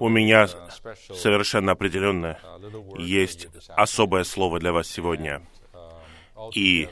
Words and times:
У 0.00 0.08
меня 0.08 0.48
совершенно 1.14 1.72
определенно 1.72 2.38
есть 2.98 3.48
особое 3.68 4.24
слово 4.24 4.58
для 4.58 4.72
вас 4.72 4.88
сегодня. 4.88 5.42
И 6.54 6.88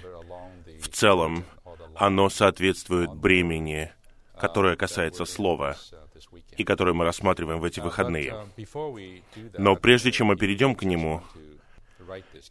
в 0.80 0.88
целом 0.88 1.44
оно 1.94 2.28
соответствует 2.28 3.12
бремени, 3.14 3.92
которое 4.38 4.76
касается 4.76 5.24
слова, 5.24 5.76
и 6.56 6.64
которое 6.64 6.92
мы 6.92 7.04
рассматриваем 7.04 7.60
в 7.60 7.64
эти 7.64 7.80
выходные. 7.80 8.34
Но 9.58 9.76
прежде 9.76 10.12
чем 10.12 10.28
мы 10.28 10.36
перейдем 10.36 10.74
к 10.74 10.82
нему, 10.82 11.22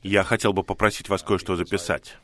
я 0.04 0.24
хотел 0.24 0.54
бы 0.54 0.64
попросить 0.64 1.10
вас 1.10 1.24
кое-что 1.24 1.56
записать, 1.56 2.18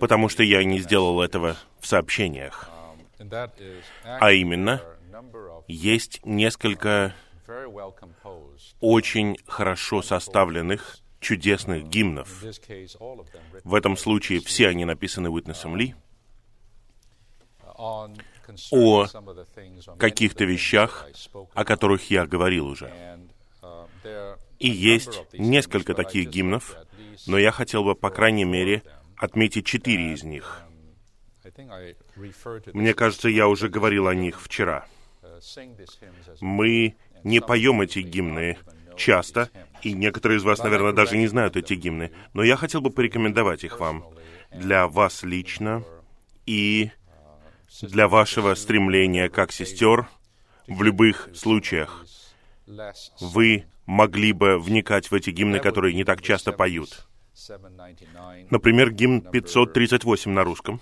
потому 0.00 0.28
что 0.28 0.42
я 0.42 0.62
не 0.64 0.80
сделал 0.80 1.22
этого 1.22 1.56
в 1.80 1.86
сообщениях. 1.86 2.70
А 4.04 4.32
именно, 4.32 4.80
есть 5.66 6.20
несколько 6.24 7.14
очень 8.80 9.36
хорошо 9.46 10.02
составленных, 10.02 10.98
чудесных 11.20 11.84
гимнов. 11.84 12.44
В 13.64 13.74
этом 13.74 13.96
случае 13.96 14.40
все 14.40 14.68
они 14.68 14.84
написаны 14.84 15.30
Уитнесом 15.30 15.76
Ли 15.76 15.94
о 18.70 19.06
каких-то 19.98 20.44
вещах, 20.44 21.06
о 21.54 21.64
которых 21.64 22.10
я 22.10 22.26
говорил 22.26 22.66
уже. 22.66 23.18
И 24.58 24.68
есть 24.68 25.20
несколько 25.32 25.94
таких 25.94 26.28
гимнов, 26.28 26.76
но 27.26 27.38
я 27.38 27.50
хотел 27.52 27.84
бы, 27.84 27.94
по 27.94 28.10
крайней 28.10 28.44
мере, 28.44 28.82
отметить 29.16 29.66
четыре 29.66 30.12
из 30.12 30.22
них. 30.22 30.62
Мне 32.72 32.94
кажется, 32.94 33.28
я 33.28 33.48
уже 33.48 33.68
говорил 33.68 34.08
о 34.08 34.14
них 34.14 34.40
вчера. 34.40 34.86
Мы 36.40 36.96
не 37.24 37.40
поем 37.40 37.80
эти 37.80 38.00
гимны 38.00 38.58
часто, 38.96 39.50
и 39.82 39.92
некоторые 39.92 40.38
из 40.38 40.44
вас, 40.44 40.58
наверное, 40.58 40.92
даже 40.92 41.16
не 41.16 41.26
знают 41.26 41.56
эти 41.56 41.74
гимны, 41.74 42.10
но 42.34 42.42
я 42.42 42.56
хотел 42.56 42.80
бы 42.80 42.90
порекомендовать 42.90 43.64
их 43.64 43.80
вам 43.80 44.04
для 44.52 44.88
вас 44.88 45.22
лично 45.22 45.84
и 46.46 46.90
для 47.82 48.08
вашего 48.08 48.54
стремления 48.54 49.28
как 49.28 49.52
сестер 49.52 50.08
в 50.66 50.82
любых 50.82 51.28
случаях. 51.34 52.04
Вы 53.20 53.64
могли 53.86 54.32
бы 54.32 54.58
вникать 54.58 55.10
в 55.10 55.14
эти 55.14 55.30
гимны, 55.30 55.60
которые 55.60 55.94
не 55.94 56.04
так 56.04 56.22
часто 56.22 56.52
поют. 56.52 57.06
Например, 58.50 58.90
гимн 58.90 59.22
538 59.22 60.30
на 60.30 60.44
русском, 60.44 60.80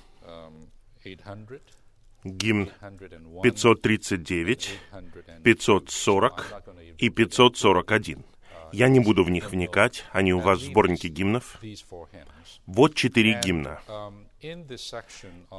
гимн 2.30 2.70
539, 3.42 4.78
540 5.42 6.62
и 6.98 7.08
541. 7.08 8.24
Я 8.72 8.88
не 8.88 9.00
буду 9.00 9.24
в 9.24 9.30
них 9.30 9.50
вникать, 9.50 10.04
они 10.12 10.32
у 10.32 10.40
вас 10.40 10.60
в 10.60 10.64
сборнике 10.64 11.08
гимнов. 11.08 11.60
Вот 12.66 12.94
четыре 12.94 13.40
гимна. 13.42 13.80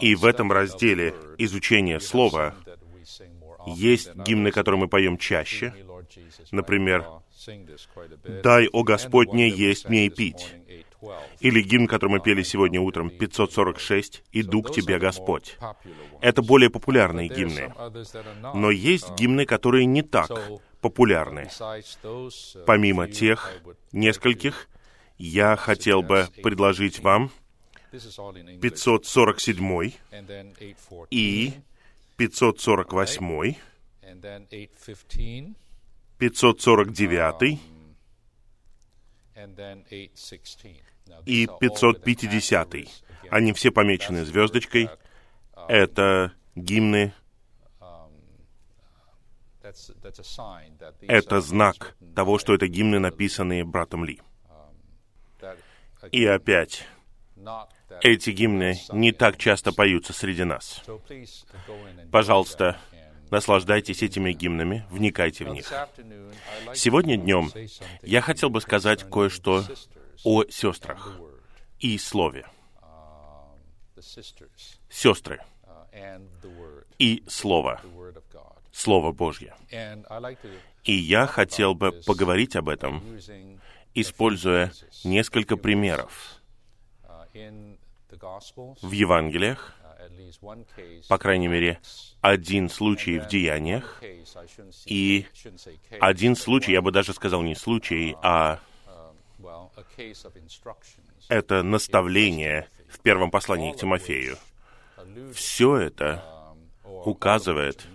И 0.02 0.16
в 0.16 0.26
этом 0.26 0.52
разделе 0.52 1.16
изучения 1.38 2.00
слова 2.00 2.56
есть 3.66 4.14
гимны, 4.16 4.52
которые 4.52 4.82
мы 4.82 4.88
поем 4.88 5.18
чаще. 5.18 5.74
Например, 6.52 7.06
«Дай, 8.44 8.68
о 8.68 8.84
Господь, 8.84 9.32
мне 9.32 9.50
есть, 9.50 9.90
мне 9.90 10.08
и 10.08 10.10
пить». 10.10 10.56
Или 11.40 11.62
гимн, 11.62 11.88
который 11.88 12.12
мы 12.12 12.20
пели 12.20 12.44
сегодня 12.44 12.82
утром, 12.82 13.10
546, 13.10 14.24
«Иду 14.32 14.64
к 14.64 14.72
Тебе, 14.72 15.00
Господь». 15.00 15.58
Это 16.22 16.42
более 16.42 16.70
популярные 16.70 17.28
гимны. 17.28 17.74
Но 18.54 18.72
есть 18.72 19.12
гимны, 19.16 19.46
которые 19.46 19.86
не 19.86 20.02
так 20.02 20.32
популярны. 20.82 21.50
Помимо 22.66 23.08
тех 23.08 23.54
нескольких, 23.92 24.70
я 25.18 25.56
хотел 25.56 26.02
бы 26.02 26.28
предложить 26.44 27.00
вам 27.00 27.32
547 27.92 29.92
и 31.10 31.54
548, 32.18 33.56
549 36.18 37.60
и 41.26 41.48
550. 41.60 42.76
Они 43.30 43.54
все 43.54 43.72
помечены 43.72 44.26
звездочкой. 44.26 44.90
Это 45.68 46.34
гимны. 46.56 47.14
Это 51.02 51.42
знак 51.42 51.96
того, 52.16 52.38
что 52.38 52.54
это 52.54 52.68
гимны, 52.68 53.00
написанные 53.00 53.66
братом 53.66 54.06
Ли. 54.06 54.22
И 56.12 56.26
опять, 56.26 56.88
эти 58.02 58.30
гимны 58.30 58.80
не 58.92 59.12
так 59.12 59.38
часто 59.38 59.74
поются 59.74 60.14
среди 60.14 60.44
нас. 60.44 60.84
Пожалуйста, 62.12 62.78
наслаждайтесь 63.30 64.04
этими 64.04 64.32
гимнами, 64.32 64.86
вникайте 64.90 65.46
в 65.46 65.50
них. 65.50 65.72
Сегодня 66.74 67.18
днем 67.18 67.52
я 68.02 68.22
хотел 68.22 68.50
бы 68.50 68.62
сказать 68.62 69.04
кое-что 69.10 69.64
о 70.24 70.44
сестрах 70.46 71.20
и 71.80 71.98
слове. 71.98 72.46
Сестры 74.90 75.40
и 77.00 77.24
слово. 77.28 77.82
Слово 78.72 79.12
Божье. 79.12 79.56
И 80.84 80.94
я 80.94 81.26
хотел 81.26 81.74
бы 81.74 81.92
поговорить 82.06 82.56
об 82.56 82.70
этом, 82.70 83.04
используя 83.94 84.72
несколько 85.04 85.58
примеров 85.58 86.42
в 88.82 88.92
Евангелиях, 88.92 89.74
по 91.08 91.18
крайней 91.18 91.48
мере, 91.48 91.80
один 92.22 92.70
случай 92.70 93.20
в 93.20 93.28
деяниях, 93.28 94.02
и 94.86 95.26
один 96.00 96.36
случай, 96.36 96.72
я 96.72 96.82
бы 96.82 96.92
даже 96.92 97.14
сказал 97.14 97.42
не 97.42 97.56
случай, 97.56 98.16
а 98.22 98.60
это 101.30 101.64
наставление 101.64 102.70
в 102.90 103.00
первом 103.00 103.32
послании 103.32 103.74
к 103.74 103.78
Тимофею. 103.78 104.38
Все 105.34 105.78
это 105.78 106.24
указывает, 106.84 107.86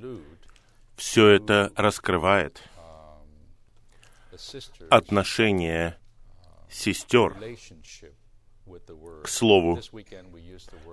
все 0.97 1.29
это 1.29 1.73
раскрывает 1.77 2.63
отношение 4.91 5.99
сестер 6.71 7.37
к 9.23 9.29
слову. 9.29 9.81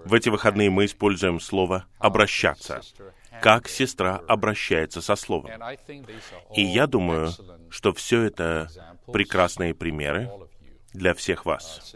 В 0.06 0.14
эти 0.14 0.30
выходные 0.30 0.70
мы 0.70 0.86
используем 0.86 1.40
слово 1.40 1.86
«обращаться», 2.00 2.82
как 3.42 3.68
сестра 3.70 4.18
обращается 4.28 5.02
со 5.02 5.16
словом. 5.16 5.52
И 6.56 6.62
я 6.62 6.88
думаю, 6.88 7.32
что 7.70 7.94
все 7.94 8.24
это 8.24 8.70
прекрасные 9.12 9.74
примеры 9.74 10.30
для 10.94 11.14
всех 11.14 11.46
вас, 11.46 11.96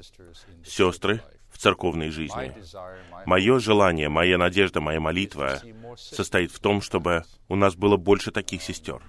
сестры 0.65 1.21
в 1.49 1.57
церковной 1.57 2.09
жизни. 2.09 2.53
Мое 3.25 3.59
желание, 3.59 4.09
моя 4.09 4.37
надежда, 4.37 4.81
моя 4.81 4.99
молитва 4.99 5.61
состоит 5.97 6.51
в 6.51 6.59
том, 6.59 6.81
чтобы 6.81 7.23
у 7.47 7.55
нас 7.55 7.75
было 7.75 7.97
больше 7.97 8.31
таких 8.31 8.61
сестер 8.61 9.01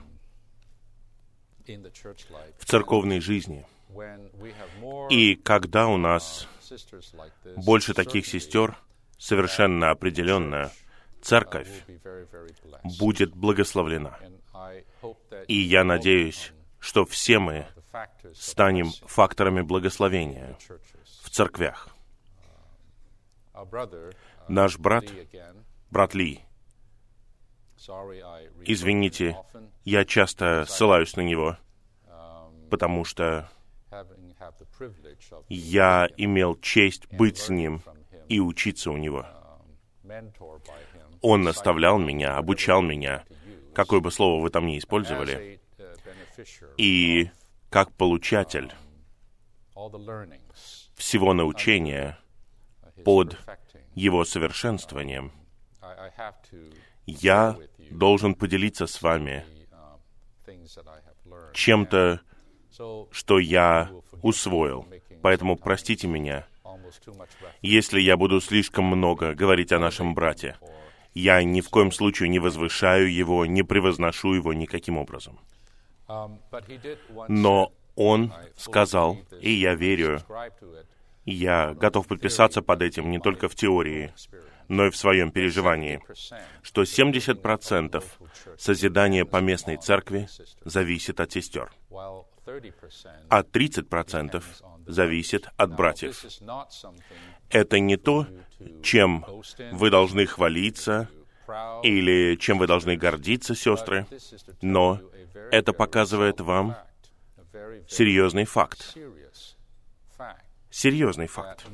в 2.58 2.64
церковной 2.66 3.20
жизни. 3.20 3.66
И 5.10 5.34
когда 5.36 5.86
у 5.86 5.96
нас 5.96 6.48
больше 7.56 7.94
таких 7.94 8.26
сестер, 8.26 8.76
совершенно 9.18 9.90
определенно, 9.90 10.70
церковь 11.22 11.68
будет 12.98 13.34
благословлена. 13.34 14.18
И 15.48 15.58
я 15.58 15.84
надеюсь, 15.84 16.52
что 16.80 17.06
все 17.06 17.38
мы 17.38 17.66
станем 18.34 18.90
факторами 19.06 19.62
благословения 19.62 20.56
в 21.22 21.30
церквях. 21.30 21.88
Наш 24.48 24.78
брат, 24.78 25.04
брат 25.90 26.14
Ли, 26.14 26.44
извините, 28.64 29.36
я 29.84 30.04
часто 30.04 30.64
ссылаюсь 30.66 31.16
на 31.16 31.22
него, 31.22 31.56
потому 32.70 33.04
что 33.04 33.48
я 35.48 36.08
имел 36.16 36.56
честь 36.56 37.06
быть 37.12 37.38
с 37.38 37.48
ним 37.48 37.82
и 38.28 38.40
учиться 38.40 38.90
у 38.90 38.96
него. 38.96 39.26
Он 41.20 41.42
наставлял 41.42 41.98
меня, 41.98 42.36
обучал 42.36 42.82
меня, 42.82 43.24
какое 43.74 44.00
бы 44.00 44.10
слово 44.10 44.42
вы 44.42 44.50
там 44.50 44.66
ни 44.66 44.78
использовали, 44.78 45.60
и 46.76 47.30
как 47.74 47.90
получатель 47.90 48.72
всего 50.94 51.34
научения 51.34 52.16
под 53.04 53.36
его 53.96 54.24
совершенствованием, 54.24 55.32
я 57.04 57.58
должен 57.90 58.36
поделиться 58.36 58.86
с 58.86 59.02
вами 59.02 59.44
чем-то, 61.52 62.20
что 63.10 63.38
я 63.40 63.90
усвоил. 64.22 64.86
Поэтому 65.20 65.56
простите 65.56 66.06
меня, 66.06 66.46
если 67.60 68.00
я 68.00 68.16
буду 68.16 68.40
слишком 68.40 68.84
много 68.84 69.34
говорить 69.34 69.72
о 69.72 69.80
нашем 69.80 70.14
брате. 70.14 70.56
Я 71.12 71.42
ни 71.42 71.60
в 71.60 71.70
коем 71.70 71.90
случае 71.90 72.28
не 72.28 72.38
возвышаю 72.38 73.12
его, 73.12 73.46
не 73.46 73.64
превозношу 73.64 74.34
его 74.34 74.52
никаким 74.52 74.96
образом. 74.96 75.40
Но 77.28 77.72
он 77.96 78.32
сказал, 78.56 79.18
и 79.40 79.52
я 79.52 79.74
верю, 79.74 80.20
я 81.24 81.74
готов 81.74 82.06
подписаться 82.06 82.62
под 82.62 82.82
этим 82.82 83.10
не 83.10 83.18
только 83.18 83.48
в 83.48 83.54
теории, 83.54 84.12
но 84.68 84.86
и 84.86 84.90
в 84.90 84.96
своем 84.96 85.30
переживании, 85.30 86.00
что 86.62 86.82
70% 86.82 88.04
созидания 88.58 89.24
поместной 89.24 89.76
церкви 89.76 90.28
зависит 90.64 91.20
от 91.20 91.32
сестер, 91.32 91.70
а 91.90 93.42
30% 93.42 94.42
зависит 94.86 95.48
от 95.56 95.74
братьев. 95.74 96.24
Это 97.50 97.78
не 97.78 97.96
то, 97.96 98.26
чем 98.82 99.24
вы 99.72 99.90
должны 99.90 100.26
хвалиться 100.26 101.08
или 101.82 102.36
чем 102.36 102.58
вы 102.58 102.66
должны 102.66 102.96
гордиться, 102.96 103.54
сестры, 103.54 104.06
но 104.62 105.00
это 105.50 105.72
показывает 105.72 106.40
вам 106.40 106.76
серьезный 107.88 108.44
факт. 108.44 108.96
Серьезный 110.70 111.28
факт. 111.28 111.66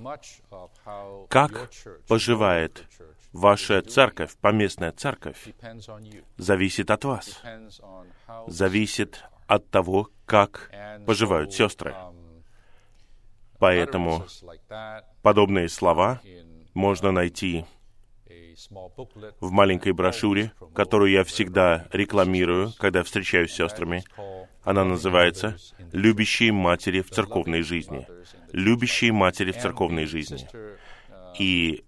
Как 1.28 1.70
поживает 2.06 2.84
ваша 3.32 3.80
церковь, 3.82 4.36
поместная 4.36 4.92
церковь, 4.92 5.48
зависит 6.36 6.90
от 6.90 7.04
вас. 7.04 7.42
Зависит 8.46 9.24
от 9.46 9.68
того, 9.70 10.10
как 10.26 10.70
поживают 11.06 11.52
сестры. 11.52 11.94
Поэтому 13.58 14.26
подобные 15.22 15.68
слова 15.68 16.20
можно 16.74 17.10
найти 17.12 17.64
в 19.40 19.50
маленькой 19.50 19.92
брошюре, 19.92 20.52
которую 20.74 21.10
я 21.10 21.24
всегда 21.24 21.86
рекламирую, 21.92 22.72
когда 22.78 23.02
встречаюсь 23.02 23.52
с 23.52 23.56
сестрами. 23.56 24.04
Она 24.62 24.84
называется 24.84 25.56
«Любящие 25.92 26.52
матери 26.52 27.00
в 27.00 27.10
церковной 27.10 27.62
жизни». 27.62 28.06
«Любящие 28.52 29.12
матери 29.12 29.52
в 29.52 29.58
церковной 29.58 30.06
жизни». 30.06 30.46
И 31.38 31.84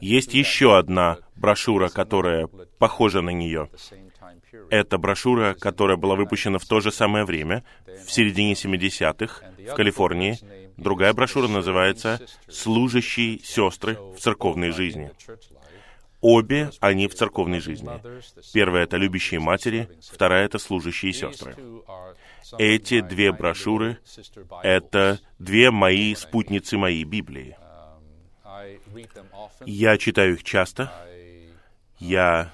есть 0.00 0.34
еще 0.34 0.76
одна 0.76 1.18
брошюра, 1.36 1.88
которая 1.88 2.48
похожа 2.78 3.22
на 3.22 3.30
нее. 3.30 3.70
Это 4.70 4.98
брошюра, 4.98 5.54
которая 5.54 5.96
была 5.96 6.16
выпущена 6.16 6.58
в 6.58 6.64
то 6.64 6.80
же 6.80 6.90
самое 6.90 7.24
время, 7.24 7.64
в 7.86 8.10
середине 8.10 8.54
70-х, 8.54 9.44
в 9.58 9.74
Калифорнии. 9.74 10.38
Другая 10.76 11.12
брошюра 11.12 11.48
называется 11.48 12.20
«Служащие 12.48 13.38
сестры 13.40 13.94
в 13.94 14.18
церковной 14.18 14.70
жизни». 14.70 15.10
Обе 16.20 16.70
они 16.80 17.08
в 17.08 17.14
церковной 17.14 17.60
жизни. 17.60 17.90
Первая— 18.52 18.84
это 18.84 18.96
любящие 18.96 19.38
матери, 19.38 19.88
вторая— 20.10 20.44
это 20.46 20.58
служащие 20.58 21.12
сестры. 21.12 21.54
Эти 22.58 23.00
две 23.00 23.32
брошюры— 23.32 23.98
это 24.62 25.20
две 25.38 25.70
мои 25.70 26.14
спутницы 26.14 26.78
моей 26.78 27.04
Библии. 27.04 27.56
Я 29.66 29.98
читаю 29.98 30.34
их 30.34 30.42
часто. 30.42 30.92
Я, 31.98 32.52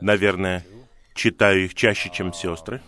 наверное, 0.00 0.64
читаю 1.14 1.64
их 1.64 1.74
чаще, 1.74 2.10
чем 2.10 2.32
сестры, 2.32 2.80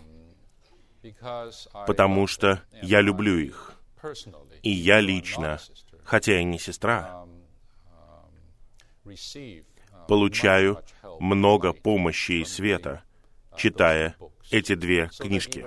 потому 1.87 2.27
что 2.27 2.63
я 2.83 3.01
люблю 3.01 3.39
их. 3.39 3.70
И 4.63 4.71
я 4.71 5.01
лично, 5.01 5.59
хотя 6.05 6.41
и 6.41 6.45
не 6.45 6.59
сестра, 6.59 7.27
получаю 10.09 10.83
много 11.19 11.73
помощи 11.73 12.33
и 12.33 12.45
света, 12.45 13.03
читая 13.57 14.17
эти 14.51 14.75
две 14.75 15.11
книжки. 15.19 15.67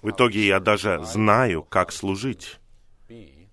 В 0.00 0.10
итоге 0.10 0.46
я 0.46 0.60
даже 0.60 1.02
знаю, 1.04 1.62
как 1.62 1.92
служить. 1.92 2.58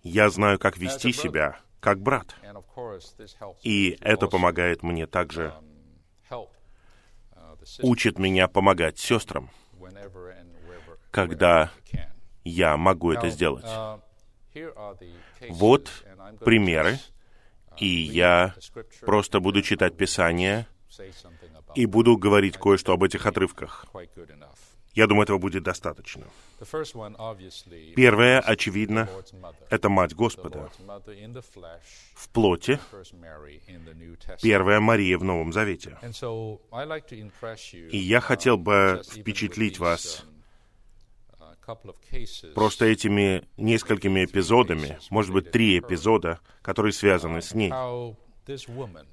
Я 0.01 0.29
знаю, 0.29 0.57
как 0.57 0.77
вести 0.77 1.11
себя, 1.11 1.59
как 1.79 1.99
брат. 1.99 2.35
И 3.63 3.97
это 4.01 4.27
помогает 4.27 4.83
мне 4.83 5.05
также, 5.05 5.53
учит 7.81 8.17
меня 8.17 8.47
помогать 8.47 8.97
сестрам, 8.97 9.49
когда 11.11 11.71
я 12.49 12.77
могу 12.77 13.11
это 13.11 13.29
сделать. 13.29 13.65
Вот 15.49 15.89
примеры, 16.39 16.99
и 17.77 17.87
я 17.87 18.55
просто 19.01 19.39
буду 19.39 19.61
читать 19.61 19.95
Писание 19.95 20.67
и 21.75 21.85
буду 21.85 22.17
говорить 22.17 22.57
кое-что 22.57 22.93
об 22.93 23.03
этих 23.03 23.25
отрывках. 23.25 23.85
Я 24.93 25.07
думаю, 25.07 25.23
этого 25.23 25.37
будет 25.37 25.63
достаточно. 25.63 26.25
Первое, 27.95 28.39
очевидно, 28.39 29.07
это 29.69 29.87
Мать 29.87 30.13
Господа 30.13 30.69
в 32.15 32.29
плоти, 32.29 32.79
первая 34.41 34.79
Мария 34.79 35.17
в 35.17 35.23
Новом 35.23 35.53
Завете. 35.53 35.97
И 37.91 37.97
я 37.97 38.19
хотел 38.19 38.57
бы 38.57 39.01
впечатлить 39.09 39.79
вас 39.79 40.25
просто 42.55 42.85
этими 42.85 43.47
несколькими 43.57 44.25
эпизодами, 44.25 44.97
может 45.09 45.31
быть, 45.31 45.51
три 45.51 45.79
эпизода, 45.79 46.39
которые 46.61 46.93
связаны 46.93 47.41
с 47.41 47.53
ней. 47.53 47.71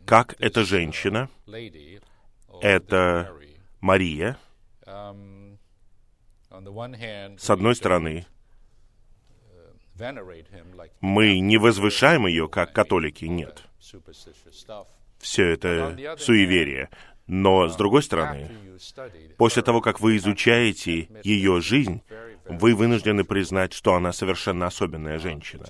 Как 0.04 0.34
эта 0.38 0.64
женщина, 0.64 1.28
это 2.60 3.32
Мария, 3.80 4.38
с 7.38 7.50
одной 7.50 7.74
стороны, 7.76 8.26
мы 11.00 11.40
не 11.40 11.58
возвышаем 11.58 12.26
ее 12.26 12.48
как 12.48 12.72
католики, 12.72 13.24
нет. 13.26 13.62
Все 15.18 15.44
это 15.48 16.16
суеверие. 16.18 16.90
Но, 17.26 17.68
с 17.68 17.76
другой 17.76 18.02
стороны, 18.04 18.50
после 19.36 19.62
того, 19.62 19.80
как 19.80 20.00
вы 20.00 20.16
изучаете 20.16 21.08
ее 21.24 21.60
жизнь, 21.60 22.02
вы 22.48 22.74
вынуждены 22.74 23.24
признать, 23.24 23.72
что 23.72 23.94
она 23.94 24.12
совершенно 24.12 24.66
особенная 24.66 25.18
женщина. 25.18 25.64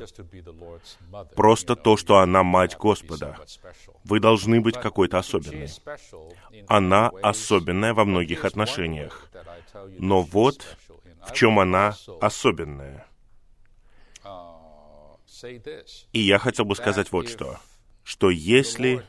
Просто 1.35 1.77
то, 1.77 1.97
что 1.97 2.19
она 2.19 2.43
мать 2.43 2.77
Господа. 2.77 3.37
Вы 4.05 4.21
должны 4.21 4.61
быть 4.61 4.77
какой-то 4.77 5.19
особенной. 5.19 5.69
Она 6.69 7.11
особенная 7.23 7.95
во 7.95 8.05
многих 8.05 8.45
отношениях. 8.45 9.31
Но 9.99 10.23
вот 10.23 10.77
в 11.27 11.33
чем 11.33 11.59
она 11.59 11.95
особенная. 12.21 13.07
И 16.13 16.21
я 16.21 16.39
хотел 16.39 16.65
бы 16.65 16.75
сказать 16.77 17.13
вот 17.13 17.29
что 17.29 17.59
что 18.07 18.31
если 18.31 19.03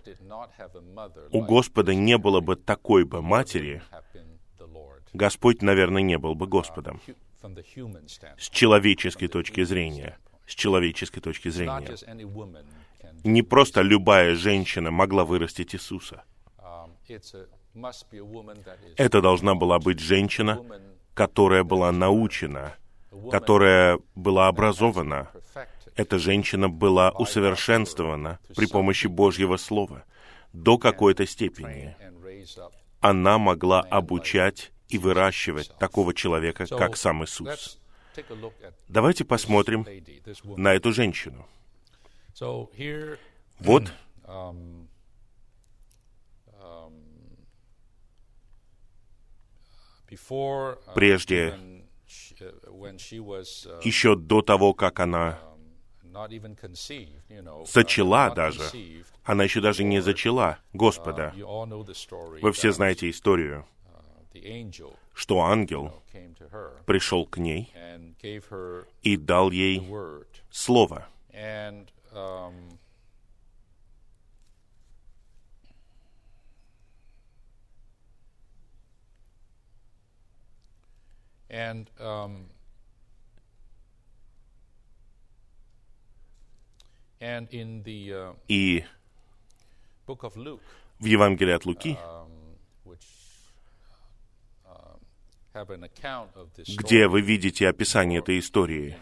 у 1.31 1.43
Господа 1.43 1.93
не 1.93 2.17
было 2.17 2.41
бы 2.41 2.55
такой 2.55 3.05
бы 3.05 3.21
матери, 3.21 3.83
Господь, 5.13 5.61
наверное, 5.61 6.01
не 6.01 6.17
был 6.17 6.33
бы 6.33 6.47
Господом. 6.47 6.99
С 8.37 8.49
человеческой 8.49 9.27
точки 9.27 9.63
зрения. 9.63 10.17
С 10.45 10.55
человеческой 10.55 11.21
точки 11.21 11.49
зрения. 11.49 11.95
Не 13.23 13.41
просто 13.41 13.81
любая 13.81 14.35
женщина 14.35 14.91
могла 14.91 15.25
вырастить 15.25 15.75
Иисуса. 15.75 16.23
Это 18.97 19.21
должна 19.21 19.55
была 19.55 19.79
быть 19.79 19.99
женщина, 19.99 20.63
которая 21.13 21.63
была 21.63 21.91
научена, 21.91 22.75
которая 23.31 23.99
была 24.15 24.47
образована, 24.47 25.29
эта 25.97 26.19
женщина 26.19 26.69
была 26.69 27.09
усовершенствована 27.09 28.39
при 28.55 28.67
помощи 28.67 29.07
Божьего 29.07 29.57
Слова 29.57 30.03
до 30.53 30.77
какой-то 30.77 31.25
степени. 31.25 31.95
Она 32.99 33.37
могла 33.37 33.81
обучать 33.81 34.71
и 34.89 34.97
выращивать 34.97 35.71
такого 35.79 36.13
человека, 36.13 36.65
как 36.67 36.97
сам 36.97 37.23
Иисус. 37.23 37.79
Давайте 38.87 39.25
посмотрим 39.25 39.85
на 40.57 40.73
эту 40.73 40.91
женщину. 40.91 41.47
Вот 43.59 43.91
прежде, 50.95 51.59
еще 53.83 54.15
до 54.15 54.41
того, 54.41 54.73
как 54.73 54.99
она 54.99 55.39
зачала 57.65 58.33
даже. 58.33 58.61
Она 59.23 59.43
еще 59.43 59.61
даже 59.61 59.83
не 59.83 59.99
зачала 60.01 60.59
Господа. 60.73 61.33
Вы 61.35 62.51
все 62.53 62.71
знаете 62.71 63.09
историю. 63.09 63.67
Что 65.13 65.41
ангел 65.41 65.93
пришел 66.85 67.25
к 67.25 67.37
ней 67.37 67.73
и 69.03 69.17
дал 69.17 69.51
ей 69.51 69.87
слово. 70.49 71.07
And 81.49 81.89
um, 81.97 82.49
and 87.21 87.47
in 87.51 87.83
the 87.83 88.11
uh, 88.11 88.35
И 88.49 88.83
в 90.05 91.05
Евангелии 91.05 91.53
от 91.53 91.65
Луки, 91.65 91.97
um, 92.03 92.46
где 96.77 97.07
вы 97.07 97.21
видите 97.21 97.67
описание 97.67 98.19
этой 98.19 98.39
истории 98.39 98.97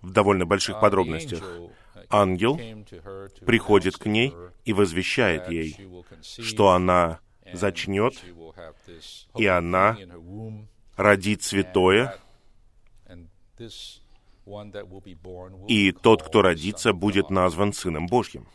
в 0.00 0.10
довольно 0.10 0.46
больших 0.46 0.76
uh, 0.76 0.80
подробностях, 0.80 1.42
uh, 1.42 1.70
ангел 2.10 2.56
приходит 3.46 3.96
к 3.96 4.06
ней 4.06 4.34
и 4.64 4.72
возвещает 4.72 5.48
ей, 5.48 5.76
что 6.22 6.70
она 6.70 7.20
зачнет, 7.52 8.14
и 9.36 9.46
она 9.46 9.96
родит 10.96 11.42
святое, 11.42 12.16
и 15.68 15.92
тот, 15.92 16.22
кто 16.22 16.42
родится, 16.42 16.92
будет 16.92 17.30
назван 17.30 17.72
Сыном 17.72 18.06
Божьим. 18.06 18.46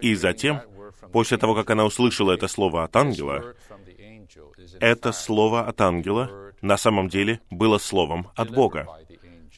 И 0.00 0.14
затем, 0.14 0.60
после 1.12 1.38
того, 1.38 1.54
как 1.54 1.70
она 1.70 1.84
услышала 1.84 2.32
это 2.32 2.48
слово 2.48 2.84
от 2.84 2.96
ангела, 2.96 3.54
это 4.80 5.12
слово 5.12 5.66
от 5.66 5.80
ангела 5.80 6.52
на 6.60 6.76
самом 6.76 7.08
деле 7.08 7.40
было 7.50 7.78
словом 7.78 8.28
от 8.34 8.50
Бога. 8.50 8.86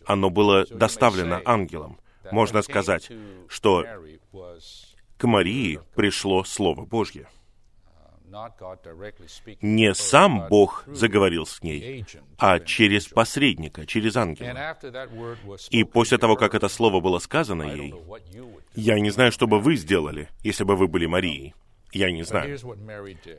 Оно 0.06 0.30
было 0.30 0.66
доставлено 0.66 1.40
ангелом. 1.44 1.98
Можно 2.30 2.62
сказать, 2.62 3.10
что 3.48 3.84
к 5.16 5.26
Марии 5.26 5.80
пришло 5.94 6.44
Слово 6.44 6.84
Божье. 6.84 7.28
Не 9.62 9.94
сам 9.94 10.46
Бог 10.48 10.84
заговорил 10.86 11.46
с 11.46 11.62
ней, 11.62 12.04
а 12.38 12.58
через 12.60 13.06
посредника, 13.06 13.86
через 13.86 14.16
ангела. 14.16 14.76
И 15.70 15.84
после 15.84 16.18
того, 16.18 16.36
как 16.36 16.54
это 16.54 16.68
слово 16.68 17.00
было 17.00 17.18
сказано 17.18 17.62
ей, 17.62 17.94
я 18.74 18.98
не 19.00 19.10
знаю, 19.10 19.32
что 19.32 19.46
бы 19.46 19.60
вы 19.60 19.76
сделали, 19.76 20.28
если 20.42 20.64
бы 20.64 20.76
вы 20.76 20.88
были 20.88 21.06
Марией. 21.06 21.54
Я 21.92 22.10
не 22.10 22.24
знаю. 22.24 22.58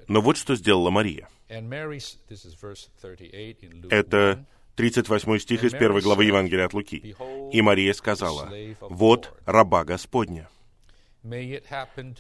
Но 0.08 0.22
вот 0.22 0.38
что 0.38 0.56
сделала 0.56 0.90
Мария. 0.90 1.28
And 1.50 1.68
Mary, 1.68 1.98
s- 1.98 2.18
this 2.30 2.46
is 2.46 2.56
verse 2.60 2.88
38 3.02 3.58
in 3.62 3.82
Luke 3.84 3.88
Это 3.94 4.32
1. 4.32 4.46
38 4.78 5.40
стих 5.40 5.64
из 5.66 5.72
первой 5.74 6.02
главы 6.02 6.24
Евангелия 6.26 6.66
от 6.66 6.74
Луки. 6.74 7.16
И 7.52 7.62
Мария 7.62 7.94
сказала, 7.94 8.50
«Вот 8.80 9.38
раба 9.46 9.84
Господня, 9.84 10.48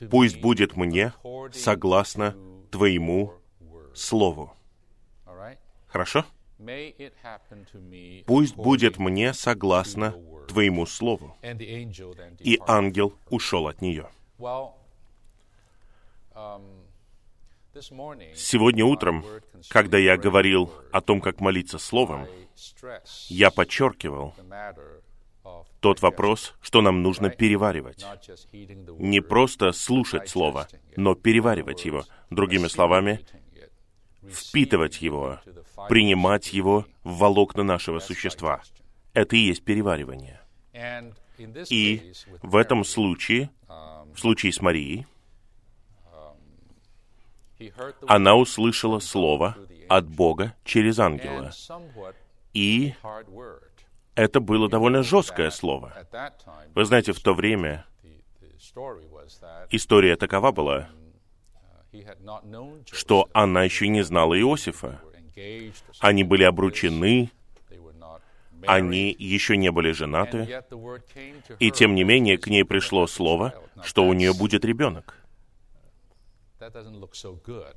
пусть 0.09 0.39
будет 0.41 0.75
мне 0.75 1.13
согласно 1.53 2.35
Твоему 2.71 3.33
your 3.59 3.71
word». 3.71 3.95
Слову». 3.95 4.55
Хорошо? 5.87 6.25
Пусть 8.25 8.55
будет 8.55 8.97
мне 8.97 9.33
согласно. 9.33 10.13
Твоему 10.49 10.85
Слову. 10.85 11.37
И 12.39 12.59
ангел 12.67 13.13
ушел 13.29 13.67
от 13.67 13.81
нее. 13.81 14.09
Um, 16.35 16.83
Сегодня 18.35 18.85
утром, 18.85 19.23
когда 19.69 19.97
я 19.97 20.17
говорил 20.17 20.69
о 20.91 20.99
том, 20.99 21.21
как 21.21 21.39
молиться 21.39 21.77
Словом, 21.77 22.27
я 23.29 23.51
подчеркивал 23.51 24.33
тот 25.79 26.01
вопрос, 26.01 26.55
что 26.61 26.81
нам 26.81 27.03
нужно 27.03 27.29
переваривать. 27.29 28.05
Не 28.97 29.21
просто 29.21 29.71
слушать 29.71 30.29
Слово, 30.29 30.67
но 30.95 31.15
переваривать 31.15 31.85
его. 31.85 32.05
Другими 32.29 32.67
словами, 32.67 33.19
впитывать 34.27 35.01
его, 35.01 35.39
принимать 35.89 36.53
его 36.53 36.85
в 37.03 37.17
волокна 37.17 37.63
нашего 37.63 37.99
существа. 37.99 38.61
Это 39.13 39.35
и 39.35 39.39
есть 39.39 39.63
переваривание. 39.63 40.41
И 41.69 42.13
в 42.41 42.55
этом 42.55 42.83
случае, 42.83 43.49
в 43.67 44.17
случае 44.17 44.53
с 44.53 44.61
Марией, 44.61 45.05
она 48.07 48.35
услышала 48.35 48.99
Слово 48.99 49.57
от 49.87 50.07
Бога 50.07 50.55
через 50.63 50.99
ангела. 50.99 51.51
И. 52.53 52.93
это 54.15 54.39
было 54.39 54.69
довольно 54.69 55.03
жесткое 55.03 55.49
слово. 55.49 55.93
Вы 56.73 56.85
знаете, 56.85 57.13
в 57.13 57.19
то 57.19 57.33
время 57.33 57.85
история 59.69 60.15
такова 60.15 60.51
была, 60.51 60.89
что 62.91 63.29
она 63.33 63.63
еще 63.63 63.87
не 63.87 64.03
знала 64.03 64.39
Иосифа. 64.39 65.01
Они 65.99 66.23
были 66.23 66.43
обручены, 66.43 67.29
они 68.65 69.15
еще 69.17 69.57
не 69.57 69.71
были 69.71 69.91
женаты, 69.91 70.63
и 71.59 71.71
тем 71.71 71.93
не 71.93 72.03
менее 72.03 72.37
к 72.37 72.47
ней 72.47 72.63
пришло 72.63 73.07
слово, 73.07 73.53
что 73.83 74.05
у 74.05 74.13
нее 74.13 74.33
будет 74.33 74.65
ребенок. 74.65 75.21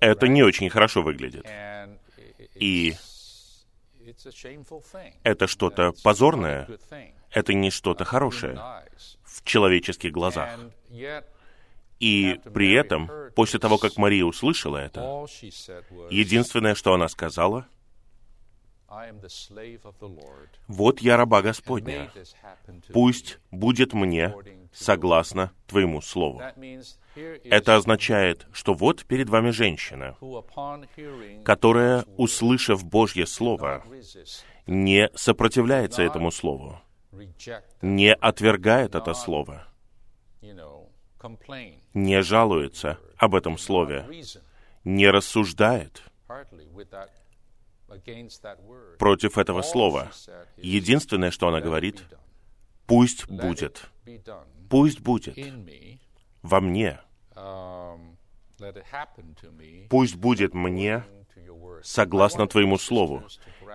Это 0.01 0.29
не 0.29 0.43
очень 0.43 0.71
хорошо 0.71 1.03
выглядит. 1.03 1.47
И 2.55 2.95
это 5.23 5.47
что-то 5.47 5.93
позорное, 6.03 6.69
это 7.31 7.55
не 7.55 7.71
что-то 7.71 8.05
хорошее 8.05 8.59
в 9.25 9.45
человеческих 9.45 10.13
глазах. 10.13 10.59
И 12.01 12.41
при 12.55 12.73
этом, 12.73 13.11
после 13.35 13.59
того, 13.59 13.79
как 13.79 13.97
Мария 13.97 14.25
услышала 14.25 14.77
это, 14.77 15.27
единственное, 16.11 16.75
что 16.75 16.95
она 16.95 17.09
сказала. 17.09 17.67
«Вот 20.67 21.01
я 21.01 21.17
раба 21.17 21.43
Господня, 21.43 22.11
пусть 22.93 23.39
будет 23.51 23.93
мне 23.93 24.35
согласно 24.79 25.53
Твоему 25.67 26.01
Слову». 26.01 26.43
Это 27.45 27.75
означает, 27.77 28.47
что 28.53 28.75
вот 28.75 29.05
перед 29.05 29.29
вами 29.29 29.51
женщина, 29.51 30.17
которая, 31.45 32.05
услышав 32.17 32.85
Божье 32.85 33.27
Слово, 33.27 33.85
не 34.67 35.11
сопротивляется 35.15 36.03
этому 36.03 36.31
Слову, 36.31 36.81
не 37.83 38.15
отвергает 38.15 38.95
это 38.95 39.15
Слово, 39.15 39.67
не 41.95 42.23
жалуется 42.23 42.99
об 43.17 43.35
этом 43.35 43.59
Слове, 43.59 44.07
не 44.85 45.11
рассуждает 45.11 46.03
против 48.99 49.39
этого 49.39 49.63
Слова. 49.63 50.13
Единственное, 50.57 51.31
что 51.31 51.49
она 51.49 51.59
"Let 51.59 51.63
it 51.63 51.65
говорит. 51.65 52.05
Пусть 52.89 53.29
будет, 53.29 53.89
done 54.05 54.45
пусть 54.69 55.01
будет. 55.01 55.37
во 56.43 56.61
мне, 56.61 56.99
um, 57.37 58.17
пусть 59.89 60.17
будет 60.17 60.55
мне 60.55 61.05
согласно 61.83 62.49
Твоему 62.49 62.79
Слову. 62.79 63.23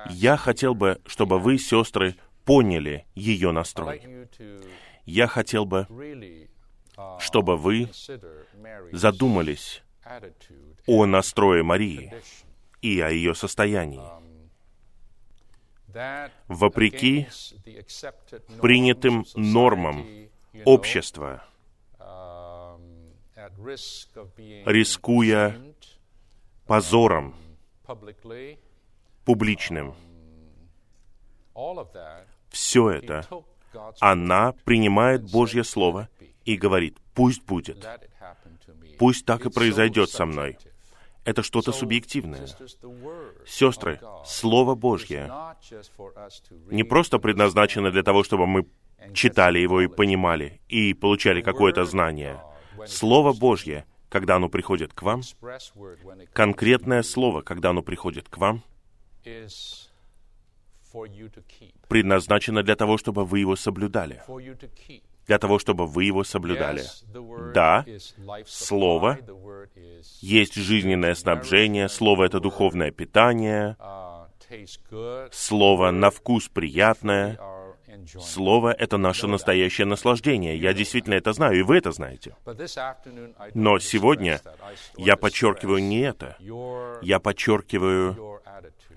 Я 0.10 0.36
хотел 0.36 0.75
бы, 0.75 1.00
чтобы 1.05 1.39
вы, 1.39 1.58
сестры, 1.58 2.15
поняли 2.43 3.05
ее 3.15 3.51
настрой. 3.51 4.27
Я 5.05 5.27
хотел 5.27 5.65
бы, 5.65 5.88
uh, 6.98 7.20
чтобы 7.20 7.55
вы 7.55 7.89
задумались 8.91 9.84
о 10.88 11.05
настрое 11.05 11.63
Марии 11.63 12.13
и 12.82 13.00
о 13.00 13.10
ее 13.10 13.36
состоянии. 13.36 14.23
Вопреки 16.48 17.28
принятым 18.62 19.26
нормам 19.36 20.06
общества, 20.66 21.44
um, 22.00 23.12
рискуя 24.66 25.56
позором 26.66 27.36
publicly, 27.86 28.58
публичным, 29.26 29.94
that, 31.56 32.26
все 32.50 32.90
это 32.90 33.28
она 34.00 34.54
принимает 34.66 35.30
Божье 35.32 35.64
Слово 35.64 36.10
и 36.46 36.56
говорит, 36.56 36.98
пусть 37.14 37.44
будет, 37.44 37.88
пусть 38.98 39.26
так 39.26 39.46
и 39.46 39.50
произойдет 39.50 40.10
со 40.10 40.26
мной. 40.26 40.58
Это 41.25 41.42
что-то 41.42 41.72
субъективное. 41.72 42.48
Сестры, 43.46 44.00
Слово 44.25 44.75
Божье 44.75 45.32
не 46.70 46.84
просто 46.84 47.20
предназначено 47.20 47.92
для 47.92 48.03
того, 48.03 48.24
чтобы 48.24 48.46
мы 48.46 48.68
читали 49.13 49.60
его 49.60 49.82
и 49.82 49.88
понимали, 49.88 50.62
и 50.68 50.94
получали 50.94 51.42
какое-то 51.42 51.86
знание. 51.86 52.42
Слово 52.88 53.34
Божье, 53.34 53.86
когда 54.10 54.36
оно 54.36 54.50
приходит 54.50 54.94
к 54.94 55.01
вам, 55.01 55.22
конкретное 56.34 57.03
слово, 57.03 57.42
когда 57.42 57.70
оно 57.70 57.82
приходит 57.82 58.27
к 58.30 58.38
вам, 58.38 58.63
предназначено 61.88 62.63
для 62.63 62.75
того, 62.75 62.98
чтобы 62.98 63.25
вы 63.25 63.39
его 63.39 63.56
соблюдали. 63.56 64.22
Для 65.27 65.38
того, 65.38 65.60
чтобы 65.60 65.86
вы 65.86 66.03
его 66.03 66.24
соблюдали. 66.24 66.84
Да, 67.53 67.86
Слово 68.46 69.20
есть 70.22 70.56
жизненное 70.56 71.15
снабжение, 71.15 71.89
Слово— 71.89 72.24
это 72.25 72.39
духовное 72.39 72.92
питание, 72.92 73.77
Слово 75.32 75.92
на 75.92 76.12
вкус 76.12 76.50
приятное, 76.50 77.39
Слово— 78.20 78.72
это 78.77 78.98
наше 78.98 79.27
настоящее 79.27 79.86
наслаждение. 79.86 80.58
Я 80.58 80.74
действительно 80.74 81.15
это 81.15 81.32
знаю, 81.34 81.60
и 81.60 81.62
вы 81.62 81.77
это 81.77 81.92
знаете. 81.92 82.36
Но 83.53 83.80
сегодня 83.80 84.42
я 84.98 85.15
подчеркиваю 85.15 85.82
не 85.82 86.01
это. 86.01 86.38
Я 87.01 87.20
подчеркиваю 87.20 88.42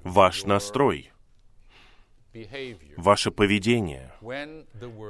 ваш 0.02 0.44
настрой, 0.44 1.12
ваше 2.96 3.30
поведение. 3.30 4.12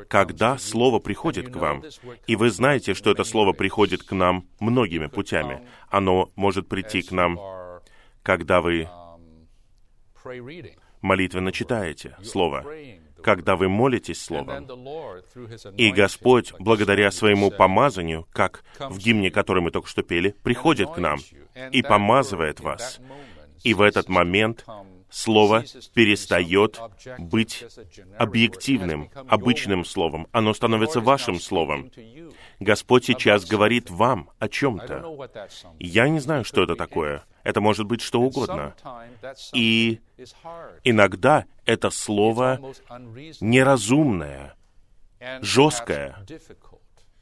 Когда 0.08 0.58
Слово 0.58 0.98
приходит 0.98 1.52
к 1.52 1.56
вам, 1.56 1.84
и 2.26 2.36
вы 2.36 2.50
знаете, 2.50 2.94
что 2.94 3.10
это 3.10 3.24
Слово 3.24 3.52
приходит 3.52 4.02
к 4.02 4.12
нам 4.12 4.46
многими 4.60 5.06
путями, 5.06 5.66
оно 5.88 6.30
может 6.36 6.68
прийти 6.68 7.02
к 7.02 7.12
нам, 7.12 7.38
когда 8.22 8.60
вы 8.60 8.88
молитвенно 11.00 11.52
читаете 11.52 12.16
Слово, 12.22 12.64
когда 13.22 13.56
вы 13.56 13.68
молитесь 13.68 14.22
Словом. 14.22 14.68
И 15.76 15.90
Господь, 15.90 16.52
благодаря 16.58 17.10
своему 17.10 17.50
помазанию, 17.50 18.26
как 18.32 18.64
в 18.78 18.98
гимне, 18.98 19.30
который 19.30 19.62
мы 19.62 19.70
только 19.70 19.88
что 19.88 20.02
пели, 20.02 20.34
приходит 20.42 20.90
к 20.90 20.98
нам 20.98 21.18
и 21.72 21.82
помазывает 21.82 22.60
вас. 22.60 23.00
И 23.62 23.74
в 23.74 23.80
этот 23.80 24.08
момент 24.08 24.64
Слово 25.16 25.64
перестает 25.94 26.78
быть 27.16 27.64
объективным, 28.18 29.10
обычным 29.26 29.86
словом. 29.86 30.28
Оно 30.30 30.52
становится 30.52 31.00
вашим 31.00 31.40
словом. 31.40 31.90
Господь 32.60 33.06
сейчас 33.06 33.46
говорит 33.46 33.88
вам 33.88 34.28
о 34.38 34.50
чем-то. 34.50 35.30
Я 35.78 36.10
не 36.10 36.20
знаю, 36.20 36.44
что 36.44 36.64
это 36.64 36.76
такое. 36.76 37.24
Это 37.44 37.62
может 37.62 37.86
быть 37.86 38.02
что 38.02 38.20
угодно. 38.20 38.74
И 39.54 40.00
иногда 40.84 41.46
это 41.64 41.88
слово 41.88 42.60
неразумное, 43.40 44.54
жесткое, 45.40 46.26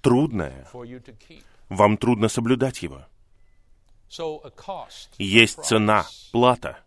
трудное. 0.02 0.66
Вам 1.68 1.96
трудно 1.96 2.26
соблюдать 2.26 2.82
его. 2.82 3.04
Есть 5.16 5.62
цена, 5.62 6.04
плата. 6.32 6.80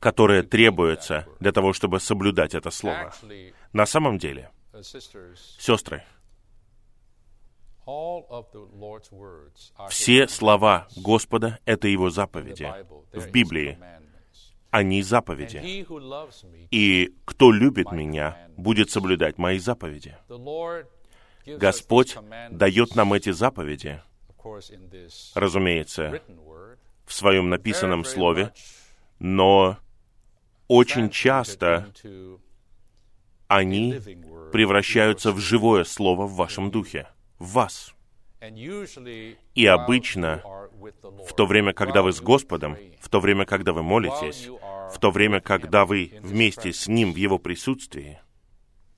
Которая 0.00 0.42
требуется 0.42 1.26
для 1.40 1.52
того, 1.52 1.72
чтобы 1.72 2.00
соблюдать 2.00 2.54
это 2.54 2.70
слово. 2.70 3.12
На 3.72 3.86
самом 3.86 4.18
деле, 4.18 4.50
сестры, 5.58 6.02
все 9.88 10.28
слова 10.28 10.88
Господа— 10.96 11.58
это 11.64 11.88
Его 11.88 12.10
заповеди. 12.10 12.72
В 13.12 13.30
Библии 13.30 13.78
они 14.70 15.02
заповеди. 15.02 15.86
И 16.70 17.14
кто 17.24 17.52
любит 17.52 17.92
меня, 17.92 18.48
будет 18.56 18.90
соблюдать 18.90 19.38
мои 19.38 19.58
заповеди. 19.58 20.16
Господь 21.46 22.16
дает 22.50 22.94
нам 22.94 23.12
эти 23.12 23.30
заповеди, 23.30 24.02
разумеется, 25.34 26.20
в 27.04 27.12
своем 27.12 27.48
написанном 27.48 28.04
слове, 28.04 28.52
но 29.18 29.78
очень 30.68 31.10
часто 31.10 31.92
они 33.48 34.00
превращаются 34.52 35.32
в 35.32 35.38
живое 35.38 35.84
слово 35.84 36.26
в 36.26 36.34
вашем 36.34 36.70
духе, 36.70 37.08
в 37.38 37.52
вас. 37.52 37.94
И 39.54 39.66
обычно, 39.66 40.42
в 41.02 41.34
то 41.34 41.46
время, 41.46 41.72
когда 41.72 42.02
вы 42.02 42.12
с 42.12 42.20
Господом, 42.20 42.76
в 43.00 43.08
то 43.08 43.20
время, 43.20 43.44
когда 43.44 43.72
вы 43.72 43.82
молитесь, 43.82 44.48
в 44.92 44.98
то 44.98 45.10
время, 45.10 45.40
когда 45.40 45.84
вы 45.84 46.12
вместе 46.20 46.72
с 46.72 46.86
Ним 46.86 47.12
в 47.12 47.16
Его 47.16 47.38
присутствии, 47.38 48.20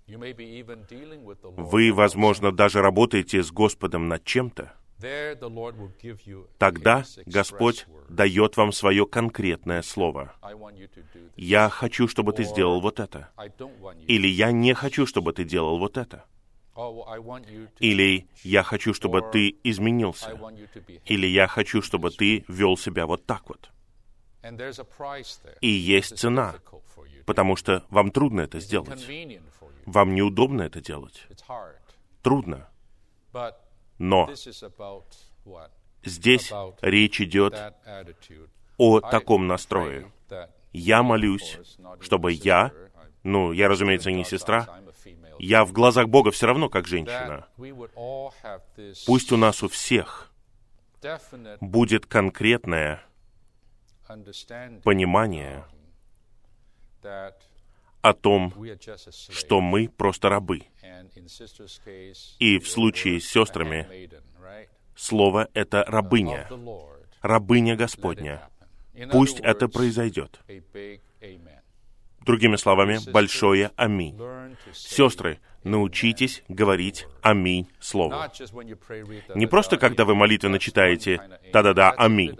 вы, 0.08 1.92
возможно, 1.92 2.52
даже 2.52 2.80
работаете 2.80 3.42
с 3.42 3.50
Господом 3.50 4.08
над 4.08 4.24
чем-то, 4.24 4.72
тогда 6.58 7.04
Господь 7.26 7.86
дает 8.08 8.56
вам 8.56 8.72
свое 8.72 9.06
конкретное 9.06 9.82
слово. 9.82 10.34
Я 11.36 11.68
хочу, 11.68 12.08
чтобы 12.08 12.32
ты 12.32 12.44
сделал 12.44 12.80
вот 12.80 12.98
это. 13.00 13.28
Или 14.06 14.26
я 14.26 14.50
не 14.50 14.74
хочу, 14.74 15.06
чтобы 15.06 15.32
ты 15.32 15.44
делал 15.44 15.78
вот 15.78 15.96
это. 15.96 16.24
Или 17.80 18.28
я 18.42 18.62
хочу, 18.62 18.94
чтобы 18.94 19.20
ты 19.32 19.56
изменился. 19.62 20.38
Или 21.04 21.26
я 21.26 21.46
хочу, 21.46 21.82
чтобы 21.82 22.10
ты 22.10 22.44
вел 22.48 22.76
себя 22.76 23.06
вот 23.06 23.26
так 23.26 23.48
вот. 23.48 23.70
И 25.60 25.68
есть 25.68 26.18
цена, 26.18 26.54
потому 27.28 27.56
что 27.56 27.84
вам 27.90 28.10
трудно 28.10 28.40
это 28.40 28.58
сделать. 28.58 29.06
Вам 29.84 30.14
неудобно 30.14 30.62
это 30.62 30.80
делать. 30.80 31.28
Трудно. 32.22 32.68
Но 33.98 34.30
здесь 36.04 36.52
речь 36.80 37.20
идет 37.20 37.54
о 38.78 39.00
таком 39.00 39.46
настрое. 39.46 40.10
Я 40.72 41.02
молюсь, 41.02 41.58
чтобы 42.00 42.32
я, 42.32 42.72
ну, 43.22 43.52
я, 43.52 43.68
разумеется, 43.68 44.10
не 44.10 44.24
сестра, 44.24 44.66
я 45.38 45.64
в 45.64 45.72
глазах 45.72 46.08
Бога 46.08 46.30
все 46.30 46.46
равно 46.46 46.70
как 46.70 46.86
женщина. 46.86 47.46
Пусть 49.06 49.32
у 49.32 49.36
нас 49.36 49.62
у 49.62 49.68
всех 49.68 50.32
будет 51.60 52.06
конкретное 52.06 53.02
понимание 54.82 55.66
о 57.02 58.12
том, 58.12 58.54
что 59.30 59.60
мы 59.60 59.88
просто 59.88 60.28
рабы. 60.28 60.62
И 62.38 62.58
в 62.58 62.68
случае 62.68 63.20
с 63.20 63.28
сестрами 63.28 64.10
слово— 64.94 65.48
это 65.54 65.84
рабыня, 65.84 66.48
рабыня 67.20 67.76
Господня. 67.76 68.48
Пусть 69.10 69.40
это 69.40 69.68
произойдет. 69.68 70.40
Другими 72.20 72.56
словами, 72.56 72.98
большое 73.10 73.70
«Аминь». 73.76 74.18
Сестры, 74.74 75.38
научитесь 75.64 76.42
говорить 76.48 77.06
«Аминь» 77.22 77.68
слову. 77.80 78.14
Не 79.34 79.46
просто, 79.46 79.78
когда 79.78 80.04
вы 80.04 80.14
молитвенно 80.14 80.58
читаете 80.58 81.20
«Да-да-да, 81.52 81.90
Аминь». 81.92 82.36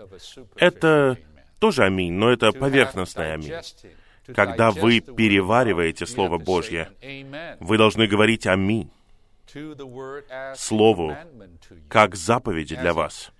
Это 0.56 1.16
тоже 1.58 1.84
«Аминь», 1.84 2.12
но 2.12 2.30
это 2.30 2.52
поверхностное 2.52 3.34
«Аминь». 3.34 3.52
Когда 4.34 4.70
вы 4.70 5.00
перевариваете 5.00 6.06
Слово 6.06 6.38
Божье, 6.38 6.90
вы 7.60 7.78
должны 7.78 8.06
говорить 8.06 8.46
«Аминь» 8.46 8.90
Слову, 10.54 11.16
как 11.88 12.14
заповеди 12.14 12.76
для 12.76 12.92
вас, 12.92 13.32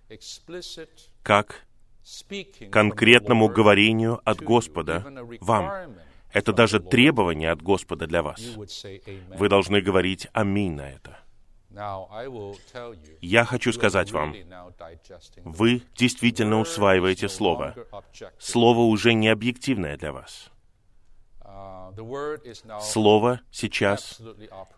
как 1.22 1.66
конкретному 2.70 3.48
говорению 3.48 4.20
от 4.24 4.40
Господа 4.40 5.05
вам. 5.40 5.94
Это 6.33 6.53
даже 6.53 6.81
требование 6.81 7.51
от 7.51 7.62
Господа 7.62 8.07
для 8.07 8.22
вас. 8.22 8.40
Вы 9.37 9.48
должны 9.48 9.81
говорить 9.81 10.29
«Аминь» 10.33 10.74
на 10.74 10.90
это. 10.90 11.18
Я 13.20 13.44
хочу 13.44 13.72
сказать 13.72 14.11
вам, 14.11 14.35
вы 15.44 15.83
действительно 15.94 16.61
усваиваете 16.61 17.29
Слово. 17.29 17.74
Слово 18.38 18.81
уже 18.81 19.12
не 19.12 19.29
объективное 19.29 19.96
для 19.96 20.12
вас. 20.12 20.51
Слово 22.80 23.40
сейчас 23.50 24.20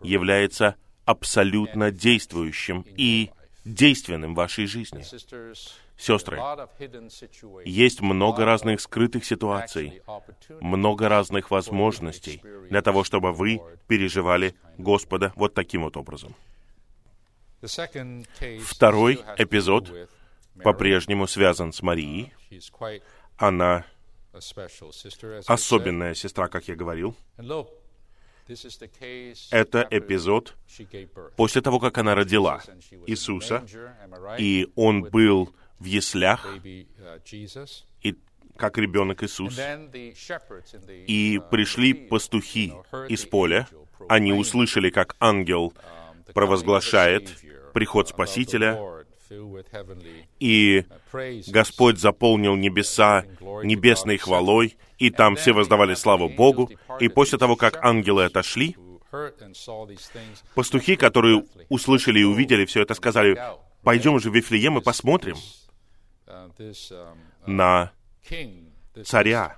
является 0.01 0.75
абсолютно 1.05 1.91
действующим 1.91 2.85
и 2.97 3.31
действенным 3.65 4.33
в 4.33 4.37
вашей 4.37 4.65
жизни. 4.65 5.03
Сестры, 5.97 6.39
есть 7.63 8.01
много 8.01 8.43
разных 8.43 8.81
скрытых 8.81 9.23
ситуаций, 9.23 10.01
много 10.59 11.09
разных 11.09 11.51
возможностей 11.51 12.41
для 12.69 12.81
того, 12.81 13.03
чтобы 13.03 13.33
вы 13.33 13.61
переживали 13.87 14.55
Господа 14.79 15.31
вот 15.35 15.53
таким 15.53 15.83
вот 15.83 15.97
образом. 15.97 16.35
Второй 18.65 19.21
эпизод 19.37 20.09
по-прежнему 20.63 21.27
связан 21.27 21.71
с 21.71 21.83
Марией. 21.83 22.33
Она 23.37 23.85
особенная 25.47 26.13
сестра, 26.13 26.47
как 26.47 26.67
я 26.67 26.75
говорил. 26.75 27.15
Это 29.51 29.87
эпизод 29.89 30.55
после 31.37 31.61
того, 31.61 31.79
как 31.79 31.97
она 31.97 32.15
родила 32.15 32.61
Иисуса, 33.07 33.65
и 34.37 34.67
он 34.75 35.03
был 35.03 35.53
в 35.79 35.85
яслях, 35.85 36.45
uh, 36.45 37.67
и 38.01 38.15
как 38.57 38.77
ребенок 38.77 39.23
Иисус. 39.23 39.57
И 41.07 41.37
uh, 41.37 41.49
пришли 41.49 41.93
пастухи 41.93 42.73
из 43.07 43.25
поля, 43.25 43.67
они 44.09 44.33
услышали, 44.33 44.89
как 44.89 45.15
ангел 45.19 45.73
um, 45.73 46.33
провозглашает 46.33 47.29
приход 47.73 48.07
uh, 48.07 48.09
Спасителя, 48.09 49.00
И 50.39 50.79
uh. 50.79 51.51
Господь 51.51 51.99
заполнил 51.99 52.55
небеса 52.55 53.25
небесной 53.63 54.17
хвалой, 54.17 54.77
и 54.97 55.09
там 55.09 55.35
все 55.35 55.53
воздавали 55.53 55.93
славу 55.93 56.29
Богу. 56.29 56.69
И 56.99 57.07
после 57.07 57.37
того, 57.37 57.55
как 57.55 57.83
ангелы 57.83 58.25
отошли, 58.25 58.75
пастухи, 60.55 60.95
которые 60.95 61.45
услышали 61.69 62.19
и 62.19 62.23
увидели 62.23 62.65
все 62.65 62.81
это, 62.81 62.93
сказали, 62.93 63.39
пойдем 63.83 64.19
же 64.19 64.29
в 64.29 64.35
Вифлеем 64.35 64.77
и 64.77 64.81
посмотрим 64.81 65.35
uh, 66.27 66.51
um, 66.57 66.81
uh, 66.89 67.15
на 67.45 67.91
this 68.95 69.03
царя, 69.03 69.57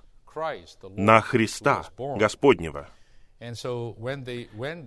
на 0.96 1.22
Христа. 1.22 1.86
Господнего. 1.98 2.90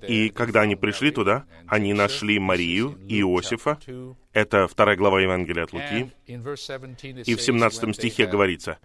И 0.08 0.30
когда 0.30 0.62
они 0.62 0.76
пришли 0.76 1.10
туда, 1.10 1.44
они 1.66 1.92
нашли 1.92 2.38
Марию 2.38 2.98
и 3.06 3.20
Иосифа. 3.20 3.78
chapter 3.80 4.14
2. 4.14 4.16
Это 4.32 4.66
вторая 4.66 4.96
глава 4.96 5.20
Евангелия 5.20 5.64
от 5.64 5.72
Луки. 5.72 5.84
And 5.84 6.12
in 6.26 6.42
verse 6.42 6.62
17 6.62 7.18
it 7.18 7.28
И 7.28 7.34
в 7.34 7.38
says, 7.38 7.46
17 7.46 7.82
when 7.82 7.90
they 7.90 7.94
стихе 7.94 8.26
говорится, 8.26 8.78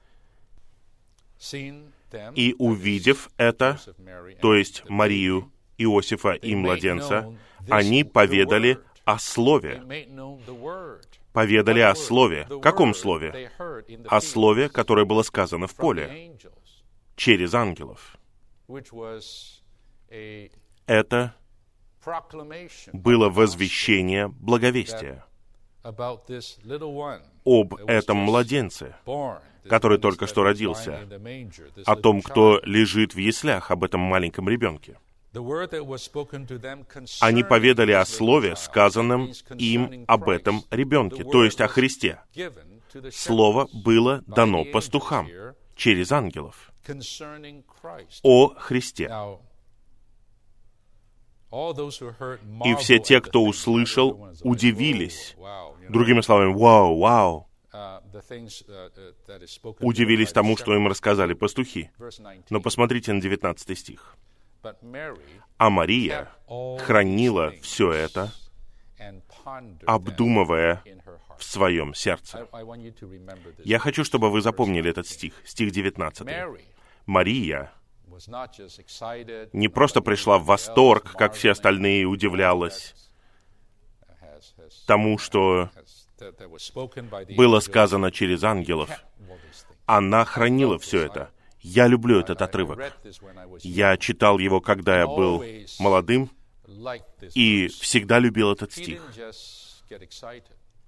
«И 2.36 2.56
увидев 2.58 3.30
это, 3.38 3.80
то 4.42 4.56
есть 4.56 4.84
Марию, 4.90 5.52
Иосифа 5.78 6.34
и 6.34 6.56
младенца, 6.56 7.34
они 7.70 8.04
поведали 8.04 8.78
о 9.06 9.18
Слове, 9.20 9.82
поведали 11.34 11.80
о? 11.80 11.96
Слове. 11.96 12.48
Каком 12.62 12.94
Слове? 12.94 13.52
О 14.08 14.22
Слове, 14.22 14.70
которое 14.70 15.06
было 15.06 15.24
сказано 15.24 15.68
в 15.68 15.76
поле, 15.76 16.34
через 17.16 17.54
ангелов. 17.54 18.18
Это 20.86 21.34
было 22.94 23.30
возвещение 23.30 24.28
благовестия 24.28 25.24
об 25.84 27.76
этом 27.88 28.18
младенце, 28.18 28.96
который 29.68 29.98
только 30.00 30.28
что 30.28 30.44
родился, 30.44 31.08
о 31.86 31.96
том, 31.96 32.22
кто 32.22 32.60
лежит 32.64 33.14
в 33.14 33.18
яслях, 33.18 33.72
об 33.72 33.84
этом 33.84 34.02
маленьком 34.02 34.50
ребенке. 34.50 34.98
Они 37.22 37.44
поведали 37.44 37.94
о 37.94 38.06
Слове, 38.06 38.56
сказанном 38.58 39.32
им 39.58 40.04
об 40.08 40.30
этом 40.30 40.64
ребенке, 40.72 41.24
то 41.24 41.46
есть 41.46 41.62
о 41.62 41.68
Христе. 41.68 42.20
Слово 43.12 43.70
было 43.72 44.24
дано 44.28 44.66
пастухам 44.66 45.30
через 45.76 46.12
ангелов 46.12 46.72
о 48.24 48.48
Христе. 48.58 49.10
И 51.52 52.76
все 52.76 53.00
те, 53.00 53.22
кто 53.22 53.44
услышал, 53.44 54.28
удивились. 54.42 55.36
Другими 55.90 56.22
словами, 56.22 56.54
вау, 56.54 56.98
вау, 56.98 57.50
uh, 57.74 58.02
uh, 58.14 59.02
uh, 59.28 59.76
удивились 59.82 60.32
тому, 60.32 60.56
что 60.56 60.74
им 60.76 60.88
рассказали 60.88 61.34
пастухи. 61.34 61.92
Verse 62.00 62.18
19. 62.20 62.52
Но 62.52 62.62
посмотрите 62.62 63.12
на 63.12 63.22
19 63.22 63.78
стих. 63.78 64.16
А 65.58 65.70
Мария 65.70 66.30
хранила 66.80 67.52
все 67.62 67.92
это, 67.92 68.32
обдумывая 69.86 70.84
в 71.38 71.44
своем 71.44 71.94
сердце. 71.94 72.48
Я 73.64 73.80
хочу, 73.80 74.04
чтобы 74.04 74.30
вы 74.30 74.42
запомнили 74.42 74.90
этот 74.90 75.08
стих, 75.08 75.34
стих 75.46 75.72
19. 75.72 76.28
Mary 76.28 76.62
Мария 77.06 77.72
не 79.54 79.68
просто 79.68 80.02
пришла 80.02 80.38
в 80.38 80.46
восторг, 80.46 81.14
как 81.14 81.34
все 81.34 81.52
остальные, 81.52 82.02
и 82.02 82.06
удивлялась 82.06 82.96
тому, 84.86 85.18
что 85.18 85.70
было 87.36 87.60
сказано 87.60 88.12
через 88.12 88.44
ангелов. 88.44 88.90
Она 89.86 90.26
хранила 90.26 90.78
все 90.78 91.02
это. 91.06 91.32
Я 91.60 91.88
люблю 91.88 92.20
этот 92.20 92.42
отрывок. 92.42 92.98
Я 93.60 93.98
читал 93.98 94.40
его, 94.40 94.62
когда 94.62 95.00
я 95.00 95.08
был 95.08 95.44
молодым, 95.80 96.30
и 97.36 97.68
всегда 97.68 98.20
любил 98.20 98.52
этот 98.52 98.72
стих. 98.72 99.02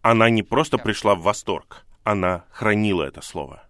Она 0.02 0.30
не 0.30 0.44
просто 0.44 0.78
пришла 0.78 1.16
в 1.16 1.22
восторг, 1.22 1.86
она 2.04 2.46
хранила 2.52 3.04
это 3.04 3.22
слово 3.22 3.64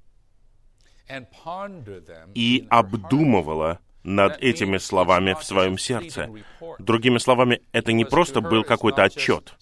и 2.34 2.66
обдумывала 2.70 3.80
над 4.04 4.38
этими 4.42 4.78
словами 4.78 5.34
в 5.34 5.44
своем 5.44 5.78
сердце. 5.78 6.30
Другими 6.80 7.18
словами, 7.18 7.62
это 7.72 7.94
не 7.94 8.06
просто 8.06 8.42
был 8.42 8.64
какой-то 8.64 9.04
отчет. 9.04 9.56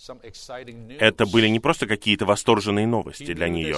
Это 0.99 1.25
были 1.25 1.47
не 1.47 1.60
просто 1.60 1.88
какие-то 1.88 2.25
восторженные 2.25 2.88
новости 2.88 3.34
для 3.34 3.49
нее. 3.49 3.77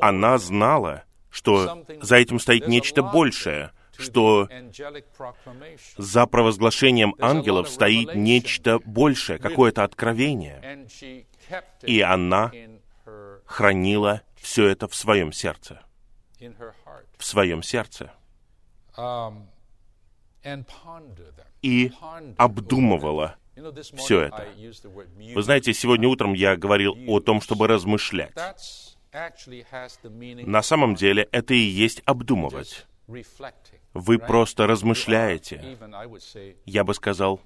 Она 0.00 0.38
знала, 0.38 1.04
что 1.30 1.84
за 2.00 2.16
этим 2.16 2.40
стоит 2.40 2.68
нечто 2.68 3.02
большее, 3.02 3.72
что 3.98 4.48
за 5.96 6.26
провозглашением 6.26 7.14
ангелов 7.18 7.68
стоит 7.68 8.14
нечто 8.14 8.78
большее, 8.84 9.38
какое-то 9.38 9.84
откровение. 9.84 10.86
И 11.82 12.00
она 12.00 12.50
хранила 13.44 14.22
все 14.36 14.68
это 14.68 14.88
в 14.88 14.94
своем 14.94 15.32
сердце. 15.32 15.82
В 17.18 17.24
своем 17.24 17.62
сердце. 17.62 18.12
И 21.62 21.92
обдумывала 22.36 23.36
все 23.96 24.20
это. 24.22 24.46
Вы 25.34 25.42
знаете, 25.42 25.74
сегодня 25.74 26.08
утром 26.08 26.32
я 26.32 26.56
говорил 26.56 26.96
о 27.08 27.20
том, 27.20 27.40
чтобы 27.40 27.66
размышлять. 27.66 28.34
На 30.46 30.62
самом 30.62 30.94
деле 30.94 31.28
это 31.32 31.54
и 31.54 31.58
есть 31.58 32.02
обдумывать. 32.04 32.86
Вы 33.94 34.18
просто 34.18 34.66
размышляете. 34.66 35.78
Я 36.66 36.84
бы 36.84 36.94
сказал, 36.94 37.40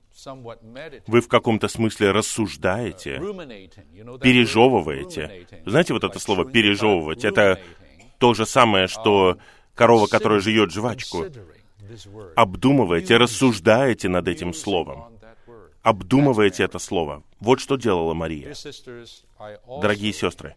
вы 1.06 1.20
в 1.20 1.28
каком-то 1.28 1.68
смысле 1.68 2.10
рассуждаете, 2.10 3.18
пережевываете. 4.20 5.46
Знаете 5.64 5.94
вот 5.94 6.04
это 6.04 6.18
слово 6.18 6.44
«пережевывать»? 6.44 7.24
Это 7.24 7.60
то 8.18 8.34
же 8.34 8.44
самое, 8.44 8.88
что 8.88 9.38
корова, 9.74 10.06
которая 10.06 10.40
жует 10.40 10.70
жвачку. 10.70 11.26
Обдумываете, 12.36 13.16
рассуждаете 13.16 14.08
над 14.08 14.28
этим 14.28 14.54
словом. 14.54 15.18
Обдумываете 15.82 16.62
это 16.62 16.78
слово. 16.78 17.24
Вот 17.40 17.60
что 17.60 17.76
делала 17.76 18.14
Мария. 18.14 18.54
Дорогие 19.80 20.12
сестры, 20.12 20.56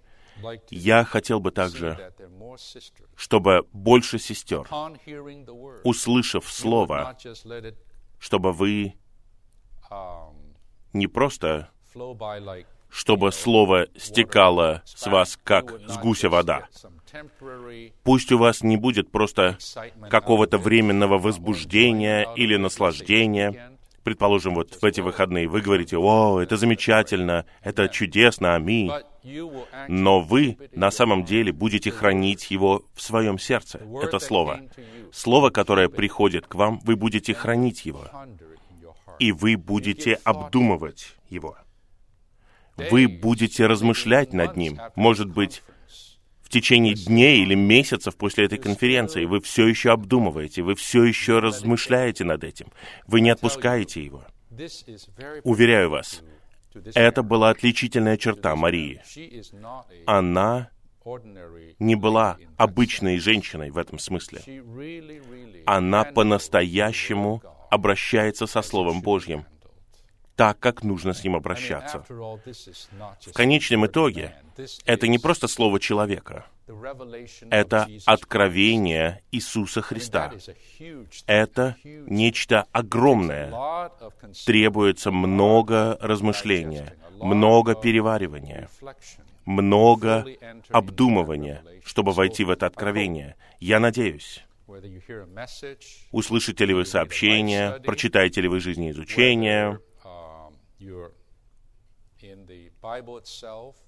я 0.69 1.03
хотел 1.03 1.39
бы 1.39 1.51
также, 1.51 2.13
чтобы 3.15 3.65
больше 3.71 4.19
сестер, 4.19 4.67
услышав 5.83 6.51
Слово, 6.51 7.17
чтобы 8.19 8.51
вы 8.51 8.95
не 10.93 11.07
просто, 11.07 11.69
чтобы 12.89 13.31
Слово 13.31 13.87
стекало 13.97 14.83
с 14.85 15.07
вас, 15.07 15.39
как 15.43 15.71
с 15.87 15.97
гуся 15.97 16.29
вода. 16.29 16.67
Пусть 18.03 18.31
у 18.31 18.37
вас 18.37 18.63
не 18.63 18.77
будет 18.77 19.11
просто 19.11 19.57
какого-то 20.09 20.57
временного 20.57 21.17
возбуждения 21.17 22.27
или 22.35 22.55
наслаждения. 22.55 23.71
Предположим, 24.03 24.53
вот 24.55 24.77
в 24.79 24.85
эти 24.85 25.01
выходные 25.01 25.47
вы 25.47 25.61
говорите, 25.61 25.97
«О, 25.97 26.39
это 26.39 26.57
замечательно, 26.57 27.45
это 27.61 27.87
чудесно, 27.89 28.55
аминь». 28.55 28.91
Но 29.87 30.21
вы 30.21 30.57
на 30.73 30.91
самом 30.91 31.25
деле 31.25 31.51
будете 31.51 31.89
хранить 31.89 32.51
его 32.51 32.83
в 32.93 33.01
своем 33.01 33.39
сердце, 33.39 33.81
это 34.01 34.19
слово. 34.19 34.61
Слово, 35.11 35.49
которое 35.49 35.89
приходит 35.89 36.45
к 36.45 36.53
вам, 36.55 36.79
вы 36.83 36.95
будете 36.95 37.33
хранить 37.33 37.85
его. 37.85 38.05
И 39.17 39.31
вы 39.31 39.57
будете 39.57 40.19
обдумывать 40.23 41.15
его. 41.29 41.57
Вы 42.77 43.07
будете 43.07 43.65
размышлять 43.65 44.33
над 44.33 44.57
ним. 44.57 44.79
Может 44.95 45.29
быть, 45.29 45.63
в 46.45 46.49
течение 46.49 46.93
дней 46.93 47.41
или 47.41 47.55
месяцев 47.55 48.15
после 48.15 48.45
этой 48.45 48.59
конференции 48.59 49.25
вы 49.25 49.41
все 49.41 49.67
еще 49.67 49.91
обдумываете, 49.91 50.61
вы 50.61 50.75
все 50.75 51.03
еще 51.03 51.39
размышляете 51.39 52.23
над 52.23 52.43
этим. 52.43 52.67
Вы 53.07 53.21
не 53.21 53.31
отпускаете 53.31 54.05
его. 54.05 54.23
Уверяю 55.43 55.89
вас, 55.89 56.21
это 56.93 57.23
была 57.23 57.49
отличительная 57.49 58.15
черта 58.17 58.55
Марии. 58.55 59.01
Она 60.05 60.69
не 61.79 61.95
была 61.95 62.37
обычной 62.57 63.17
женщиной 63.17 63.71
в 63.71 63.77
этом 63.77 63.97
смысле. 63.97 64.41
Она 65.65 66.03
по-настоящему 66.03 67.41
обращается 67.71 68.45
со 68.45 68.61
Словом 68.61 69.01
Божьим 69.01 69.45
так, 70.35 70.59
как 70.59 70.83
нужно 70.83 71.13
с 71.13 71.23
ним 71.23 71.35
обращаться. 71.35 72.03
В 72.07 73.33
конечном 73.33 73.85
итоге, 73.85 74.35
это 74.85 75.07
не 75.07 75.17
просто 75.17 75.47
слово 75.47 75.79
человека. 75.79 76.45
Это 77.51 77.87
откровение 78.05 79.21
Иисуса 79.31 79.81
Христа. 79.81 80.33
Это 81.27 81.75
нечто 81.83 82.65
огромное. 82.71 83.91
Требуется 84.45 85.11
много 85.11 85.97
размышления, 86.01 86.95
много 87.21 87.75
переваривания, 87.75 88.69
много 89.45 90.25
обдумывания, 90.69 91.63
чтобы 91.83 92.11
войти 92.13 92.43
в 92.43 92.49
это 92.49 92.65
откровение. 92.65 93.35
Я 93.59 93.79
надеюсь, 93.79 94.43
услышите 96.11 96.65
ли 96.65 96.73
вы 96.73 96.85
сообщение, 96.85 97.79
прочитаете 97.83 98.41
ли 98.41 98.47
вы 98.47 98.59
жизнеизучение, 98.59 99.79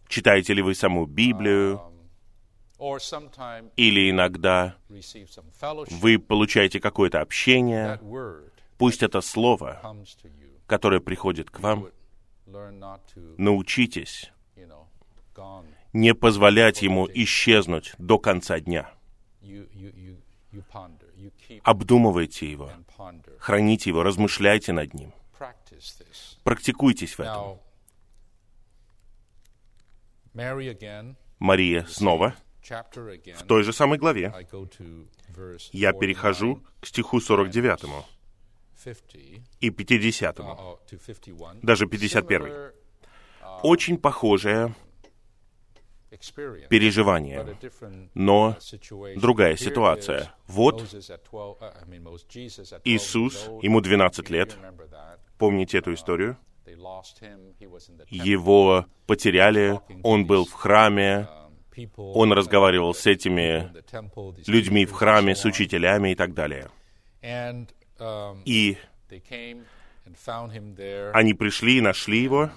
читаете 0.07 0.53
ли 0.53 0.61
вы 0.61 0.75
саму 0.75 1.05
Библию, 1.05 1.81
или 3.75 4.09
иногда 4.11 4.75
вы 5.89 6.19
получаете 6.19 6.79
какое-то 6.79 7.21
общение, 7.21 7.99
пусть 8.77 9.03
это 9.03 9.21
слово, 9.21 9.81
которое 10.67 10.99
приходит 10.99 11.49
к 11.49 11.59
вам, 11.59 11.89
научитесь 13.37 14.31
не 15.93 16.13
позволять 16.13 16.81
ему 16.81 17.07
исчезнуть 17.11 17.93
до 17.97 18.19
конца 18.19 18.59
дня. 18.59 18.91
Обдумывайте 21.63 22.51
его, 22.51 22.71
храните 23.39 23.89
его, 23.89 24.03
размышляйте 24.03 24.73
над 24.73 24.93
ним. 24.93 25.13
Практикуйтесь 26.47 27.17
в 27.17 27.19
этом. 27.19 27.59
Мария 31.39 31.85
снова. 31.89 32.35
В 32.61 33.43
той 33.45 33.63
же 33.63 33.73
самой 33.73 33.97
главе. 33.97 34.33
Я 35.73 35.91
перехожу 35.91 36.63
к 36.79 36.85
стиху 36.85 37.19
49 37.19 38.05
и 39.59 39.69
50, 39.71 40.39
даже 41.61 41.85
51. 41.85 42.71
Очень 43.63 43.97
похожее 43.97 44.73
переживание, 46.69 47.57
но 48.13 48.55
другая 49.17 49.57
ситуация. 49.57 50.33
Вот 50.47 50.81
Иисус, 52.85 53.49
ему 53.61 53.81
12 53.81 54.29
лет, 54.29 54.57
помните 55.37 55.77
эту 55.77 55.93
историю? 55.93 56.37
Его 58.09 58.85
потеряли, 59.05 59.79
он 60.03 60.25
был 60.25 60.45
в 60.45 60.53
храме, 60.53 61.27
он 61.95 62.33
разговаривал 62.33 62.93
с 62.93 63.05
этими 63.05 63.71
людьми 64.47 64.85
в 64.85 64.91
храме, 64.91 65.35
с 65.35 65.45
учителями 65.45 66.11
и 66.11 66.15
так 66.15 66.33
далее. 66.33 66.69
И 68.45 68.77
они 71.13 71.33
пришли 71.33 71.77
и 71.77 71.81
нашли 71.81 72.23
его 72.23 72.49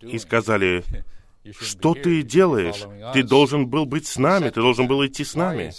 и 0.00 0.18
сказали, 0.18 0.84
что 1.58 1.94
ты 1.94 2.22
делаешь? 2.22 2.84
Ты 3.14 3.22
должен 3.22 3.66
был 3.66 3.86
быть 3.86 4.06
с 4.06 4.18
нами, 4.18 4.50
ты 4.50 4.60
должен 4.60 4.86
был 4.86 5.04
идти 5.06 5.24
с 5.24 5.34
нами. 5.34 5.72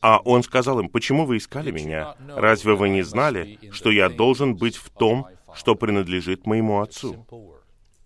А 0.00 0.18
он 0.18 0.42
сказал 0.42 0.80
им, 0.80 0.88
почему 0.88 1.26
вы 1.26 1.38
искали 1.38 1.70
меня? 1.70 2.14
Разве 2.28 2.74
вы 2.74 2.88
не 2.88 3.02
знали, 3.02 3.58
что 3.72 3.90
я 3.90 4.08
должен 4.08 4.56
быть 4.56 4.76
в 4.76 4.90
том, 4.90 5.26
что 5.54 5.74
принадлежит 5.74 6.46
моему 6.46 6.80
отцу? 6.80 7.26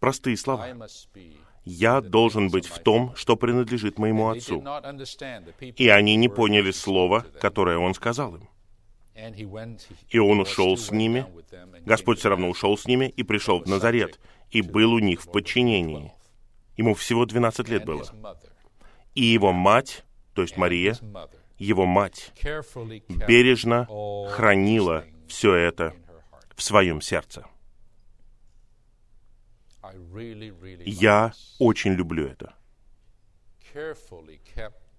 Простые 0.01 0.37
слова. 0.37 0.69
Я 1.65 2.01
должен 2.03 2.51
быть 2.51 2.67
в 2.67 2.79
том, 2.79 3.15
что 3.17 3.37
принадлежит 3.37 3.99
моему 3.99 4.29
отцу. 4.29 4.63
И 5.77 5.89
они 5.89 6.17
не 6.17 6.29
поняли 6.29 6.71
слова, 6.71 7.25
которое 7.41 7.79
он 7.79 7.95
сказал 7.95 8.37
им. 8.37 8.49
И 10.09 10.19
он 10.19 10.41
ушел 10.41 10.77
с 10.77 10.91
ними. 10.91 11.27
Господь 11.87 12.19
все 12.19 12.31
равно 12.31 12.49
ушел 12.49 12.77
с 12.77 12.87
ними 12.87 13.07
и 13.07 13.23
пришел 13.23 13.61
в 13.61 13.67
Назарет, 13.67 14.19
и 14.51 14.61
был 14.61 14.93
у 14.93 14.99
них 14.99 15.23
в 15.23 15.31
подчинении. 15.31 16.13
Ему 16.77 16.95
всего 16.95 17.25
12 17.25 17.69
лет 17.69 17.85
было. 17.85 18.05
И 19.15 19.23
его 19.23 19.53
мать, 19.53 20.05
то 20.35 20.43
есть 20.43 20.57
Мария, 20.57 20.97
его 21.59 21.87
мать, 21.87 22.33
бережно 23.29 23.87
хранила 24.31 25.05
все 25.29 25.55
это 25.55 25.95
в 26.55 26.63
своем 26.63 27.01
сердце. 27.01 27.47
Я 30.85 31.33
очень 31.59 31.93
люблю 31.93 32.27
это. 32.27 32.55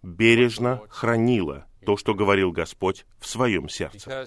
Бережно 0.05 0.81
хранила 0.89 1.65
то, 1.85 1.97
что 1.97 2.13
говорил 2.13 2.51
Господь 2.51 3.05
в 3.19 3.27
своем 3.27 3.69
сердце. 3.69 4.25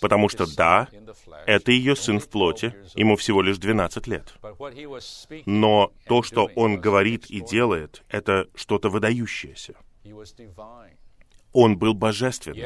Потому 0.00 0.28
что 0.28 0.46
да, 0.56 0.88
это 1.46 1.72
ее 1.72 1.96
сын 1.96 2.20
в 2.20 2.28
плоти, 2.28 2.74
ему 2.94 3.16
всего 3.16 3.42
лишь 3.42 3.58
12 3.58 4.06
лет. 4.06 4.34
Но 5.46 5.92
то, 6.06 6.22
что 6.22 6.50
он 6.54 6.80
говорит 6.80 7.26
и 7.26 7.40
делает, 7.40 8.04
это 8.08 8.46
что-то 8.54 8.88
выдающееся. 8.88 9.74
Он 11.58 11.78
был 11.78 11.94
божественным. 11.94 12.58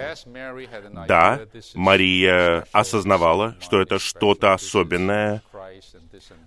Да, 1.07 1.41
Мария 1.75 2.67
осознавала, 2.73 3.55
что 3.61 3.81
это 3.81 4.01
что-то 4.01 4.53
особенное. 4.53 5.45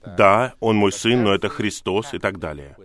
Да, 0.06 0.54
он 0.60 0.76
мой 0.76 0.92
сын, 0.92 1.24
но 1.24 1.34
это 1.34 1.48
Христос 1.48 2.14
и 2.14 2.20
так 2.20 2.40
далее. 2.40 2.76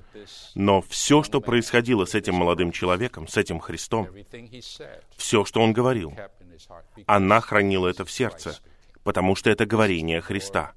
Но 0.54 0.80
все, 0.82 1.24
что 1.24 1.40
происходило 1.40 2.04
с 2.04 2.14
этим 2.14 2.36
молодым 2.36 2.70
человеком, 2.70 3.26
с 3.26 3.36
этим 3.36 3.58
Христом, 3.58 4.08
все, 5.16 5.44
что 5.44 5.60
он 5.60 5.72
говорил, 5.72 6.14
она 7.06 7.40
хранила 7.40 7.88
это 7.88 8.04
в 8.04 8.12
сердце, 8.12 8.60
потому 9.02 9.34
что 9.34 9.50
это 9.50 9.66
говорение 9.66 10.20
Христа, 10.20 10.72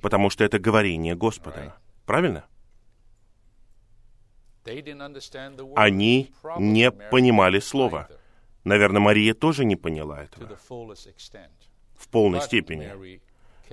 потому 0.00 0.30
что 0.30 0.42
это 0.42 0.58
говорение 0.58 1.14
Господа. 1.14 1.76
Правильно? 2.06 2.46
Они 5.76 6.32
не 6.58 6.90
понимали 6.90 7.60
слова. 7.60 8.08
Наверное, 8.64 9.00
Мария 9.00 9.34
тоже 9.34 9.64
не 9.64 9.76
поняла 9.76 10.22
этого 10.22 10.58
в 11.96 12.08
полной 12.08 12.40
степени. 12.40 13.20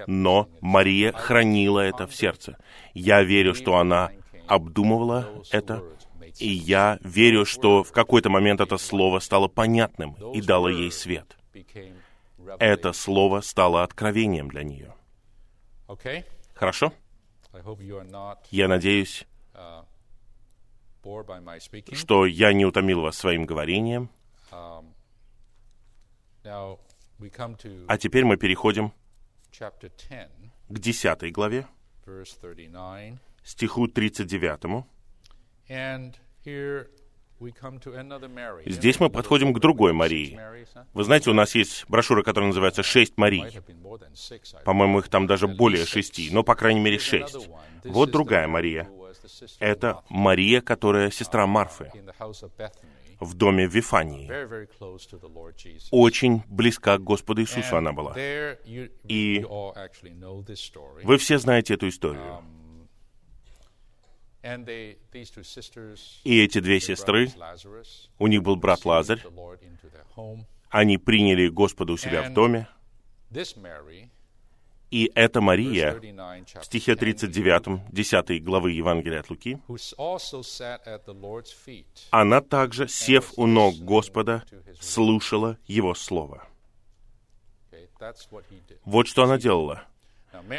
Но 0.05 0.47
Мария 0.61 1.11
хранила 1.11 1.79
это 1.79 2.05
в 2.07 2.15
сердце. 2.15 2.57
Я 2.93 3.23
верю, 3.23 3.55
что 3.55 3.77
она 3.77 4.11
обдумывала 4.47 5.43
это, 5.51 5.83
и 6.39 6.47
я 6.47 6.99
верю, 7.01 7.45
что 7.45 7.83
в 7.83 7.91
какой-то 7.91 8.29
момент 8.29 8.61
это 8.61 8.77
слово 8.77 9.19
стало 9.19 9.47
понятным 9.47 10.15
и 10.33 10.41
дало 10.41 10.69
ей 10.69 10.91
свет. 10.91 11.37
Это 12.59 12.93
слово 12.93 13.41
стало 13.41 13.83
откровением 13.83 14.49
для 14.49 14.63
нее. 14.63 14.93
Хорошо? 16.53 16.93
Я 18.51 18.67
надеюсь, 18.67 19.25
что 21.93 22.25
я 22.25 22.53
не 22.53 22.65
утомил 22.65 23.01
вас 23.01 23.17
своим 23.17 23.45
говорением. 23.45 24.09
А 26.43 27.97
теперь 27.97 28.25
мы 28.25 28.37
переходим 28.37 28.91
к 30.69 30.79
десятой 30.79 31.31
главе, 31.31 31.67
стиху 33.43 33.87
39. 33.87 34.83
Здесь 38.65 38.99
мы 38.99 39.09
подходим 39.09 39.53
к 39.53 39.59
другой 39.59 39.93
Марии. 39.93 40.39
Вы 40.93 41.03
знаете, 41.03 41.29
у 41.29 41.33
нас 41.33 41.53
есть 41.53 41.85
брошюра, 41.87 42.23
которая 42.23 42.47
называется 42.47 42.81
«Шесть 42.83 43.17
Марий». 43.17 43.43
По-моему, 44.65 44.99
их 44.99 45.09
там 45.09 45.27
даже 45.27 45.47
более 45.47 45.85
шести, 45.85 46.29
но, 46.31 46.43
по 46.43 46.55
крайней 46.55 46.79
мере, 46.79 46.97
шесть. 46.97 47.35
Вот 47.83 48.11
другая 48.11 48.47
Мария. 48.47 48.89
Это 49.59 50.03
Мария, 50.09 50.61
которая 50.61 51.11
сестра 51.11 51.45
Марфы 51.47 51.91
в 53.19 53.33
доме 53.33 53.67
Вифании. 53.67 54.29
Очень 55.91 56.43
близка 56.47 56.97
к 56.97 57.03
Господу 57.03 57.41
Иисусу 57.41 57.77
она 57.77 57.91
была. 57.93 58.15
И 58.15 59.45
вы 61.03 61.17
все 61.17 61.37
знаете 61.39 61.73
эту 61.73 61.87
историю. 61.89 62.43
И 66.23 66.43
эти 66.43 66.59
две 66.59 66.79
сестры, 66.79 67.29
у 68.19 68.27
них 68.27 68.43
был 68.43 68.55
брат 68.55 68.85
Лазарь, 68.85 69.21
они 70.69 70.97
приняли 70.97 71.47
Господа 71.49 71.93
у 71.93 71.97
себя 71.97 72.23
в 72.23 72.33
доме, 72.33 72.67
И 74.89 75.11
эта 75.15 75.41
Мария, 75.41 75.91
39, 75.93 76.55
в 76.61 76.65
стихе 76.65 76.95
10, 76.95 76.99
39, 76.99 77.91
10 77.91 78.43
главы 78.43 78.71
Евангелия 78.71 79.19
от 79.19 79.29
Луки, 79.29 79.59
она 82.11 82.41
также, 82.41 82.87
сев 82.87 83.33
у 83.35 83.47
ног 83.47 83.75
Господа, 83.75 84.43
слушала 84.79 85.57
Его 85.67 85.93
Слово. 85.93 86.47
Вот 88.85 89.07
что 89.07 89.23
она 89.23 89.37
делала. 89.37 89.83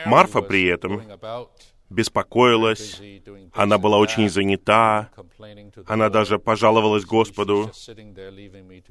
Марфа 0.07 0.43
при 0.43 0.65
этом 0.67 1.03
Беспокоилась, 1.91 3.01
она 3.55 3.79
была 3.79 3.99
очень 3.99 4.29
занята, 4.29 5.11
она 5.87 6.11
даже 6.11 6.39
пожаловалась 6.39 7.07
Господу. 7.07 7.71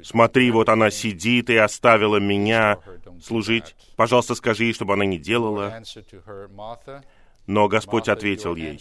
Смотри, 0.03 0.49
вот 0.49 0.69
она 0.69 0.89
сидит 0.89 1.51
и 1.51 1.55
оставила 1.57 2.17
меня 2.17 2.79
служить. 3.23 3.75
Пожалуйста, 3.95 4.33
скажи 4.33 4.65
ей, 4.65 4.73
чтобы 4.73 4.93
она 4.93 5.05
не 5.05 5.19
делала. 5.19 5.79
Но 7.45 7.67
Господь 7.67 8.09
ответил 8.09 8.55
ей, 8.55 8.79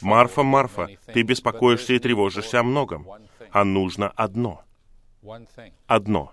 «Марфа, 0.00 0.42
Марфа, 0.42 0.88
ты 1.12 1.22
беспокоишься 1.22 1.92
и 1.92 1.98
тревожишься 1.98 2.60
о 2.60 2.62
многом, 2.64 3.06
а 3.52 3.64
нужно 3.64 4.08
одно, 4.16 4.64
одно, 5.86 6.32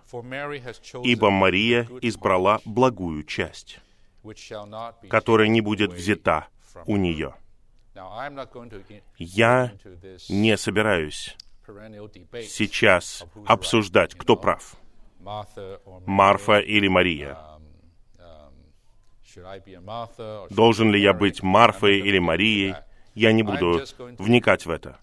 ибо 1.03 1.29
Мария 1.29 1.87
избрала 2.01 2.59
благую 2.65 3.23
часть, 3.23 3.79
которая 5.09 5.47
не 5.47 5.61
будет 5.61 5.93
взята 5.93 6.47
у 6.85 6.97
нее». 6.97 7.35
Я 9.17 9.71
не 10.29 10.57
собираюсь 10.57 11.37
сейчас 12.43 13.25
обсуждать, 13.45 14.15
кто 14.15 14.35
прав, 14.35 14.75
Марфа 16.05 16.59
или 16.59 16.87
Мария. 16.87 17.37
um, 18.17 18.57
um, 19.67 20.47
Должен 20.49 20.91
ли 20.91 21.01
я 21.01 21.13
быть 21.13 21.41
Марфой 21.41 21.99
или 21.99 22.19
Марией, 22.19 22.75
я 23.15 23.31
не 23.31 23.43
буду 23.43 23.81
вникать 24.19 24.65
в 24.65 24.69
это. 24.69 24.99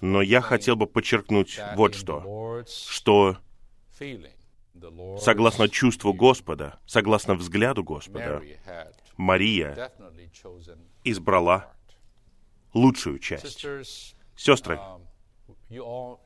Но 0.00 0.22
я 0.22 0.40
хотел 0.40 0.74
бы 0.76 0.86
подчеркнуть 0.86 1.60
вот 1.74 1.94
что, 1.94 2.64
что 2.66 3.36
согласно 5.18 5.68
чувству 5.68 6.12
Господа, 6.12 6.78
согласно 6.86 7.34
взгляду 7.34 7.84
Господа, 7.84 8.42
Мария 9.16 9.90
избрала 11.04 11.72
лучшую 12.74 13.18
часть. 13.18 13.66
Сестры, 14.36 14.78
um, 15.70 16.18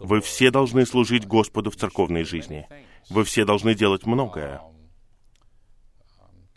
вы 0.00 0.20
все 0.20 0.50
должны 0.50 0.84
служить 0.84 1.26
Господу 1.26 1.70
в 1.70 1.76
церковной 1.76 2.24
жизни. 2.24 2.66
Вы 3.08 3.24
все 3.24 3.44
должны 3.44 3.74
делать 3.74 4.04
многое. 4.04 4.60
Um, 4.60 4.74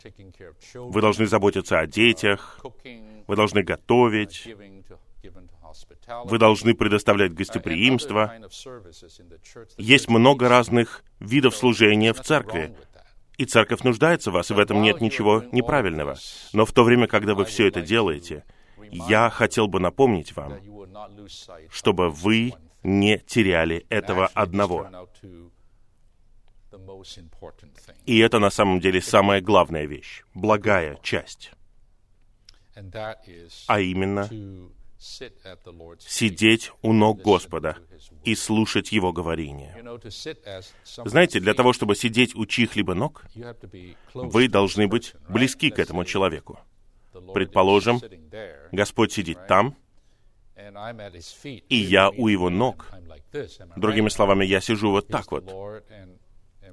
um, 0.02 0.32
of 0.32 0.58
children, 0.58 0.90
Вы 0.90 1.00
должны 1.00 1.26
заботиться 1.26 1.78
о 1.78 1.86
детях, 1.86 2.60
вы 3.26 3.36
должны 3.36 3.62
готовить, 3.62 4.48
hospitality, 5.74 6.28
вы 6.28 6.38
должны 6.38 6.74
предоставлять 6.74 7.32
гостеприимство. 7.32 8.34
Есть 9.78 10.08
много 10.08 10.48
разных 10.48 11.04
видов 11.20 11.56
служения 11.56 12.12
в 12.12 12.20
церкви. 12.20 12.74
И 13.36 13.44
церковь 13.44 13.82
нуждается 13.82 14.30
в 14.30 14.34
вас, 14.34 14.50
и 14.50 14.54
в 14.54 14.58
этом 14.58 14.82
нет 14.82 15.00
ничего 15.00 15.42
неправильного. 15.52 16.16
Но 16.52 16.64
в 16.64 16.72
то 16.72 16.84
время, 16.84 17.06
когда 17.06 17.34
вы 17.34 17.44
все 17.44 17.66
это 17.68 17.80
делаете, 17.82 18.44
я 18.90 19.30
хотел 19.30 19.66
бы 19.66 19.80
напомнить 19.80 20.34
вам, 20.36 20.54
чтобы 21.70 22.10
вы 22.10 22.54
не 22.82 23.18
теряли 23.18 23.86
этого 23.88 24.26
одного. 24.28 24.88
И 28.06 28.18
это 28.18 28.38
на 28.38 28.50
самом 28.50 28.80
деле 28.80 29.00
самая 29.00 29.40
главная 29.40 29.86
вещь, 29.86 30.22
благая 30.34 30.98
часть, 31.02 31.52
а 33.66 33.80
именно 33.80 34.28
сидеть 36.00 36.72
у 36.82 36.92
ног 36.92 37.20
Господа 37.22 37.78
и 38.24 38.34
слушать 38.34 38.92
Его 38.92 39.12
говорение. 39.12 39.76
Знаете, 41.04 41.40
для 41.40 41.54
того, 41.54 41.72
чтобы 41.72 41.94
сидеть 41.94 42.34
у 42.34 42.46
чьих-либо 42.46 42.94
ног, 42.94 43.24
вы 44.14 44.48
должны 44.48 44.88
быть 44.88 45.14
близки 45.28 45.70
к 45.70 45.78
этому 45.78 46.04
человеку. 46.04 46.58
Предположим, 47.32 48.00
Господь 48.72 49.12
сидит 49.12 49.46
там, 49.46 49.76
и 51.68 51.76
я 51.76 52.10
у 52.10 52.28
Его 52.28 52.50
ног. 52.50 52.90
Другими 53.76 54.08
словами, 54.08 54.44
я 54.44 54.60
сижу 54.60 54.90
вот 54.90 55.08
так 55.08 55.30
вот. 55.30 55.44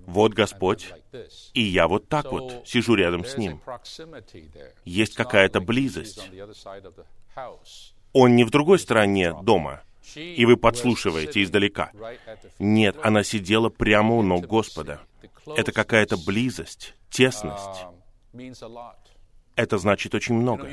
Вот 0.07 0.33
Господь, 0.33 0.93
и 1.53 1.61
я 1.61 1.87
вот 1.87 2.07
так 2.07 2.31
вот 2.31 2.67
сижу 2.67 2.95
рядом 2.95 3.25
с 3.25 3.37
Ним. 3.37 3.61
Есть 4.85 5.15
какая-то 5.15 5.59
близость. 5.59 6.29
Он 8.13 8.35
не 8.35 8.43
в 8.43 8.49
другой 8.49 8.79
стороне 8.79 9.33
дома, 9.41 9.81
и 10.15 10.45
вы 10.45 10.57
подслушиваете 10.57 11.43
издалека. 11.43 11.91
Нет, 12.59 12.97
она 13.03 13.23
сидела 13.23 13.69
прямо 13.69 14.15
у 14.15 14.21
ног 14.21 14.45
Господа. 14.45 15.01
Это 15.55 15.71
какая-то 15.71 16.17
близость, 16.17 16.95
тесность. 17.09 17.85
um. 18.33 18.95
Это 19.55 19.77
значит 19.77 20.15
очень 20.15 20.35
много. 20.35 20.69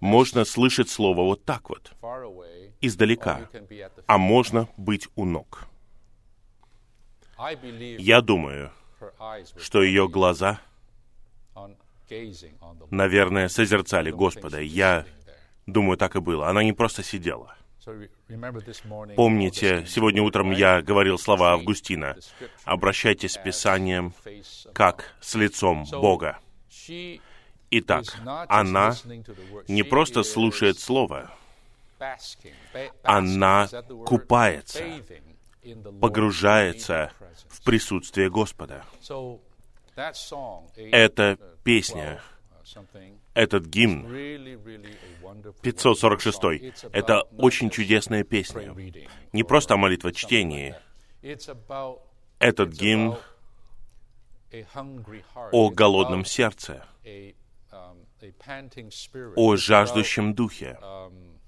Можно 0.00 0.44
слышать 0.44 0.90
слово 0.90 1.22
вот 1.22 1.44
так 1.44 1.70
вот, 1.70 1.92
издалека, 2.80 3.48
а 4.06 4.18
можно 4.18 4.68
быть 4.76 5.08
у 5.14 5.24
ног. 5.24 5.66
Я 7.98 8.20
думаю, 8.20 8.72
что 9.58 9.82
ее 9.82 10.08
глаза, 10.08 10.60
наверное, 12.90 13.48
созерцали 13.48 14.10
Господа. 14.10 14.60
Я. 14.60 15.06
думаю, 15.66 15.96
так 15.96 16.16
и 16.16 16.20
было. 16.20 16.48
Она 16.48 16.62
не 16.62 16.72
просто 16.72 17.02
сидела. 17.02 17.54
Помните, 19.14 19.84
сегодня 19.86 20.22
утром 20.22 20.50
я 20.50 20.82
говорил 20.82 21.18
слова 21.18 21.52
Августина. 21.52 22.16
Обращайтесь 22.64 23.34
с 23.34 23.38
Писанием 23.38 24.12
как 24.72 25.14
с 25.20 25.34
лицом 25.36 25.84
Бога. 25.90 26.38
Итак, 27.70 28.04
она 28.48 28.94
не 29.68 29.82
просто 29.82 30.22
слушает 30.22 30.78
Слово, 30.78 31.30
Она 33.02 33.68
купается, 34.04 34.84
погружается 36.00 37.12
в 37.48 37.62
присутствие 37.62 38.30
Господа. 38.30 38.84
Эта 40.76 41.22
uh, 41.22 41.58
песня, 41.64 42.20
12, 42.64 42.76
uh, 42.76 42.84
something, 42.84 43.18
этот 43.36 43.66
гимн, 43.66 44.06
really, 44.06 44.56
really 44.56 44.92
a 44.92 45.24
wonderful, 45.24 45.60
546 45.62 46.36
wonderful 46.36 46.40
song. 46.40 46.58
It's 46.62 46.84
это 46.92 47.22
очень 47.36 47.70
чудесная 47.70 48.24
песня. 48.24 48.74
Не 49.32 49.44
просто 49.44 49.74
о 49.74 49.76
something 49.76 49.80
молитвочтении. 49.80 50.74
Этот 52.38 52.72
гимн 52.72 53.16
о 55.52 55.70
голодном 55.70 56.24
сердце, 56.24 56.84
um, 57.04 58.06
о 59.36 59.56
жаждущем 59.56 60.34
духе, 60.34 60.78
about, 60.80 61.12
um, 61.12 61.38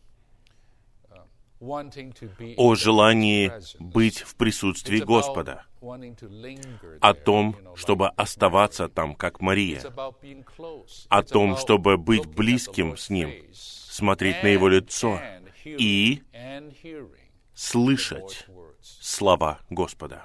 uh, 1.10 1.16
wanting 1.16 1.24
to 1.24 1.24
be 1.24 1.46
in 1.46 1.47
о 1.60 2.74
желании 2.74 3.52
быть 3.78 4.20
в 4.20 4.36
присутствии 4.36 5.00
Господа, 5.00 5.64
о 7.00 7.14
том, 7.14 7.56
чтобы 7.74 8.08
оставаться 8.10 8.88
там, 8.88 9.14
как 9.14 9.40
Мария, 9.40 9.82
о 11.08 11.22
том, 11.22 11.56
чтобы 11.56 11.96
быть 11.96 12.26
близким 12.26 12.96
с 12.96 13.10
Ним, 13.10 13.32
смотреть 13.52 14.42
на 14.42 14.48
Его 14.48 14.68
лицо 14.68 15.20
и 15.64 16.22
слышать 17.54 18.46
слова 18.80 19.58
Господа. 19.68 20.24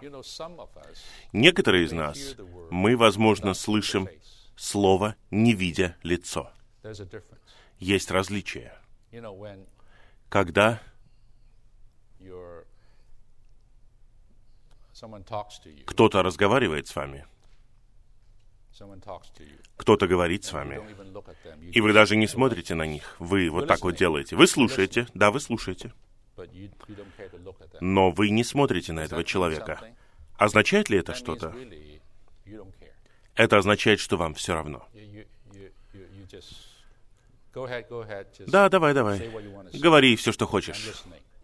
Некоторые 1.32 1.86
из 1.86 1.92
нас, 1.92 2.36
мы, 2.70 2.96
возможно, 2.96 3.54
слышим 3.54 4.08
слово, 4.56 5.16
не 5.32 5.54
видя 5.54 5.98
лицо. 6.04 6.52
Есть 7.80 8.12
различие. 8.12 8.74
Когда 10.30 10.82
кто-то 15.86 16.24
разговаривает 16.24 16.88
с 16.88 16.96
вами, 16.96 17.26
кто-то 19.78 20.08
говорит 20.08 20.44
с 20.44 20.54
вами, 20.54 20.82
и 21.72 21.82
вы 21.82 21.94
даже 21.94 22.16
не 22.16 22.28
смотрите 22.28 22.76
на 22.76 22.86
них, 22.86 23.16
вы 23.20 23.50
вот 23.50 23.68
так 23.68 23.82
вот 23.82 23.96
делаете. 23.96 24.36
Вы 24.36 24.48
слушаете, 24.48 25.08
да, 25.14 25.32
вы 25.32 25.40
слушаете, 25.40 25.94
но 27.80 28.12
вы 28.12 28.30
не 28.30 28.44
смотрите 28.44 28.94
на 28.94 29.02
этого 29.02 29.24
человека. 29.24 29.94
Означает 30.38 30.90
ли 30.90 30.98
это 30.98 31.14
что-то? 31.14 31.56
Это 33.36 33.58
означает, 33.58 34.00
что 34.00 34.18
вам 34.18 34.34
все 34.34 34.54
равно. 34.54 34.88
Да, 38.48 38.70
давай, 38.70 38.94
давай. 38.94 39.30
Говори 39.74 40.16
все, 40.16 40.32
что 40.32 40.48
хочешь. 40.48 41.04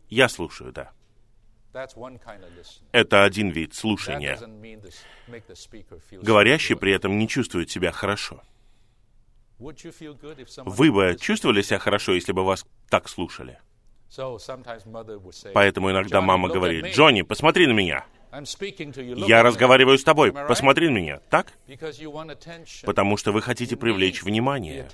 Я 0.09 0.27
слушаю, 0.29 0.71
да. 0.71 0.91
Это 2.91 3.23
один 3.23 3.49
вид 3.49 3.75
слушания. 3.75 4.39
Говорящий 6.11 6.75
при 6.75 6.93
этом 6.93 7.17
не 7.17 7.27
чувствует 7.27 7.69
себя 7.69 7.91
хорошо. 7.91 8.41
Вы 9.59 10.91
бы 10.91 11.17
чувствовали 11.19 11.61
себя 11.61 11.79
хорошо, 11.79 12.13
если 12.13 12.31
бы 12.31 12.43
вас 12.43 12.65
так 12.89 13.07
слушали? 13.07 13.59
Поэтому 15.53 15.91
иногда 15.91 16.17
"Johnny, 16.17 16.21
мама 16.21 16.49
говорит. 16.49 16.85
«Джонни, 16.87 17.21
посмотри 17.21 17.67
на 17.67 17.73
меня. 17.73 18.05
Я 18.31 18.39
at 18.39 19.41
me." 19.41 19.41
разговариваю 19.43 19.97
с 19.97 20.03
тобой. 20.03 20.31
Посмотри 20.31 20.89
на 20.89 20.97
меня». 20.97 21.19
Так? 21.29 21.53
Потому 22.85 23.17
что 23.17 23.31
вы 23.31 23.41
хотите 23.41 23.75
привлечь 23.75 24.23
внимание. 24.23 24.87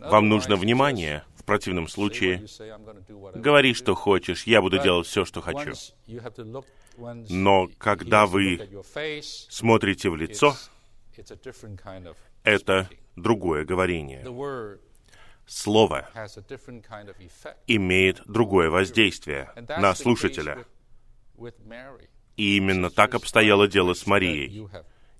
Вам 0.00 0.28
нужно 0.28 0.56
внимание. 0.56 1.24
В 1.36 1.44
противном 1.44 1.88
случае 1.88 2.46
говори, 3.34 3.74
что 3.74 3.94
хочешь, 3.94 4.44
я 4.44 4.62
буду 4.62 4.78
делать 4.78 5.06
все, 5.06 5.24
что 5.24 5.40
хочу. 5.40 5.72
Но 6.96 7.68
когда 7.78 8.26
вы 8.26 8.68
смотрите 9.48 10.10
в 10.10 10.16
лицо, 10.16 10.54
это 12.44 12.88
другое 13.16 13.64
говорение. 13.64 14.24
Слово 15.46 16.08
имеет 17.66 18.22
другое 18.26 18.70
воздействие 18.70 19.50
на 19.56 19.94
слушателя. 19.94 20.64
И 22.36 22.56
именно 22.56 22.90
так 22.90 23.14
обстояло 23.14 23.68
дело 23.68 23.94
с 23.94 24.06
Марией. 24.06 24.68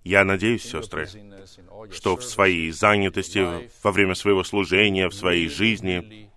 Я 0.05 0.25
надеюсь, 0.25 0.65
сестры, 0.65 1.09
что 1.91 2.17
в 2.17 2.25
своей 2.25 2.71
занятости, 2.73 3.71
во 3.83 3.93
время 3.93 4.15
своего 4.15 4.43
служения, 4.43 5.09
в 5.09 5.15
своей 5.15 5.49
жизни, 5.49 6.29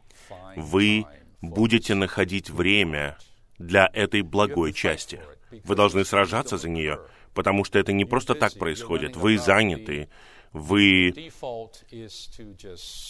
вы 0.56 1.06
будете 1.42 1.96
находить 1.96 2.50
время 2.50 3.18
для 3.58 3.90
этой 3.94 4.22
благой 4.22 4.74
части. 4.74 5.20
Вы 5.64 5.76
должны 5.76 6.06
сражаться 6.06 6.58
за 6.58 6.70
нее, 6.70 7.00
потому 7.34 7.64
что 7.64 7.80
это 7.80 7.92
не 7.92 8.06
просто 8.06 8.36
так 8.36 8.54
происходит. 8.54 9.16
Вы 9.16 9.38
заняты, 9.38 10.10
вы 10.54 11.32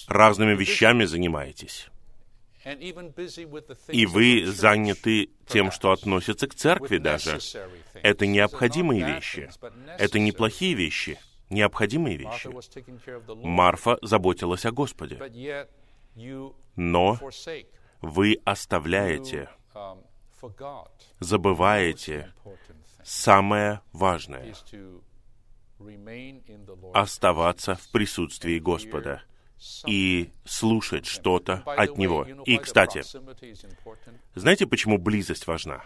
разными 0.07 0.55
вещами 0.55 1.05
занимаетесь. 1.05 1.89
И 3.89 4.05
вы 4.07 4.45
заняты 4.47 5.29
тем, 5.47 5.71
что 5.71 5.91
относится 5.91 6.47
к 6.47 6.55
церкви 6.55 6.97
даже. 6.97 7.39
Это 7.93 8.25
необходимые 8.25 9.05
вещи. 9.05 9.49
Это 9.99 10.17
неплохие 10.17 10.73
вещи, 10.73 11.19
необходимые 11.49 12.17
вещи. 12.17 12.49
Марфа 13.45 13.99
заботилась 14.01 14.65
о 14.65 14.71
Господе. 14.71 15.19
Но 16.75 17.19
вы 18.01 18.39
оставляете, 18.43 19.49
забываете 21.19 22.33
самое 23.03 23.81
важное— 23.93 24.55
оставаться 26.93 27.75
в 27.75 27.91
присутствии 27.91 28.57
Господа 28.57 29.21
и 29.85 30.29
слушать 30.45 31.05
что-то 31.05 31.63
от 31.65 31.97
Него. 31.97 32.25
И, 32.45 32.57
кстати, 32.57 33.03
знаете, 34.35 34.67
почему 34.67 34.97
близость 34.97 35.47
важна? 35.47 35.83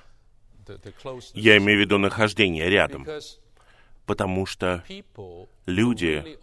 Я 1.34 1.58
имею 1.58 1.80
в 1.80 1.82
виду 1.82 1.98
нахождение 1.98 2.70
рядом. 2.70 3.06
Потому 4.06 4.48
что 4.48 4.84
люди 5.68 6.40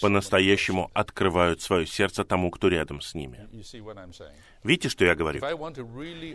по-настоящему 0.00 0.90
открывают 0.92 1.62
свое 1.62 1.86
сердце 1.86 2.24
тому, 2.24 2.50
кто 2.50 2.66
рядом 2.66 3.00
с 3.00 3.14
ними. 3.14 3.48
Видите, 4.64 4.88
что 4.88 5.04
я 5.04 5.14
говорю? 5.14 5.40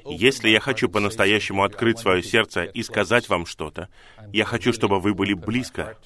Если 0.10 0.50
я 0.50 0.62
хочу 0.62 0.88
по-настоящему 0.88 1.64
открыть 1.64 2.00
свое 2.00 2.24
сердце 2.24 2.64
и 2.64 2.84
сказать 2.84 3.28
вам 3.28 3.46
что-то, 3.46 3.90
я 4.32 4.46
хочу, 4.46 4.72
чтобы 4.72 5.02
вы 5.02 5.14
были 5.14 5.34
близко, 5.34 5.98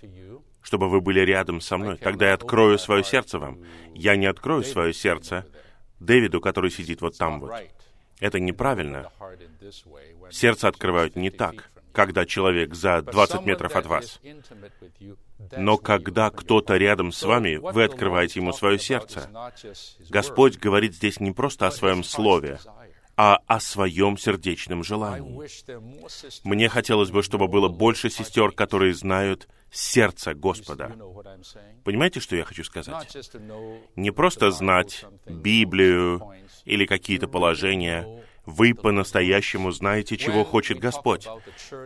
чтобы 0.67 0.89
вы 0.89 0.99
были 0.99 1.21
рядом 1.21 1.61
со 1.61 1.77
мной. 1.77 1.95
Тогда 1.95 2.27
я 2.27 2.33
открою 2.33 2.77
свое 2.77 3.01
сердце 3.01 3.39
вам. 3.39 3.59
Я 3.95 4.17
не 4.17 4.25
открою 4.25 4.63
свое 4.65 4.93
сердце 4.93 5.45
Дэвиду, 6.01 6.41
который 6.41 6.71
сидит 6.71 6.99
вот 6.99 7.17
там 7.17 7.39
вот. 7.39 7.53
Это 8.19 8.41
неправильно. 8.41 9.09
Сердце 10.29 10.67
открывают 10.67 11.15
не 11.15 11.29
так, 11.29 11.71
когда 11.93 12.25
человек 12.25 12.75
за 12.75 13.01
20 13.01 13.45
метров 13.45 13.77
от 13.77 13.85
вас. 13.85 14.19
Но 15.55 15.77
когда 15.77 16.31
кто-то 16.31 16.75
рядом 16.75 17.13
с 17.13 17.23
вами, 17.23 17.55
вы 17.55 17.85
открываете 17.85 18.41
ему 18.41 18.51
свое 18.51 18.77
сердце. 18.77 19.29
Господь 20.09 20.57
говорит 20.57 20.95
здесь 20.95 21.21
не 21.21 21.31
просто 21.31 21.67
о 21.67 21.71
своем 21.71 22.03
слове, 22.03 22.59
а 23.17 23.39
о 23.47 23.59
своем 23.59 24.15
сердечном 24.15 24.83
желании. 24.83 25.41
Мне 26.43 26.69
хотелось 26.69 27.09
бы, 27.09 27.23
чтобы 27.23 27.47
было 27.47 27.67
больше 27.67 28.11
сестер, 28.11 28.51
которые 28.51 28.93
знают 28.93 29.47
сердце 29.71 30.35
Господа. 30.35 30.95
Понимаете, 31.83 32.19
что 32.19 32.35
я 32.35 32.43
хочу 32.43 32.63
сказать? 32.63 33.17
Не 33.95 34.11
просто 34.11 34.51
знать 34.51 35.03
Библию 35.25 36.21
или 36.63 36.85
какие-то 36.85 37.27
положения. 37.27 38.23
Вы 38.45 38.73
по-настоящему 38.73 39.71
знаете, 39.71 40.15
чего 40.15 40.45
хочет 40.45 40.79
Господь. 40.79 41.27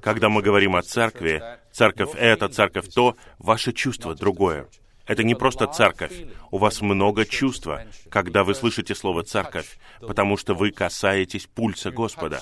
Когда 0.03 0.29
мы 0.29 0.43
говорим 0.43 0.75
о 0.75 0.84
церкви, 0.84 1.41
церковь 1.71 2.13
это, 2.13 2.49
церковь 2.49 2.93
то, 2.93 3.15
ваше 3.39 3.71
чувство 3.71 4.13
другое. 4.13 4.67
Это 5.12 5.24
не 5.26 5.36
просто 5.36 5.68
церковь. 5.68 6.14
У 6.51 6.57
вас 6.57 6.82
много 6.82 7.26
чувства, 7.26 7.84
когда 8.09 8.45
вы 8.45 8.55
слышите 8.55 8.95
слово 8.95 9.24
«церковь», 9.24 9.78
потому 9.99 10.38
что 10.38 10.53
вы 10.53 10.72
касаетесь 10.72 11.47
пульса 11.47 11.91
Господа. 11.91 12.39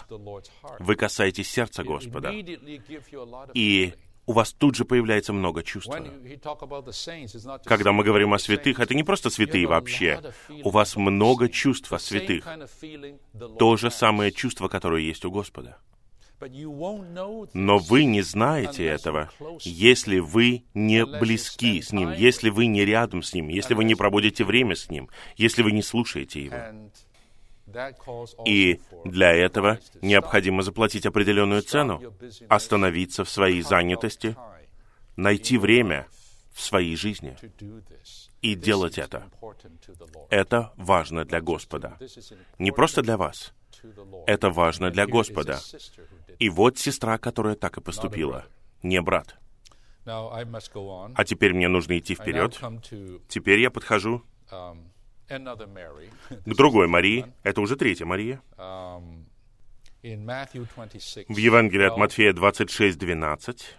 Вы 0.78 0.96
касаетесь 0.96 1.50
сердца 1.50 1.84
Господа. 1.84 2.32
И 3.56 3.94
у 4.28 4.34
вас 4.34 4.54
тут 4.54 4.76
же 4.76 4.86
появляется 4.86 5.34
много 5.34 5.64
чувства. 5.64 6.06
Когда 7.66 7.92
мы 7.92 8.04
говорим 8.04 8.36
о 8.36 8.38
святых, 8.38 8.80
это 8.80 8.94
не 8.94 9.04
просто 9.04 9.32
святые 9.32 9.66
вообще. 9.66 10.22
У 10.64 10.70
вас 10.70 10.96
много 10.96 11.50
чувств 11.50 11.92
о 11.92 11.98
святых. 11.98 12.48
То 13.58 13.78
же 13.78 13.90
самое 13.90 14.32
чувство, 14.32 14.68
которое 14.68 15.02
есть 15.02 15.26
у 15.26 15.32
Господа. 15.32 15.80
Но 17.54 17.78
вы 17.78 18.06
не 18.06 18.22
знаете 18.22 18.86
этого, 18.86 19.30
если 19.62 20.20
вы 20.20 20.64
не 20.74 21.06
близки 21.06 21.82
с 21.82 21.92
Ним, 21.92 22.12
если 22.14 22.50
вы 22.50 22.68
не 22.68 22.86
рядом 22.86 23.24
с 23.24 23.34
Ним, 23.34 23.50
если 23.50 23.74
вы 23.74 23.84
не 23.84 23.96
проводите 23.96 24.44
время 24.44 24.76
с 24.76 24.90
Ним, 24.90 25.10
если 25.36 25.64
вы 25.64 25.72
не 25.72 25.82
слушаете 25.82 26.44
Его. 26.44 26.58
И 28.46 28.80
для 29.06 29.32
этого 29.32 29.80
необходимо 30.02 30.64
заплатить 30.64 31.06
определенную 31.06 31.62
цену, 31.62 32.02
остановиться 32.48 33.24
в 33.24 33.30
своей 33.30 33.62
занятости, 33.62 34.36
найти 35.16 35.58
время 35.58 36.08
в 36.54 36.62
своей 36.62 36.96
жизни 36.96 37.38
и 38.42 38.56
делать 38.56 38.98
это. 38.98 39.30
Это 40.30 40.74
важно 40.78 41.26
для 41.26 41.42
Господа. 41.42 41.98
Не 42.58 42.72
просто 42.72 43.02
для 43.02 43.18
вас. 43.18 43.54
Это 44.28 44.50
важно 44.50 44.92
для 44.92 45.06
Господа. 45.06 45.60
И 46.40 46.50
вот 46.50 46.78
сестра, 46.78 47.18
которая 47.18 47.56
так 47.56 47.78
и 47.78 47.82
поступила. 47.82 48.46
Не 48.84 49.02
брат. 49.02 49.36
А 50.06 51.24
теперь 51.26 51.54
мне 51.54 51.68
нужно 51.68 51.98
идти 51.98 52.16
вперед. 52.16 52.60
Теперь 53.28 53.60
я 53.60 53.70
подхожу 53.70 54.24
к 54.50 54.76
другой 56.46 56.88
Марии. 56.88 57.26
Это 57.44 57.62
уже 57.62 57.76
третья 57.76 58.06
Мария. 58.06 58.42
В 60.02 61.38
Евангелии 61.38 61.86
от 61.86 61.98
Матфея 61.98 62.34
26, 62.34 62.98
12. 62.98 63.78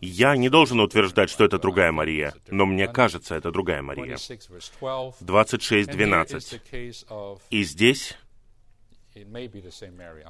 Я 0.00 0.36
не 0.36 0.48
должен 0.48 0.80
утверждать, 0.80 1.30
что 1.30 1.44
это 1.44 1.60
другая 1.60 1.92
Мария, 1.92 2.34
но 2.48 2.66
мне 2.66 2.88
кажется, 2.88 3.36
это 3.36 3.52
другая 3.52 3.82
Мария. 3.82 4.16
26, 5.20 5.90
12. 5.90 6.60
И 7.50 7.62
здесь, 7.62 8.18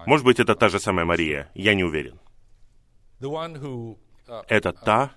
может 0.06 0.24
быть, 0.24 0.40
это 0.40 0.54
та 0.54 0.68
же 0.68 0.78
самая 0.78 1.04
Мария, 1.04 1.50
я 1.54 1.74
не 1.74 1.84
уверен. 1.84 2.18
Это 4.48 4.72
та, 4.72 5.14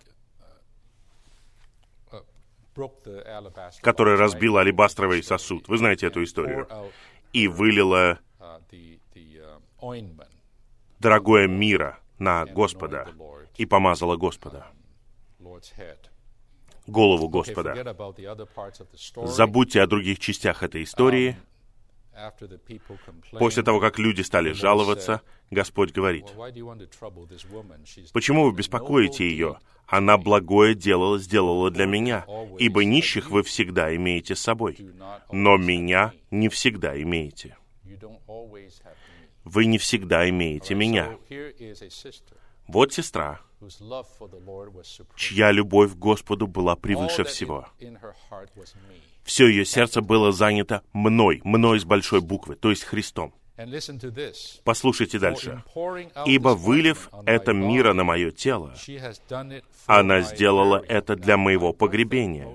которая 3.81 4.17
разбила 4.17 4.61
алебастровый 4.61 5.23
сосуд. 5.23 5.67
Вы 5.67 5.77
знаете 5.77 6.07
эту 6.07 6.23
историю. 6.23 6.67
И 7.33 7.47
вылила 7.47 8.19
дорогое 10.99 11.47
мира 11.47 11.99
на 12.19 12.45
Господа 12.45 13.07
и 13.57 13.65
помазала 13.65 14.15
Господа, 14.15 14.67
голову 16.87 17.27
Господа. 17.27 17.95
Забудьте 19.25 19.81
о 19.81 19.87
других 19.87 20.19
частях 20.19 20.63
этой 20.63 20.83
истории. 20.83 21.37
После 23.31 23.63
того, 23.63 23.79
как 23.79 23.99
люди 23.99 24.21
стали 24.21 24.51
жаловаться, 24.51 25.21
Господь 25.51 25.91
говорит, 25.91 26.25
«Почему 28.13 28.45
вы 28.45 28.55
беспокоите 28.55 29.29
ее? 29.29 29.59
Она 29.85 30.17
благое 30.17 30.75
дело 30.75 31.17
сделала 31.19 31.71
для 31.71 31.85
меня, 31.85 32.25
ибо 32.59 32.83
нищих 32.83 33.29
вы 33.29 33.43
всегда 33.43 33.95
имеете 33.95 34.35
с 34.35 34.39
собой, 34.39 34.77
но 35.31 35.57
меня 35.57 36.13
не 36.31 36.49
всегда 36.49 37.01
имеете». 37.01 37.55
вы 39.47 39.65
не 39.65 39.77
всегда 39.77 40.29
имеете 40.29 40.75
меня. 40.75 41.17
Вот 42.67 42.93
сестра, 42.93 43.39
чья 45.15 45.51
любовь 45.51 45.93
к 45.93 45.95
Господу 45.95 46.47
была 46.47 46.75
превыше 46.75 47.23
всего. 47.23 47.67
Все 49.23 49.47
ее 49.47 49.65
сердце 49.65 50.01
было 50.01 50.31
занято 50.31 50.83
мной, 50.93 51.41
мной 51.43 51.79
с 51.79 51.85
большой 51.85 52.21
буквы, 52.21 52.55
то 52.55 52.69
есть 52.69 52.83
Христом. 52.83 53.33
Послушайте 54.63 55.17
дальше. 55.17 55.63
«Ибо, 56.25 56.49
вылив 56.49 57.09
это 57.25 57.53
мира 57.53 57.93
на 57.93 58.03
мое 58.03 58.31
тело, 58.31 58.75
она 59.87 60.21
сделала 60.21 60.79
burial». 60.79 60.85
это 60.87 61.15
для 61.15 61.37
моего 61.37 61.73
погребения». 61.73 62.47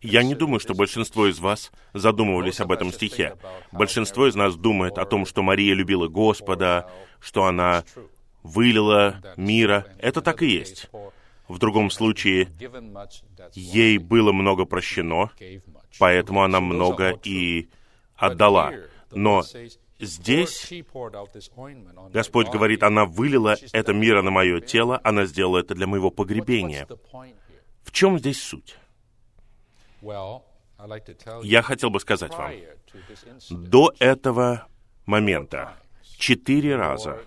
Я 0.00 0.22
не 0.22 0.34
думаю, 0.36 0.60
что 0.60 0.74
большинство 0.74 1.26
из 1.26 1.40
вас 1.40 1.72
задумывались 1.92 2.60
об 2.60 2.70
этом 2.70 2.92
стихе. 2.92 3.36
Большинство 3.72 4.28
из 4.28 4.36
нас 4.36 4.54
думает 4.54 4.96
о 4.96 5.04
том, 5.04 5.26
что 5.26 5.42
Мария 5.42 5.74
любила 5.74 6.06
Господа, 6.06 6.88
что 7.20 7.46
она 7.46 7.82
вылила 8.48 9.20
мира. 9.36 9.86
Это 9.98 10.22
так 10.22 10.42
и 10.42 10.46
есть. 10.46 10.88
В 11.48 11.58
другом 11.58 11.90
случае, 11.90 12.48
ей 13.54 13.98
было 13.98 14.32
много 14.32 14.64
прощено, 14.66 15.30
поэтому 15.98 16.42
она 16.42 16.60
много 16.60 17.18
и 17.24 17.68
отдала. 18.16 18.72
Но 19.12 19.42
здесь 19.98 20.70
Господь 22.12 22.48
говорит, 22.48 22.82
она 22.82 23.06
вылила 23.06 23.56
это 23.72 23.92
мира 23.94 24.22
на 24.22 24.30
мое 24.30 24.60
тело, 24.60 25.00
она 25.02 25.24
сделала 25.24 25.58
это 25.58 25.74
для 25.74 25.86
моего 25.86 26.10
погребения. 26.10 26.86
В 27.82 27.92
чем 27.92 28.18
здесь 28.18 28.42
суть? 28.42 28.76
Я 31.42 31.62
хотел 31.62 31.90
бы 31.90 31.98
сказать 31.98 32.32
вам, 32.34 32.52
до 33.50 33.94
этого 33.98 34.66
момента. 35.06 35.74
четыре 36.18 36.76
раза 36.76 37.20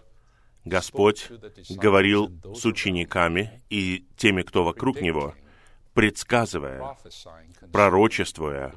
Господь 0.66 1.30
говорил 1.70 2.32
с 2.56 2.66
учениками 2.66 3.62
и 3.70 4.06
теми, 4.16 4.44
кто 4.44 4.64
вокруг 4.64 5.02
Него, 5.02 5.34
предсказывая, 5.94 6.96
пророчествуя 7.72 8.74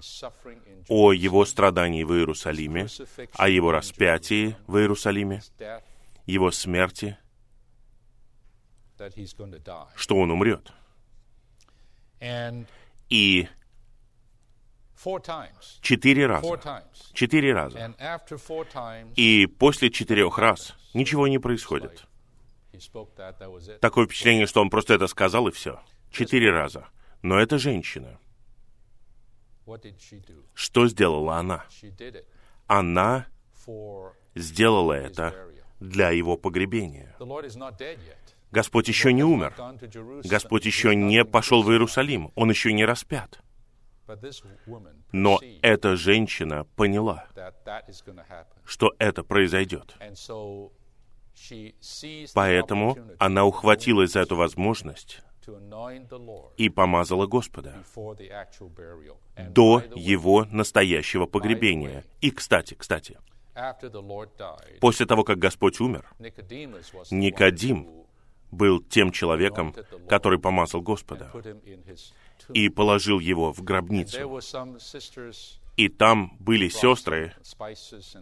о 0.88 1.12
Его 1.12 1.44
страдании 1.44 2.04
в 2.04 2.12
Иерусалиме, 2.12 2.86
о 3.34 3.48
Его 3.48 3.70
распятии 3.70 4.56
в 4.66 4.78
Иерусалиме, 4.78 5.42
Его 6.24 6.50
смерти, 6.50 7.18
что 9.94 10.16
Он 10.16 10.30
умрет. 10.30 10.72
И 13.10 13.48
четыре 15.82 16.26
раза, 16.26 16.82
четыре 17.12 17.52
раза. 17.52 17.94
И 19.16 19.46
после 19.46 19.90
четырех 19.90 20.38
раз 20.38 20.74
ничего 20.94 21.28
не 21.28 21.38
происходит. 21.38 22.06
Такое 23.80 24.06
впечатление, 24.06 24.46
что 24.46 24.60
он 24.60 24.70
просто 24.70 24.94
это 24.94 25.06
сказал, 25.06 25.48
и 25.48 25.52
все. 25.52 25.80
Четыре 26.10 26.50
раза. 26.50 26.88
Но 27.22 27.38
это 27.38 27.58
женщина. 27.58 28.18
Что 30.54 30.86
сделала 30.88 31.36
она? 31.36 31.64
Она 32.66 33.26
сделала 34.34 34.92
это 34.92 35.34
для 35.80 36.10
его 36.10 36.36
погребения. 36.36 37.14
Господь 38.50 38.88
еще 38.88 39.12
не 39.12 39.24
умер. 39.24 39.54
Господь 40.24 40.66
еще 40.66 40.94
не 40.94 41.24
пошел 41.24 41.62
в 41.62 41.70
Иерусалим. 41.70 42.30
Он 42.34 42.50
еще 42.50 42.72
не 42.72 42.84
распят. 42.84 43.40
Но 45.12 45.40
эта 45.62 45.96
женщина 45.96 46.64
поняла, 46.76 47.26
что 48.64 48.94
это 48.98 49.24
произойдет. 49.24 49.96
Поэтому 52.34 52.96
она 53.18 53.44
ухватилась 53.44 54.12
за 54.12 54.20
эту 54.20 54.36
возможность 54.36 55.20
и 56.56 56.68
помазала 56.68 57.26
Господа 57.26 57.84
до 59.36 59.82
его 59.94 60.44
настоящего 60.46 61.26
погребения. 61.26 62.04
И, 62.20 62.30
кстати, 62.30 62.74
кстати, 62.74 63.18
после 64.80 65.06
того, 65.06 65.24
как 65.24 65.38
Господь 65.38 65.80
умер, 65.80 66.10
Никодим 67.10 68.04
был 68.50 68.80
тем 68.80 69.10
человеком, 69.12 69.74
который 70.08 70.38
помазал 70.38 70.80
Господа 70.80 71.30
и 72.52 72.68
положил 72.68 73.20
его 73.20 73.52
в 73.52 73.62
гробницу. 73.62 74.18
И 75.76 75.88
там 75.88 76.36
были 76.38 76.68
сестры, 76.68 77.34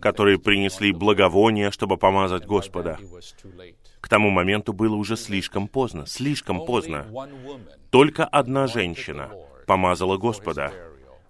которые 0.01 0.39
принесли 0.39 0.93
благовония, 0.93 1.71
чтобы 1.71 1.99
помазать 1.99 2.47
Господа. 2.47 2.99
К 4.01 4.09
тому 4.09 4.31
моменту 4.31 4.73
было 4.73 4.97
уже 4.97 5.17
слишком 5.17 5.69
поздно, 5.69 6.07
слишком 6.07 6.65
поздно. 6.65 7.07
Только 7.91 8.25
одна 8.25 8.67
женщина 8.67 9.31
помазала 9.67 10.17
Господа 10.17 10.73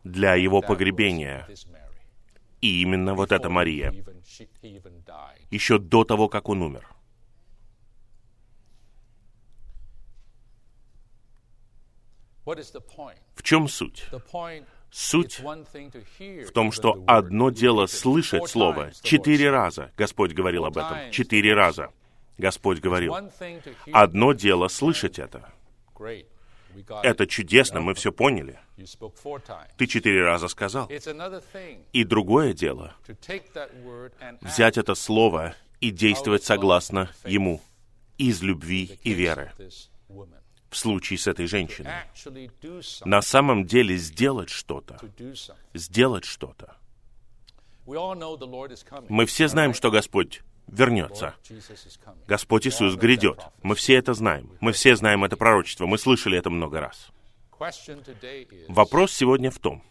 для 0.04 0.34
его 0.36 0.62
погребения. 0.62 1.48
И 2.60 2.82
именно 2.82 3.14
вот 3.14 3.32
эта 3.32 3.50
Мария, 3.50 3.92
еще 5.50 5.78
до 5.78 6.04
того, 6.04 6.28
как 6.28 6.48
он 6.48 6.62
умер. 6.62 6.88
В 12.44 13.42
чем 13.42 13.68
суть? 13.68 14.08
Суть 14.92 15.40
в 15.40 16.52
том, 16.52 16.70
что 16.70 17.02
одно 17.06 17.48
дело 17.48 17.86
слышать 17.86 18.46
Слово. 18.48 18.92
Четыре 19.02 19.50
раза 19.50 19.90
Господь 19.96 20.32
говорил 20.32 20.66
об 20.66 20.76
этом. 20.76 21.10
Четыре 21.10 21.54
раза 21.54 21.90
Господь 22.36 22.80
говорил. 22.80 23.16
Одно 23.90 24.34
дело 24.34 24.68
слышать 24.68 25.18
это. 25.18 25.50
Это 27.02 27.26
чудесно, 27.26 27.80
мы 27.80 27.94
все 27.94 28.12
поняли. 28.12 28.58
Ты 29.78 29.86
четыре 29.86 30.24
раза 30.24 30.48
сказал. 30.48 30.90
И 31.92 32.04
другое 32.04 32.52
дело 32.52 32.94
взять 34.42 34.76
это 34.76 34.94
слово 34.94 35.54
и 35.80 35.90
действовать 35.90 36.44
согласно 36.44 37.10
ему 37.24 37.62
из 38.18 38.42
любви 38.42 38.98
и 39.02 39.12
веры. 39.14 39.52
В 40.72 40.76
случае 40.76 41.18
с 41.18 41.26
этой 41.26 41.46
женщиной. 41.46 41.92
На 43.04 43.20
самом 43.20 43.66
деле 43.66 43.96
сделать 43.98 44.48
что-то. 44.48 44.98
Сделать 45.74 46.24
что-то. 46.24 46.76
Мы 49.10 49.26
все 49.26 49.48
знаем, 49.48 49.74
что 49.74 49.90
Господь 49.90 50.40
вернется. 50.66 51.34
Господь 52.26 52.66
Иисус 52.66 52.94
грядет. 52.94 53.38
Мы 53.62 53.74
все 53.74 53.96
это 53.96 54.14
знаем. 54.14 54.56
Мы 54.60 54.72
все 54.72 54.96
знаем 54.96 55.24
это 55.24 55.36
пророчество. 55.36 55.84
Мы 55.84 55.98
слышали 55.98 56.38
это 56.38 56.48
много 56.48 56.80
раз. 56.80 57.10
Вопрос 58.68 59.12
сегодня 59.12 59.50
в 59.50 59.58
том, 59.58 59.82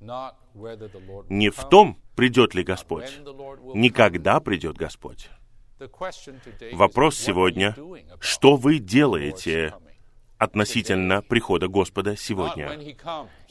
не 0.00 1.50
в 1.50 1.68
том, 1.68 1.96
придет 2.16 2.54
ли 2.54 2.64
Господь, 2.64 3.04
when 3.04 3.24
the 3.24 3.36
Lord 3.36 3.60
will 3.60 3.76
не 3.76 3.88
come. 3.88 3.92
когда 3.92 4.40
придет 4.40 4.76
Господь. 4.76 5.30
Вопрос 6.72 7.16
сегодня, 7.16 7.76
что 8.20 8.56
вы 8.56 8.78
делаете? 8.78 9.74
Относительно 10.42 11.22
прихода 11.22 11.68
Господа 11.68 12.16
сегодня? 12.16 12.76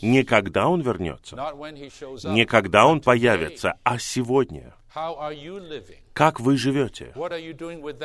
Не 0.01 0.23
когда 0.23 0.67
Он 0.67 0.81
вернется, 0.81 1.37
не 2.25 2.45
когда 2.45 2.85
Он 2.85 2.99
появится, 2.99 3.75
а 3.83 3.97
сегодня. 3.97 4.73
Как 6.11 6.41
вы 6.41 6.57
живете? 6.57 7.13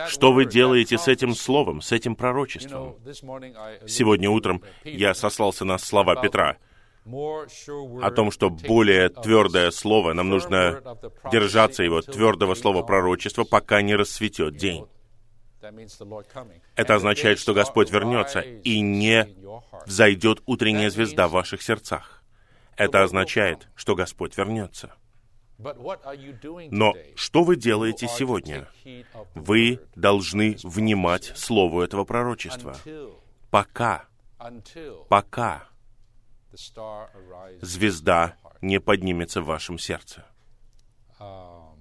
Что 0.08 0.32
вы 0.32 0.44
делаете 0.44 0.98
с 0.98 1.08
этим 1.08 1.34
словом, 1.34 1.80
с 1.80 1.90
этим 1.90 2.14
пророчеством? 2.14 2.94
Сегодня 3.88 4.30
утром 4.30 4.62
я 4.84 5.14
сослался 5.14 5.64
на 5.64 5.78
слова 5.78 6.14
Петра 6.14 6.56
о 7.06 8.10
том, 8.10 8.30
что 8.30 8.50
более 8.50 9.08
твердое 9.08 9.70
слово, 9.70 10.12
нам 10.12 10.28
нужно 10.28 10.80
держаться 11.32 11.82
его 11.82 12.02
твердого 12.02 12.54
слова 12.54 12.82
пророчества, 12.82 13.44
пока 13.44 13.82
не 13.82 13.96
расцветет 13.96 14.56
день. 14.56 14.86
Это 16.74 16.94
означает, 16.94 17.38
что 17.38 17.54
Господь 17.54 17.90
вернется 17.90 18.40
и 18.40 18.80
не 18.80 19.28
взойдет 19.86 20.42
утренняя 20.46 20.90
звезда 20.90 21.28
в 21.28 21.32
ваших 21.32 21.62
сердцах. 21.62 22.22
Это 22.76 23.02
означает, 23.02 23.68
что 23.74 23.94
Господь 23.94 24.36
вернется. 24.36 24.92
Но 25.58 26.94
что 27.14 27.42
вы 27.42 27.56
делаете 27.56 28.08
сегодня? 28.08 28.68
Вы 29.34 29.80
должны 29.94 30.56
внимать 30.62 31.32
слову 31.36 31.80
этого 31.80 32.04
пророчества. 32.04 32.76
Пока, 33.50 34.04
пока 35.08 35.68
звезда 37.62 38.36
не 38.60 38.80
поднимется 38.80 39.40
в 39.40 39.46
вашем 39.46 39.78
сердце. 39.78 40.24
Um, 41.18 41.76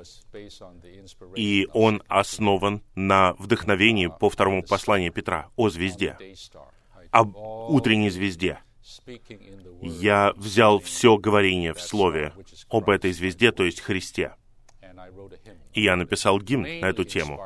и 1.36 1.68
он 1.74 2.02
основан 2.08 2.82
на 2.96 3.34
вдохновении 3.34 4.08
по 4.08 4.30
второму 4.30 4.64
посланию 4.64 5.12
Петра 5.12 5.50
о 5.56 5.70
звезде, 5.70 6.18
об 7.12 7.36
утренней 7.38 8.10
звезде. 8.10 8.60
Я 9.82 10.34
взял 10.36 10.80
все 10.80 11.18
говорение 11.18 11.74
в 11.74 11.82
слове 11.82 12.34
об 12.70 12.90
этой 12.90 13.12
звезде, 13.12 13.52
то 13.52 13.64
есть 13.64 13.82
Христе. 13.82 14.34
И 15.74 15.84
я 15.84 15.96
написал 15.96 16.40
гимн 16.40 16.64
на 16.80 16.88
эту 16.88 17.04
тему. 17.04 17.40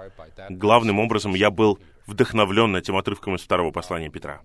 Главным 0.49 0.99
образом 0.99 1.33
я 1.33 1.49
был 1.49 1.79
вдохновлен 2.07 2.75
этим 2.75 2.95
отрывком 2.95 3.35
из 3.35 3.41
второго 3.41 3.71
послания 3.71 4.09
Петра 4.09 4.41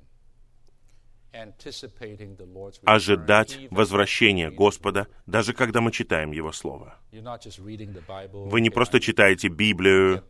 ожидать 2.85 3.59
возвращения 3.70 4.51
Господа, 4.51 5.09
даже 5.26 5.53
когда 5.53 5.80
мы 5.80 5.93
читаем 5.93 6.32
Его 6.32 6.53
Слово. 6.53 6.99
Вы 7.12 8.61
не 8.61 8.70
просто 8.70 9.01
читаете 9.01 9.49
Библию, 9.49 10.22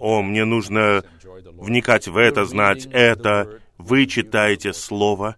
«О, 0.00 0.22
мне 0.22 0.44
нужно 0.44 1.04
вникать 1.22 2.08
в 2.08 2.16
это, 2.16 2.44
знать 2.44 2.86
это». 2.86 3.60
Вы 3.76 4.06
читаете 4.06 4.72
Слово, 4.72 5.36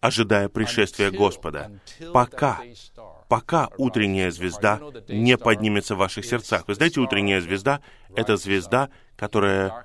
ожидая 0.00 0.48
пришествия 0.48 1.10
Господа, 1.10 1.80
пока, 2.12 2.60
пока 3.28 3.68
утренняя 3.76 4.30
звезда 4.30 4.80
не 5.08 5.36
поднимется 5.36 5.94
в 5.94 5.98
ваших 5.98 6.24
сердцах. 6.24 6.68
Вы 6.68 6.74
знаете, 6.74 7.00
утренняя 7.00 7.40
звезда— 7.40 7.80
это 8.14 8.36
звезда, 8.36 8.88
которая 9.16 9.84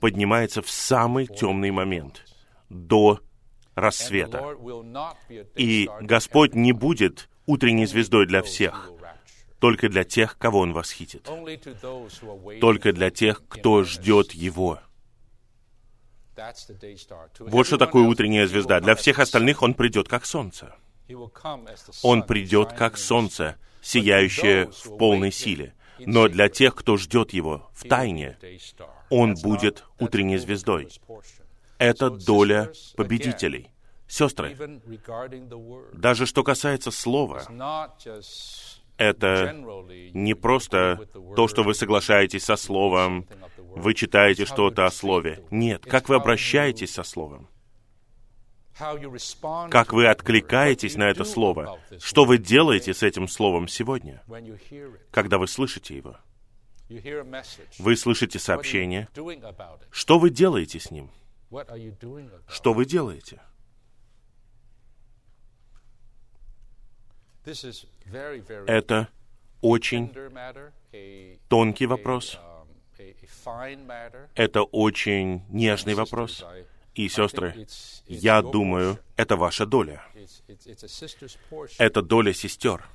поднимается 0.00 0.60
в 0.60 0.70
самый 0.70 1.26
темный 1.26 1.70
момент, 1.70 2.24
до 2.68 3.20
рассвета. 3.74 4.56
И 5.56 5.88
Господь 6.00 6.54
не 6.54 6.72
будет 6.72 7.28
утренней 7.46 7.86
звездой 7.86 8.26
для 8.26 8.42
всех, 8.42 8.90
только 9.58 9.88
для 9.88 10.04
тех, 10.04 10.38
кого 10.38 10.60
Он 10.60 10.72
восхитит, 10.72 11.28
только 12.60 12.92
для 12.92 13.10
тех, 13.10 13.42
кто 13.48 13.82
ждет 13.84 14.32
Его. 14.32 14.80
Вот 17.38 17.66
что 17.66 17.78
такое 17.78 18.04
утренняя 18.04 18.46
звезда. 18.46 18.80
Для 18.80 18.94
всех 18.94 19.18
остальных 19.20 19.62
Он 19.62 19.74
придет 19.74 20.08
как 20.08 20.26
солнце. 20.26 20.74
Он 22.02 22.22
придет 22.24 22.72
как 22.72 22.96
солнце, 22.96 23.56
сияющее 23.82 24.66
в 24.66 24.96
полной 24.96 25.30
силе. 25.30 25.74
Но 26.00 26.28
для 26.28 26.48
тех, 26.48 26.74
кто 26.74 26.96
ждет 26.96 27.32
Его 27.32 27.70
в 27.72 27.86
тайне, 27.86 28.36
Он 29.10 29.34
будет 29.34 29.84
утренней 30.00 30.38
звездой 30.38 30.88
это 31.84 32.10
доля 32.10 32.72
победителей. 32.96 33.70
Сестры, 34.06 34.56
даже 35.92 36.26
что 36.26 36.42
касается 36.42 36.90
слова, 36.90 37.42
это 38.96 39.52
не 40.12 40.34
просто 40.34 41.08
то, 41.34 41.48
что 41.48 41.62
вы 41.62 41.74
соглашаетесь 41.74 42.44
со 42.44 42.56
словом, 42.56 43.26
вы 43.58 43.94
читаете 43.94 44.44
что-то 44.44 44.86
о 44.86 44.90
слове. 44.90 45.44
Нет, 45.50 45.84
как 45.84 46.08
вы 46.08 46.16
обращаетесь 46.16 46.92
со 46.92 47.02
словом. 47.02 47.48
Как 49.70 49.92
вы 49.92 50.06
откликаетесь 50.08 50.96
на 50.96 51.04
это 51.04 51.24
слово. 51.24 51.78
Что 52.00 52.24
вы 52.24 52.38
делаете 52.38 52.92
с 52.92 53.02
этим 53.02 53.28
словом 53.28 53.68
сегодня, 53.68 54.22
когда 55.10 55.38
вы 55.38 55.46
слышите 55.46 55.96
его. 55.96 56.16
Вы 57.78 57.96
слышите 57.96 58.38
сообщение. 58.38 59.08
Что 59.90 60.18
вы 60.18 60.30
делаете 60.30 60.78
с 60.78 60.90
ним? 60.90 61.10
Что 62.48 62.72
вы 62.72 62.84
делаете? 62.84 63.40
Это 68.66 69.08
очень 69.60 70.12
тонкий 71.48 71.86
вопрос. 71.86 72.38
Это 74.34 74.62
очень 74.62 75.42
нежный 75.48 75.94
вопрос. 75.94 76.44
И, 76.94 77.08
сестры, 77.08 77.66
я 78.06 78.40
думаю, 78.40 78.98
это 79.16 79.36
ваша 79.36 79.66
доля. 79.66 80.04
Это 81.78 82.02
доля 82.02 82.32
сестер 82.32 82.86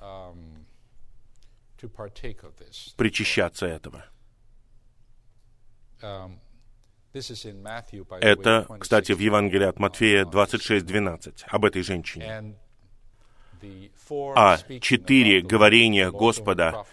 причащаться 2.98 3.66
этого. 3.66 4.06
Это, 7.14 8.68
кстати, 8.80 9.12
в 9.12 9.20
Евангелии 9.20 9.66
от 9.66 9.80
Матфея 9.80 10.26
26.12, 10.26 11.44
об 11.48 11.66
этой 11.66 11.82
женщине. 11.82 12.56
А 14.36 14.58
четыре 14.80 15.42
говорения 15.42 16.12
Господа, 16.12 16.86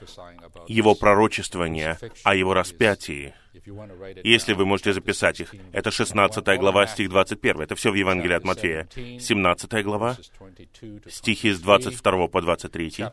Его 0.67 0.95
пророчествования 0.95 1.99
о 2.25 2.35
Его 2.35 2.55
распятии, 2.55 3.35
если 4.25 4.53
вы 4.53 4.67
можете 4.67 4.93
записать 4.93 5.41
их, 5.41 5.55
это 5.73 5.91
16 5.91 6.59
глава, 6.59 6.87
стих 6.87 7.09
21. 7.09 7.61
Это 7.61 7.75
все 7.75 7.91
в 7.91 7.95
Евангелии 7.95 8.35
от 8.35 8.45
Матфея. 8.45 8.89
17 8.95 9.85
глава, 9.85 10.17
стихи 11.09 11.51
с 11.51 11.61
22 11.61 12.29
по 12.29 12.41
23. 12.43 13.05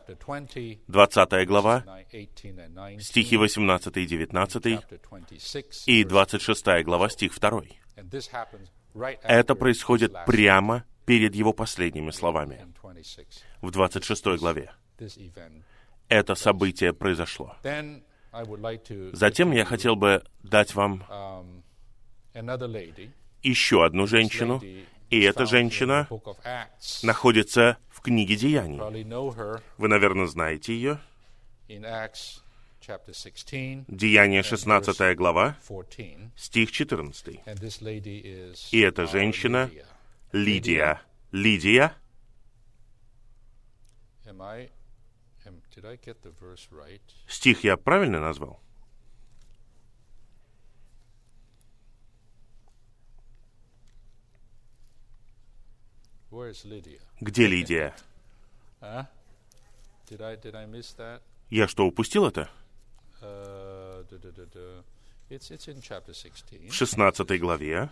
20 0.88 1.46
глава, 1.46 1.84
стихи 3.00 3.36
18 3.36 3.96
и 3.96 4.06
19. 4.06 4.66
И 5.86 6.04
26 6.04 6.66
глава, 6.84 7.08
стих 7.08 7.38
2. 7.38 7.62
Это 9.22 9.54
происходит 9.54 10.12
прямо 10.26 10.84
перед 11.06 11.34
его 11.34 11.52
последними 11.52 12.10
словами 12.10 12.66
в 13.60 13.70
26 13.70 14.26
главе. 14.38 14.72
Это 16.08 16.34
событие 16.34 16.92
произошло. 16.92 17.56
Затем 19.12 19.52
я 19.52 19.64
хотел 19.64 19.96
бы 19.96 20.22
дать 20.42 20.74
вам 20.74 21.04
еще 23.42 23.84
одну 23.84 24.06
женщину, 24.06 24.60
и 25.10 25.20
эта 25.20 25.46
женщина 25.46 26.08
находится 27.02 27.76
в 27.90 28.00
книге 28.00 28.36
Деяний. 28.36 28.78
Вы, 29.78 29.88
наверное, 29.88 30.26
знаете 30.26 30.74
ее. 30.74 30.98
Деяние 33.88 34.42
16 34.42 35.16
глава, 35.16 35.56
стих 36.36 36.70
14. 36.72 37.40
И 38.72 38.80
эта 38.80 39.06
женщина 39.06 39.70
Лидия. 40.32 41.00
Лидия. 41.32 41.92
Стих 47.28 47.64
я 47.64 47.76
правильно 47.76 48.20
назвал? 48.20 48.60
Где 57.20 57.46
Лидия? 57.46 57.94
Я 61.50 61.68
что, 61.68 61.86
упустил 61.86 62.26
это? 62.26 62.50
В 66.68 66.74
16 66.74 67.40
главе. 67.40 67.88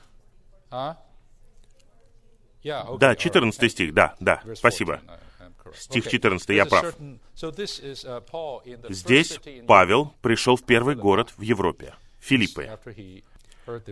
Да, 2.98 3.14
14 3.16 3.70
стих, 3.72 3.94
да, 3.94 4.14
да, 4.20 4.42
спасибо. 4.56 5.00
Стих 5.74 6.08
14, 6.08 6.48
я 6.50 6.66
прав. 6.66 6.94
Здесь 8.88 9.40
Павел 9.66 10.14
пришел 10.22 10.56
в 10.56 10.64
первый 10.64 10.94
город 10.94 11.32
в 11.36 11.42
Европе, 11.42 11.94
Филиппы. 12.20 12.70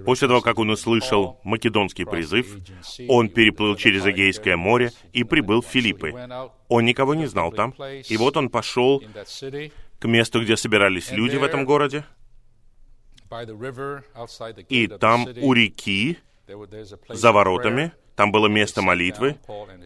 После 0.04 0.26
того, 0.26 0.40
как 0.40 0.58
он 0.58 0.70
услышал 0.70 1.40
македонский 1.44 2.04
призыв, 2.04 2.56
он 3.08 3.28
переплыл 3.28 3.76
через 3.76 4.04
Эгейское 4.04 4.56
море 4.56 4.92
и 5.12 5.22
прибыл 5.22 5.62
в 5.62 5.66
Филиппы. 5.66 6.12
Он 6.68 6.84
никого 6.84 7.14
не 7.14 7.26
знал 7.26 7.52
там. 7.52 7.74
И 8.08 8.16
вот 8.16 8.36
он 8.36 8.48
пошел 8.48 9.02
к 10.00 10.04
месту, 10.08 10.42
где 10.42 10.56
собирались 10.56 11.12
люди 11.12 11.36
в 11.36 11.44
этом 11.44 11.64
городе. 11.64 12.04
И 14.68 14.88
там 14.88 15.28
у 15.40 15.52
реки, 15.52 16.18
за 17.08 17.30
воротами, 17.30 17.92
там 18.16 18.32
было 18.32 18.48
место 18.48 18.82
молитвы, 18.82 19.38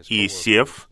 и 0.09 0.29
сев, 0.29 0.89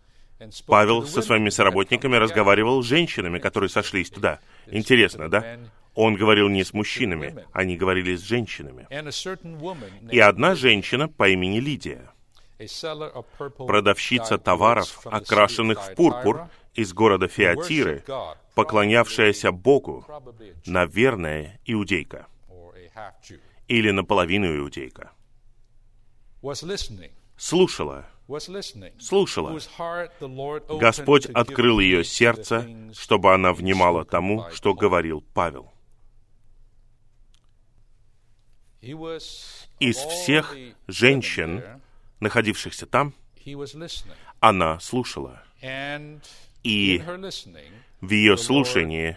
Павел 0.66 1.06
со 1.06 1.22
своими 1.22 1.50
соработниками 1.50 2.16
разговаривал 2.16 2.82
с 2.82 2.86
женщинами, 2.86 3.38
которые 3.38 3.70
сошлись 3.70 4.10
туда. 4.10 4.40
Интересно, 4.66 5.28
да? 5.28 5.58
Он 5.94 6.14
говорил 6.14 6.48
не 6.48 6.64
с 6.64 6.72
мужчинами, 6.72 7.44
они 7.52 7.76
говорили 7.76 8.16
с 8.16 8.22
женщинами. 8.22 8.86
И 10.10 10.18
одна 10.18 10.54
женщина 10.54 11.08
по 11.08 11.28
имени 11.28 11.60
Лидия, 11.60 12.10
продавщица 13.58 14.38
товаров, 14.38 15.06
окрашенных 15.06 15.82
в 15.82 15.94
пурпур, 15.94 16.48
из 16.74 16.94
города 16.94 17.28
Феатиры, 17.28 18.02
поклонявшаяся 18.54 19.52
Богу, 19.52 20.06
наверное, 20.66 21.60
иудейка. 21.66 22.26
Или 23.68 23.90
наполовину 23.90 24.56
иудейка. 24.56 25.12
Слушала 27.36 28.06
слушала. 28.98 29.58
Господь 30.68 31.26
открыл 31.26 31.80
ее 31.80 32.04
сердце, 32.04 32.68
чтобы 32.94 33.34
она 33.34 33.52
внимала 33.52 34.04
тому, 34.04 34.46
что 34.52 34.74
говорил 34.74 35.24
Павел. 35.34 35.72
Из 38.80 39.96
всех 39.96 40.56
женщин, 40.88 41.62
находившихся 42.20 42.86
там, 42.86 43.14
она 44.40 44.80
слушала. 44.80 45.42
И 46.62 47.02
в 48.00 48.10
ее 48.10 48.36
слушании 48.36 49.16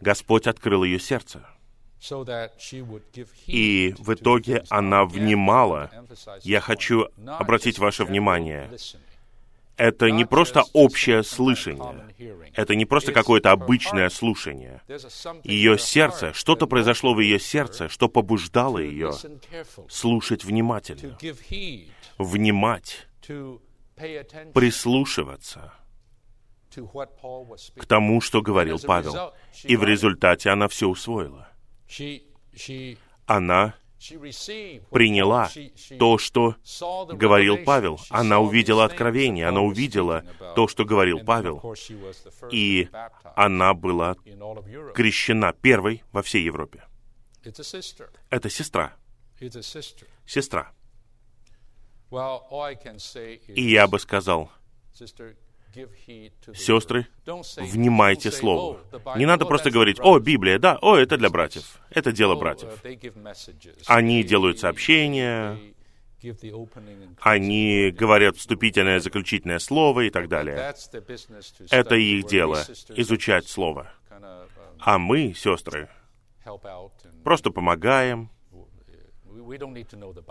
Господь 0.00 0.46
открыл 0.46 0.84
ее 0.84 0.98
сердце. 0.98 1.46
И 3.46 3.94
в 3.98 4.14
итоге 4.14 4.64
она 4.68 5.04
внимала. 5.04 5.90
Я 6.42 6.60
хочу 6.60 7.08
обратить 7.26 7.78
ваше 7.78 8.04
внимание. 8.04 8.70
Это 9.76 10.10
не 10.10 10.24
просто 10.24 10.64
общее 10.72 11.22
слышание. 11.22 12.08
Это 12.54 12.74
не 12.74 12.84
просто 12.84 13.12
какое-то 13.12 13.52
обычное 13.52 14.10
слушание. 14.10 14.82
Ее 15.44 15.78
сердце, 15.78 16.32
что-то 16.32 16.66
произошло 16.66 17.14
в 17.14 17.20
ее 17.20 17.38
сердце, 17.38 17.88
что 17.88 18.08
побуждало 18.08 18.78
ее 18.78 19.12
слушать 19.88 20.44
внимательно, 20.44 21.16
внимать, 22.18 23.06
прислушиваться 24.52 25.72
к 27.76 27.86
тому, 27.86 28.20
что 28.20 28.42
говорил 28.42 28.78
Павел. 28.80 29.32
И 29.62 29.76
в 29.76 29.84
результате 29.84 30.50
она 30.50 30.66
все 30.66 30.88
усвоила. 30.88 31.48
Она 33.26 33.74
приняла 34.90 35.50
то, 35.98 36.18
что 36.18 36.56
говорил 37.08 37.58
Павел. 37.64 37.98
Она 38.10 38.38
увидела 38.38 38.84
откровение, 38.84 39.48
она 39.48 39.60
увидела 39.60 40.24
то, 40.54 40.68
что 40.68 40.84
говорил 40.84 41.20
Павел. 41.24 41.74
И 42.50 42.88
она 43.34 43.74
была 43.74 44.16
крещена 44.94 45.52
первой 45.52 46.02
во 46.12 46.22
всей 46.22 46.44
Европе. 46.44 46.84
Это 48.30 48.50
сестра. 48.50 48.92
Сестра. 50.26 50.72
И 53.48 53.70
я 53.70 53.86
бы 53.86 53.98
сказал, 53.98 54.50
Сестры, 56.54 57.06
внимайте 57.24 58.30
Слову. 58.30 58.78
Не 59.16 59.26
надо 59.26 59.46
просто 59.46 59.70
говорить, 59.70 59.98
«О, 60.00 60.18
Библия, 60.18 60.58
да, 60.58 60.78
о, 60.80 60.96
это 60.96 61.16
для 61.16 61.30
братьев». 61.30 61.78
Это 61.90 62.12
дело 62.12 62.34
братьев. 62.34 62.82
Они 63.86 64.22
делают 64.22 64.58
сообщения, 64.58 65.58
они 67.20 67.90
говорят 67.92 68.36
вступительное, 68.36 69.00
заключительное 69.00 69.60
слово 69.60 70.02
и 70.02 70.10
так 70.10 70.28
далее. 70.28 70.74
Это 71.70 71.94
их 71.94 72.26
дело— 72.26 72.64
изучать 72.96 73.46
Слово. 73.46 73.90
А 74.80 74.98
мы, 74.98 75.34
сестры, 75.34 75.88
просто 77.24 77.50
помогаем. 77.50 78.30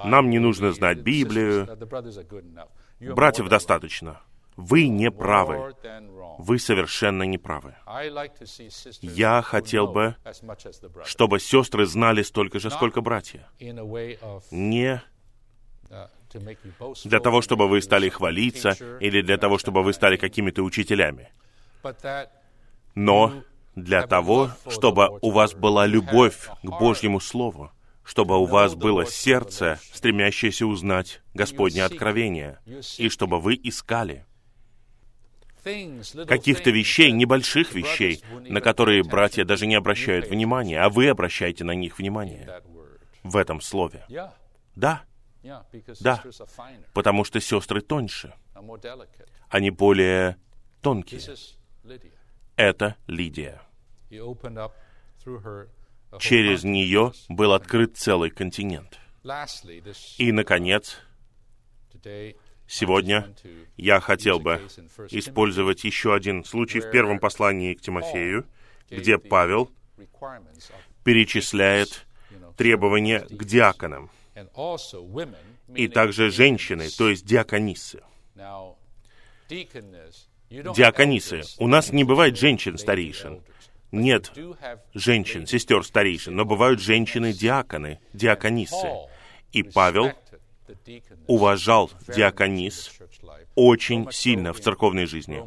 Нам 0.04 0.30
не 0.30 0.40
нужно 0.40 0.74
знать 0.74 1.00
Библию. 1.00 1.68
Братьев 3.00 3.48
достаточно. 3.48 4.22
Вы 4.58 4.88
не 4.88 5.12
правы. 5.12 5.76
Вы 6.40 6.60
совершенно 6.60 7.24
не 7.24 7.38
правы. 7.38 7.76
Я 9.02 9.42
хотел 9.44 9.88
бы, 9.88 10.16
чтобы 11.06 11.40
сестры 11.40 11.86
знали 11.86 12.24
столько 12.24 12.60
же, 12.60 12.72
сколько 12.72 13.02
братья. 13.02 13.48
Не 14.52 15.02
для 17.06 17.20
того, 17.20 17.42
чтобы 17.42 17.68
вы 17.70 17.82
стали 17.82 18.10
хвалиться, 18.10 18.76
или 19.00 19.22
для 19.22 19.38
того, 19.38 19.58
чтобы 19.58 19.84
вы 19.84 19.94
стали 19.94 20.18
какими-то 20.18 20.64
учителями, 20.64 21.30
но 22.96 23.44
для 23.76 24.06
того, 24.06 24.52
чтобы 24.70 25.20
у 25.22 25.32
вас 25.32 25.54
была 25.54 25.86
любовь 25.86 26.50
к 26.64 26.68
Божьему 26.68 27.20
Слову, 27.20 27.72
чтобы 28.04 28.38
у 28.38 28.46
вас 28.46 28.76
было 28.76 29.06
сердце, 29.06 29.80
стремящееся 29.94 30.66
узнать 30.66 31.22
Господне 31.34 31.84
откровение, 31.84 32.60
и 32.98 33.08
чтобы 33.10 33.40
вы 33.40 33.60
искали 33.64 34.26
каких-то 36.28 36.70
вещей, 36.72 37.12
небольших 37.12 37.74
вещей, 37.74 38.24
на 38.42 38.62
которые 38.62 39.04
братья 39.04 39.46
даже 39.46 39.68
не 39.68 39.76
обращают 39.76 40.30
внимания, 40.30 40.80
а 40.82 40.90
вы 40.90 41.10
обращаете 41.10 41.64
на 41.64 41.72
них 41.72 41.98
внимание 41.98 42.62
в 43.24 43.38
этом 43.38 43.62
слове. 43.62 44.06
Да, 44.76 45.04
да, 46.02 46.24
потому 46.94 47.24
что 47.24 47.40
сестры 47.40 47.82
тоньше, 47.82 48.34
они 49.50 49.70
более 49.70 50.38
тонкие. 50.82 51.22
Это 52.56 52.96
Лидия. 53.08 53.62
Через 56.20 56.64
нее 56.64 57.12
был 57.30 57.54
открыт 57.54 57.98
целый 57.98 58.30
континент. 58.30 59.00
И, 60.18 60.32
наконец, 60.32 60.98
Сегодня 62.68 63.34
я 63.78 64.00
хотел 64.02 64.40
бы 64.40 64.62
использовать 65.10 65.84
еще 65.86 66.14
один 66.14 66.44
случай 66.44 66.82
в 66.82 66.92
первом 66.92 67.20
послании 67.20 67.74
к 67.74 67.82
Тимофею, 67.82 68.46
где 68.90 69.18
Павел 69.18 69.72
перечисляет 71.04 72.06
требования 72.58 73.22
к 73.22 73.46
диаконам, 73.46 74.10
и 75.74 75.88
также 75.88 76.30
женщины, 76.30 76.90
то 76.90 77.10
есть 77.10 77.26
диаконисы. 77.26 78.02
Диаконисы. 80.50 81.42
У 81.58 81.68
нас 81.68 81.92
не 81.92 82.04
бывает 82.04 82.38
женщин-старейшин. 82.38 83.42
Нет 83.92 84.34
женщин, 84.94 85.48
сестер 85.48 85.86
старейшин, 85.86 86.36
но 86.36 86.44
бывают 86.44 86.82
женщины-диаконы, 86.82 88.00
диаконисы. 88.12 88.90
И 89.54 89.64
Павел 89.64 90.12
уважал 91.28 91.92
диаконис 92.08 92.92
очень 93.56 94.12
сильно 94.12 94.54
в 94.54 94.60
церковной 94.60 95.06
жизни. 95.06 95.44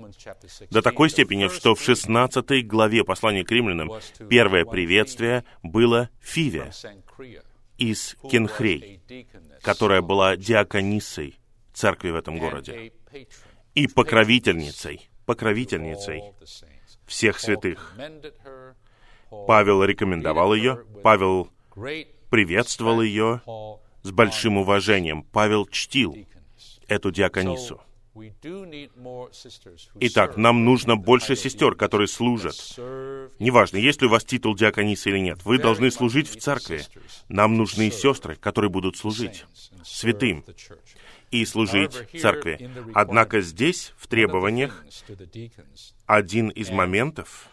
До 0.70 0.82
такой 0.82 1.10
степени, 1.10 1.48
что 1.48 1.74
в 1.74 1.82
16 1.82 2.66
главе 2.66 3.04
послания 3.04 3.44
к 3.44 3.50
римлянам 3.50 3.90
первое 4.28 4.64
приветствие 4.64 5.44
было 5.62 6.10
Фиве 6.20 6.72
из 7.78 8.16
Кенхрей, 8.30 9.00
которая 9.62 10.02
была 10.02 10.36
диаконисой 10.36 11.38
церкви 11.72 12.10
в 12.10 12.16
этом 12.16 12.38
городе 12.38 12.92
и 13.74 13.86
покровительницей, 13.86 15.08
покровительницей 15.26 16.22
всех 17.06 17.38
святых. 17.38 17.96
Павел 19.46 19.84
рекомендовал 19.84 20.54
ее, 20.54 20.84
Павел 21.02 21.48
приветствовал 22.30 23.00
ее, 23.00 23.40
с 24.02 24.10
большим 24.10 24.58
уважением. 24.58 25.22
Павел 25.22 25.66
чтил 25.66 26.16
эту 26.88 27.10
диаконису. 27.10 27.80
Итак, 30.00 30.36
нам 30.36 30.64
нужно 30.64 30.96
больше 30.96 31.36
сестер, 31.36 31.74
которые 31.74 32.08
служат. 32.08 32.56
Неважно, 33.38 33.76
есть 33.76 34.00
ли 34.02 34.08
у 34.08 34.10
вас 34.10 34.24
титул 34.24 34.54
диаконисы 34.56 35.10
или 35.10 35.18
нет, 35.18 35.44
вы 35.44 35.58
должны 35.58 35.90
служить 35.90 36.28
в 36.28 36.38
церкви. 36.40 36.82
Нам 37.28 37.56
нужны 37.56 37.90
сестры, 37.90 38.36
которые 38.36 38.70
будут 38.70 38.96
служить 38.96 39.44
святым 39.84 40.44
и 41.30 41.44
служить 41.44 41.92
церкви. 42.20 42.70
Однако 42.94 43.40
здесь, 43.40 43.92
в 43.96 44.08
требованиях, 44.08 44.84
один 46.06 46.48
из 46.48 46.70
моментов, 46.70 47.48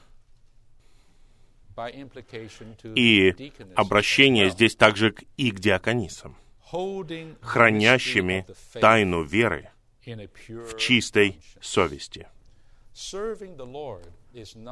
и 2.96 3.54
обращение 3.76 4.50
здесь 4.50 4.76
также 4.76 5.16
и 5.38 5.52
к 5.52 5.60
диаконисам, 5.60 6.36
хранящими 7.42 8.46
тайну 8.74 9.24
веры 9.24 9.70
в 10.06 10.78
чистой 10.78 11.40
совести. 11.62 12.28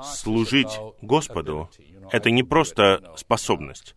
Служить 0.03 0.79
Господу— 1.01 1.69
это 2.11 2.31
не 2.31 2.41
просто 2.41 3.13
способность. 3.17 3.95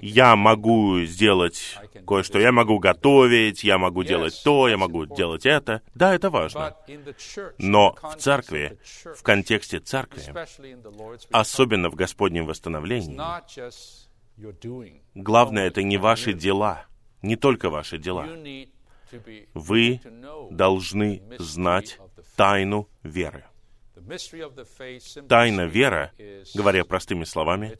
Я 0.00 0.36
могу 0.36 1.00
сделать 1.02 1.76
кое-что, 2.06 2.38
я 2.38 2.50
могу 2.50 2.78
готовить, 2.78 3.64
я 3.64 3.76
могу 3.76 4.04
делать 4.04 4.40
то, 4.42 4.68
я 4.68 4.78
могу 4.78 5.04
делать 5.04 5.44
это. 5.44 5.82
Да, 5.94 6.14
это 6.14 6.30
важно. 6.30 6.74
Но 7.58 7.94
в 8.02 8.16
церкви, 8.16 8.78
в 9.04 9.22
контексте 9.22 9.80
церкви, 9.80 10.22
особенно 11.30 11.90
в 11.90 11.94
Господнем 11.94 12.46
восстановлении, 12.46 13.20
главное— 15.14 15.66
это 15.68 15.82
не 15.82 15.98
ваши 15.98 16.32
дела, 16.32 16.86
не 17.20 17.36
только 17.36 17.68
ваши 17.68 17.98
дела. 17.98 18.26
Вы 19.52 20.00
должны 20.50 21.22
знать 21.38 21.98
тайну 22.34 22.88
веры 23.02 23.44
Тайна 25.28 25.66
вера, 25.66 26.12
говоря 26.54 26.84
простыми 26.84 27.24
словами, 27.24 27.76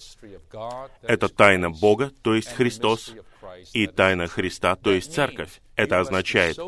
это 1.02 1.28
тайна 1.28 1.70
Бога, 1.70 2.10
то 2.22 2.34
есть 2.34 2.52
Христос, 2.52 3.14
и 3.72 3.86
тайна 3.86 4.26
Христа, 4.26 4.76
то 4.76 4.92
есть 4.92 5.12
Церковь. 5.12 5.60
Это 5.76 6.00
означает, 6.00 6.58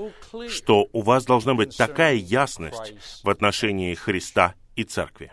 что 0.49 0.89
у 0.93 1.03
вас 1.03 1.25
должна 1.25 1.55
быть 1.55 1.77
такая 1.77 2.15
ясность 2.15 3.23
в 3.23 3.29
отношении 3.29 3.95
Христа 3.95 4.55
и 4.77 4.85
Церкви. 4.85 5.33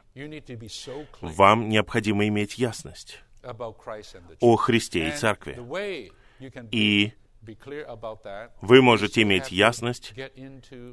Вам 1.21 1.69
необходимо 1.69 2.27
иметь 2.27 2.57
ясность 2.57 3.19
о 4.39 4.55
Христе 4.55 5.09
и 5.09 5.11
Церкви. 5.11 5.59
И 6.71 7.13
вы 8.61 8.81
можете 8.81 9.21
иметь 9.21 9.51
ясность, 9.51 10.13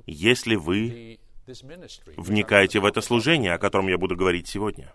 если 0.07 0.57
вы 0.57 1.19
вникаете 2.17 2.81
в 2.81 2.85
это 2.85 3.01
служение, 3.01 3.55
о 3.55 3.59
котором 3.59 3.89
я 3.89 3.99
буду 3.99 4.17
говорить 4.17 4.49
сегодня. 4.49 4.93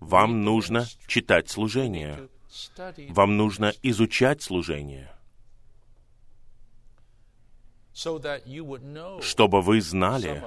Вам 0.00 0.44
нужно 0.44 0.86
читать 1.06 1.48
служение. 1.48 2.28
Вам 3.08 3.36
нужно 3.36 3.72
изучать 3.82 4.42
служение, 4.42 5.10
чтобы 9.20 9.62
вы 9.62 9.80
знали 9.80 10.42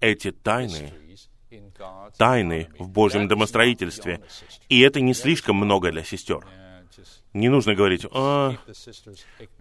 эти 0.00 0.30
тайны, 0.30 0.92
тайны 2.16 2.68
в 2.78 2.88
Божьем 2.88 3.28
домостроительстве. 3.28 4.22
И 4.68 4.80
это 4.80 5.00
не 5.00 5.14
слишком 5.14 5.56
много 5.56 5.90
для 5.90 6.04
сестер. 6.04 6.46
Не 7.32 7.48
нужно 7.48 7.74
говорить, 7.74 8.06
а, 8.12 8.56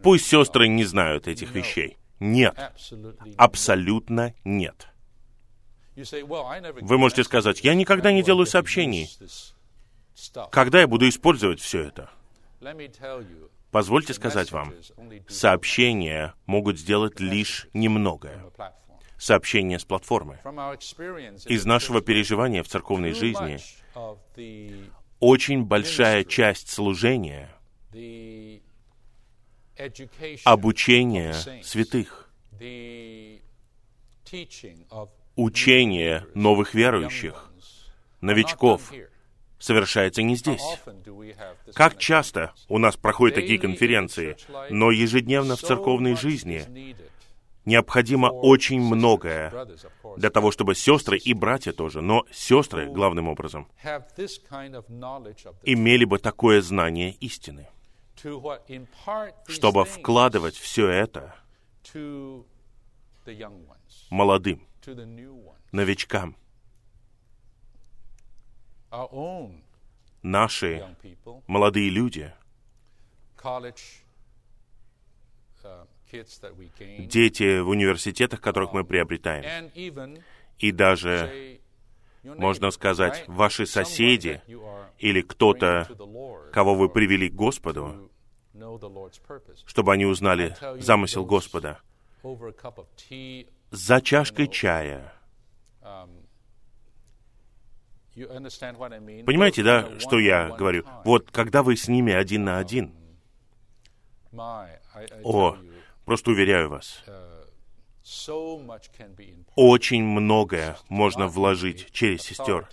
пусть 0.01 0.26
сестры 0.26 0.68
не 0.68 0.86
знают 0.86 1.28
этих 1.28 1.51
вещей. 1.51 1.97
Нет, 2.26 2.58
абсолютно 3.38 4.34
нет. 4.44 4.88
Вы 5.96 6.98
можете 6.98 7.24
сказать, 7.24 7.64
я 7.64 7.76
никогда 7.76 8.12
не 8.12 8.24
делаю 8.24 8.48
сообщений. 8.48 9.10
Когда 10.52 10.82
я 10.82 10.88
буду 10.88 11.08
использовать 11.08 11.60
все 11.60 11.84
это? 11.84 12.10
Позвольте 13.72 14.14
сказать 14.14 14.52
вам, 14.52 14.74
сообщения 15.28 16.34
могут 16.46 16.80
сделать 16.80 17.20
лишь 17.20 17.68
немногое. 17.74 18.44
Сообщения 19.18 19.78
с 19.80 19.86
платформы. 19.86 20.40
Из 21.46 21.66
нашего 21.66 22.02
переживания 22.02 22.64
в 22.64 22.68
церковной 22.68 23.14
жизни 23.14 23.60
очень 25.20 25.64
большая 25.64 26.24
часть 26.24 26.70
служения 26.70 27.52
обучение 30.44 31.34
святых, 31.64 32.30
учение 35.36 36.26
новых 36.34 36.74
верующих, 36.74 37.52
новичков, 38.22 38.92
совершается 39.60 40.22
не 40.22 40.36
здесь. 40.36 40.64
Как 41.74 41.98
часто 41.98 42.54
у 42.68 42.78
нас 42.78 42.96
проходят 42.96 43.36
такие 43.36 43.60
конференции, 43.60 44.38
но 44.70 44.92
ежедневно 44.92 45.56
в 45.56 45.62
церковной 45.62 46.16
жизни 46.16 46.96
необходимо 47.66 48.28
очень 48.28 48.80
многое 48.80 49.52
для 50.18 50.30
того, 50.30 50.52
чтобы 50.52 50.76
сестры 50.76 51.18
и 51.18 51.34
братья 51.34 51.72
тоже, 51.72 52.02
но 52.02 52.26
сестры, 52.32 52.88
главным 52.88 53.28
образом, 53.28 53.68
имели 55.64 56.06
бы 56.06 56.20
такое 56.20 56.62
знание 56.62 57.12
истины 57.20 57.68
чтобы 59.48 59.86
вкладывать 59.86 60.56
все 60.56 60.88
это 60.90 61.36
молодым, 64.10 64.68
новичкам. 65.72 66.36
Наши 70.22 70.96
молодые 71.48 71.90
люди, 71.90 72.34
дети 77.08 77.60
в 77.60 77.70
университетах, 77.70 78.42
которых 78.42 78.74
мы 78.74 78.84
приобретаем, 78.84 79.72
и 80.58 80.72
даже, 80.72 81.60
можно 82.24 82.72
сказать, 82.72 83.28
ваши 83.28 83.66
соседи 83.66 84.42
или 84.98 85.22
кто-то, 85.22 85.88
кого 86.52 86.76
вы 86.76 86.90
привели 86.90 87.30
к 87.30 87.34
Господу, 87.36 88.12
чтобы 89.66 89.93
они 89.93 90.06
узнали 90.06 90.56
замысел 90.82 91.26
Господа. 91.26 91.80
За 93.72 94.01
чашкой 94.01 94.47
чая. 94.47 95.14
Понимаете, 98.14 99.64
да, 99.64 99.99
что 99.99 100.20
я 100.20 100.49
говорю? 100.49 100.86
Вот, 101.03 101.30
когда 101.32 101.64
вы 101.64 101.76
с 101.76 101.88
ними 101.88 102.14
один 102.14 102.45
на 102.45 102.58
один, 102.60 102.93
о, 105.24 105.58
просто 106.06 106.32
уверяю 106.32 106.70
вас, 106.70 107.03
очень 109.56 110.03
многое 110.03 110.78
можно 110.88 111.28
вложить 111.28 111.91
через 111.91 112.22
сестер. 112.22 112.70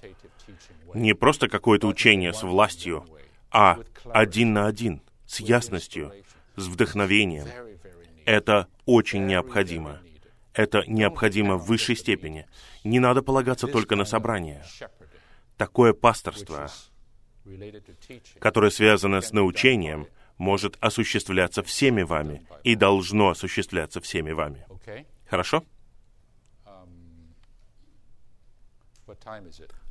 Не 0.95 1.15
просто 1.15 1.49
какое-то 1.49 1.89
учение 1.89 2.33
с 2.33 2.43
властью, 2.43 3.05
а 3.51 3.79
один 4.13 4.53
на 4.53 4.67
один— 4.67 5.03
с 5.33 5.41
ясностью, 5.41 6.13
с 6.57 6.67
вдохновением. 6.67 7.49
Это 8.27 8.69
очень 8.85 9.27
необходимо. 9.27 10.03
Это 10.53 10.85
необходимо 10.87 11.57
в 11.57 11.65
высшей 11.65 11.97
степени. 11.97 12.47
Не 12.85 13.01
надо 13.01 13.23
полагаться 13.23 13.67
только 13.67 13.97
на 13.97 14.05
собрание. 14.05 14.63
Такое 15.57 15.95
пасторство, 15.95 16.71
которое 18.41 18.71
связано 18.71 19.23
с 19.23 19.33
научением, 19.33 20.07
может 20.37 20.77
осуществляться 20.81 21.63
всеми 21.63 22.03
вами 22.03 22.47
и 22.63 22.75
должно 22.75 23.31
осуществляться 23.31 24.03
всеми 24.03 24.33
вами. 24.33 24.67
Хорошо? 25.31 25.65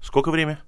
Сколько 0.01 0.29
время? 0.29 0.61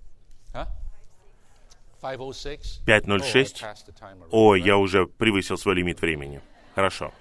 5.06? 2.03 4.27
О, 4.31 4.55
я 4.55 4.77
уже 4.77 5.07
превысил 5.07 5.57
свой 5.57 5.75
лимит 5.75 6.01
времени. 6.01 6.41
Хорошо. 6.75 7.13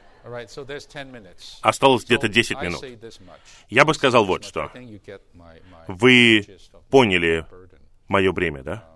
Осталось 1.63 2.05
где-то 2.05 2.29
10 2.29 2.63
минут. 2.63 2.85
Я 3.69 3.85
бы 3.85 3.95
сказал 3.95 4.25
вот 4.25 4.45
что. 4.45 4.71
Вы 5.89 6.47
поняли 6.91 7.47
мое 8.09 8.33
бремя, 8.33 8.63
да? 8.63 8.89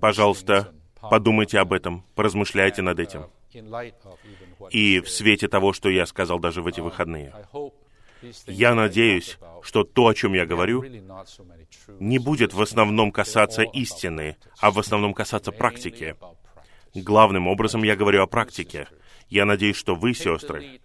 Пожалуйста, 0.00 0.72
подумайте 1.00 1.58
об 1.58 1.72
этом, 1.72 2.04
поразмышляйте 2.14 2.82
над 2.82 2.98
этим. 2.98 3.26
И 4.70 5.00
в 5.00 5.08
свете 5.08 5.48
того, 5.48 5.72
что 5.72 5.88
я 5.88 6.06
сказал 6.06 6.38
даже 6.38 6.62
в 6.62 6.66
эти 6.66 6.80
выходные, 6.80 7.32
я 8.46 8.74
надеюсь, 8.74 9.38
что 9.62 9.84
то, 9.84 10.08
о 10.08 10.14
чем 10.14 10.34
я 10.34 10.46
говорю, 10.46 10.84
не 12.00 12.18
будет 12.18 12.52
в 12.52 12.60
основном 12.60 13.12
касаться 13.12 13.62
истины, 13.62 14.36
а 14.60 14.70
в 14.70 14.78
основном 14.78 15.14
касаться 15.14 15.52
практики. 15.52 16.16
Главным 16.94 17.48
образом 17.48 17.82
я 17.82 17.96
говорю 17.96 18.22
о 18.22 18.26
практике. 18.26 18.88
Я 19.28 19.44
надеюсь, 19.46 19.76
что 19.76 19.94
вы, 19.94 20.14
сестры, 20.14 20.80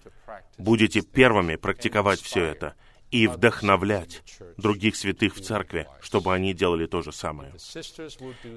будете 0.58 1.02
первыми 1.02 1.56
практиковать 1.56 2.22
все 2.22 2.44
это 2.46 2.76
и 3.12 3.28
вдохновлять 3.28 4.24
других 4.58 4.96
святых 4.96 5.36
в 5.36 5.42
церкви, 5.42 5.88
чтобы 6.02 6.34
они 6.34 6.54
делали 6.54 6.86
то 6.86 7.02
же 7.02 7.12
самое. 7.12 7.54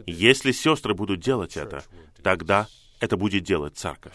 Если 0.06 0.52
сестры 0.52 0.94
будут 0.94 1.20
делать 1.20 1.56
это, 1.56 1.84
тогда 2.22 2.68
это 3.00 3.16
будет 3.16 3.44
делать 3.44 3.76
церковь. 3.76 4.14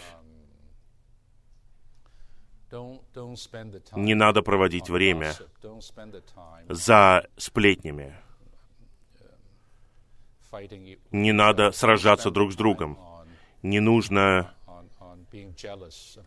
Не 2.69 4.13
надо 4.13 4.41
проводить 4.41 4.89
время 4.89 5.33
за 6.67 7.27
сплетнями. 7.37 8.15
Не 11.11 11.31
надо 11.31 11.71
сражаться 11.71 12.31
друг 12.31 12.51
с 12.51 12.55
другом. 12.55 12.97
Не 13.63 13.79
нужно 13.79 14.53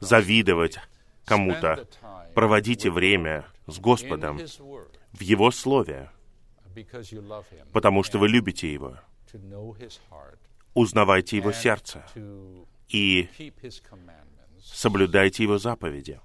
завидовать 0.00 0.78
кому-то. 1.24 1.86
Проводите 2.34 2.90
время 2.90 3.46
с 3.66 3.78
Господом 3.78 4.38
в 5.12 5.20
Его 5.20 5.50
Слове, 5.50 6.10
потому 7.72 8.02
что 8.02 8.18
вы 8.18 8.28
любите 8.28 8.72
Его. 8.72 8.96
Узнавайте 10.74 11.36
Его 11.36 11.52
сердце 11.52 12.04
и 12.88 13.28
соблюдайте 14.62 15.42
Его 15.42 15.58
заповеди. 15.58 16.20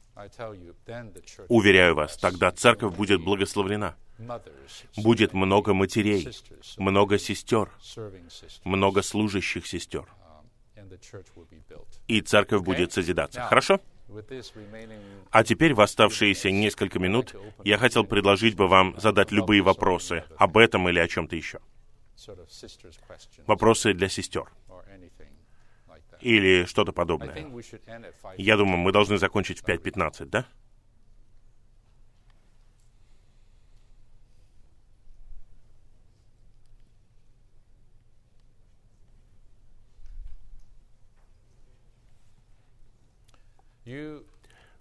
Уверяю 1.50 1.96
вас, 1.96 2.18
тогда 2.18 2.52
церковь 2.52 2.96
будет 2.96 3.22
благословлена. 3.22 3.96
Будет 4.98 5.34
много 5.34 5.74
матерей, 5.74 6.30
много 6.78 7.18
сестер, 7.18 7.70
много 8.64 9.02
служащих 9.02 9.68
сестер. 9.68 10.06
И 12.08 12.22
церковь 12.22 12.62
будет 12.62 12.94
созидаться. 12.94 13.42
Хорошо? 13.42 13.82
А 15.32 15.44
теперь 15.44 15.74
в 15.74 15.82
оставшиеся 15.82 16.52
несколько 16.52 17.00
минут 17.00 17.36
я 17.64 17.78
хотел 17.78 18.06
предложить 18.06 18.56
бы 18.56 18.68
вам 18.68 18.98
задать 18.98 19.32
любые 19.32 19.62
вопросы 19.62 20.24
об 20.38 20.58
этом 20.58 20.88
или 20.88 21.00
о 21.00 21.08
чем-то 21.08 21.36
еще. 21.36 21.60
Вопросы 23.48 23.94
для 23.94 24.08
сестер 24.08 24.50
или 26.22 26.66
что-то 26.66 26.92
подобное. 26.92 27.52
Я 28.38 28.58
думаю, 28.58 28.78
мы 28.78 28.92
должны 28.92 29.18
закончить 29.18 29.60
в 29.60 29.66
5.15, 29.66 30.26
да? 30.26 30.46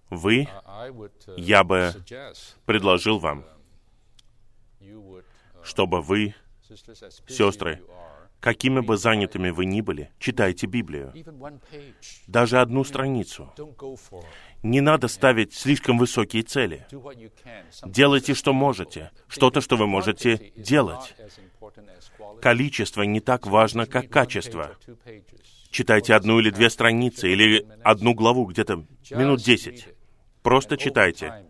Вы, 0.09 0.47
Я 1.37 1.63
бы 1.63 1.91
предложил 2.65 3.19
вам, 3.19 3.45
чтобы 5.63 6.01
вы, 6.01 6.33
сестры, 7.27 7.83
какими 8.45 8.79
бы 8.79 8.95
занятыми 8.95 9.49
вы 9.49 9.65
ни 9.65 9.81
были, 9.81 10.11
читайте 10.19 10.67
Библию. 10.67 11.11
Даже 12.27 12.61
одну 12.61 12.83
страницу. 12.83 13.51
Не 14.61 14.81
надо 14.81 15.07
ставить 15.07 15.55
слишком 15.55 15.97
высокие 15.97 16.43
цели. 16.43 16.85
Делайте, 17.83 18.35
что 18.35 18.53
можете. 18.53 19.09
Что-то, 19.27 19.61
что 19.61 19.77
вы 19.77 19.87
можете 19.87 20.53
делать. 20.55 21.15
Количество 22.39 23.01
не 23.01 23.19
так 23.19 23.47
важно, 23.47 23.87
как 23.87 24.09
качество. 24.09 24.77
Читайте 25.71 26.13
одну 26.13 26.39
или 26.39 26.51
две 26.51 26.69
страницы, 26.69 27.27
или 27.27 27.65
одну 27.83 28.13
главу 28.13 28.45
где-то 28.45 28.85
минут 29.09 29.41
десять. 29.41 29.87
Просто 30.43 30.77
читайте. 30.77 31.47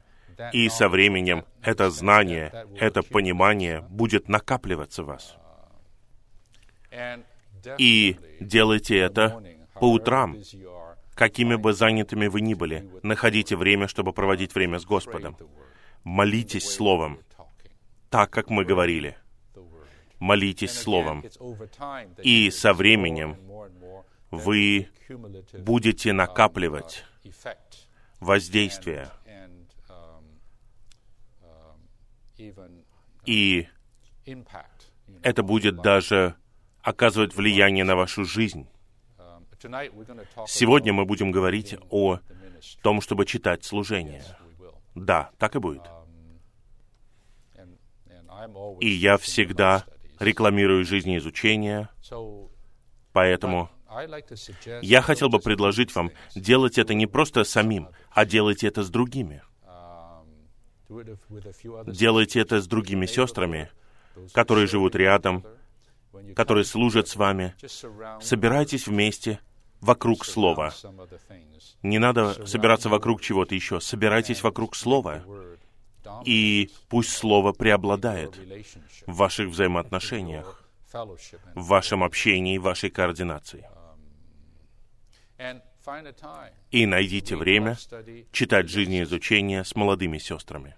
И 0.53 0.69
со 0.69 0.87
временем 0.87 1.43
это 1.61 1.89
знание, 1.89 2.53
это 2.79 3.03
понимание 3.03 3.81
будет 3.81 4.29
накапливаться 4.29 5.03
в 5.03 5.07
вас. 5.07 5.35
И 7.77 8.17
делайте 8.39 8.97
это 8.97 9.43
по 9.73 9.91
утрам, 9.91 10.37
какими 11.15 11.55
бы 11.55 11.73
занятыми 11.73 12.27
вы 12.27 12.41
ни 12.41 12.53
были. 12.53 12.89
Находите 13.03 13.55
время, 13.55 13.87
чтобы 13.87 14.13
проводить 14.13 14.53
время 14.53 14.79
с 14.79 14.85
Господом. 14.85 15.37
Молитесь 16.03 16.69
Словом, 16.69 17.19
так, 18.09 18.29
как 18.29 18.49
мы 18.49 18.63
говорили. 18.65 19.17
Молитесь 20.19 20.71
Словом. 20.71 21.23
И 22.21 22.51
со 22.51 22.73
временем 22.73 23.37
вы 24.31 24.89
будете 25.53 26.13
накапливать 26.13 27.05
воздействие. 28.19 29.09
И 33.25 33.67
это 35.21 35.43
будет 35.43 35.81
даже 35.81 36.35
оказывать 36.85 37.35
влияние 37.35 37.83
на 37.83 37.95
вашу 37.95 38.23
жизнь. 38.23 38.67
Сегодня 40.47 40.93
мы 40.93 41.05
будем 41.05 41.31
говорить 41.31 41.75
о 41.89 42.19
том, 42.83 43.01
чтобы 43.01 43.25
читать 43.25 43.65
служение. 43.65 44.23
Да, 44.93 45.31
так 45.39 45.55
и 45.55 45.59
будет. 45.59 45.81
И 48.79 48.87
я 48.87 49.17
всегда 49.17 49.85
рекламирую 50.19 50.85
жизнеизучение, 50.85 51.89
поэтому 53.11 53.69
я 54.83 55.01
хотел 55.01 55.29
бы 55.29 55.39
предложить 55.39 55.95
вам 55.95 56.11
делать 56.35 56.77
это 56.77 56.93
не 56.93 57.07
просто 57.07 57.43
самим, 57.43 57.89
а 58.11 58.25
делайте 58.25 58.67
это 58.67 58.83
с 58.83 58.89
другими. 58.89 59.41
Делайте 61.87 62.41
это 62.41 62.61
с 62.61 62.67
другими 62.67 63.07
сестрами, 63.07 63.71
которые 64.33 64.67
живут 64.67 64.95
рядом, 64.95 65.43
которые 66.35 66.65
служат 66.65 67.07
с 67.07 67.15
вами. 67.15 67.55
Собирайтесь 68.21 68.87
вместе 68.87 69.39
вокруг 69.81 70.25
Слова. 70.25 70.73
Не 71.83 71.99
надо 71.99 72.45
собираться 72.47 72.89
вокруг 72.89 73.21
чего-то 73.21 73.55
еще. 73.55 73.79
Собирайтесь 73.79 74.43
вокруг 74.43 74.75
Слова. 74.75 75.23
И 76.25 76.69
пусть 76.89 77.11
Слово 77.11 77.51
преобладает 77.51 78.37
в 79.05 79.15
ваших 79.15 79.49
взаимоотношениях, 79.49 80.63
в 80.93 81.67
вашем 81.67 82.03
общении, 82.03 82.57
в 82.57 82.63
вашей 82.63 82.89
координации. 82.89 83.67
И 86.71 86.85
найдите 86.85 87.35
время 87.35 87.77
читать 88.31 88.69
жизнеизучение 88.69 89.63
с 89.63 89.75
молодыми 89.75 90.17
сестрами. 90.17 90.75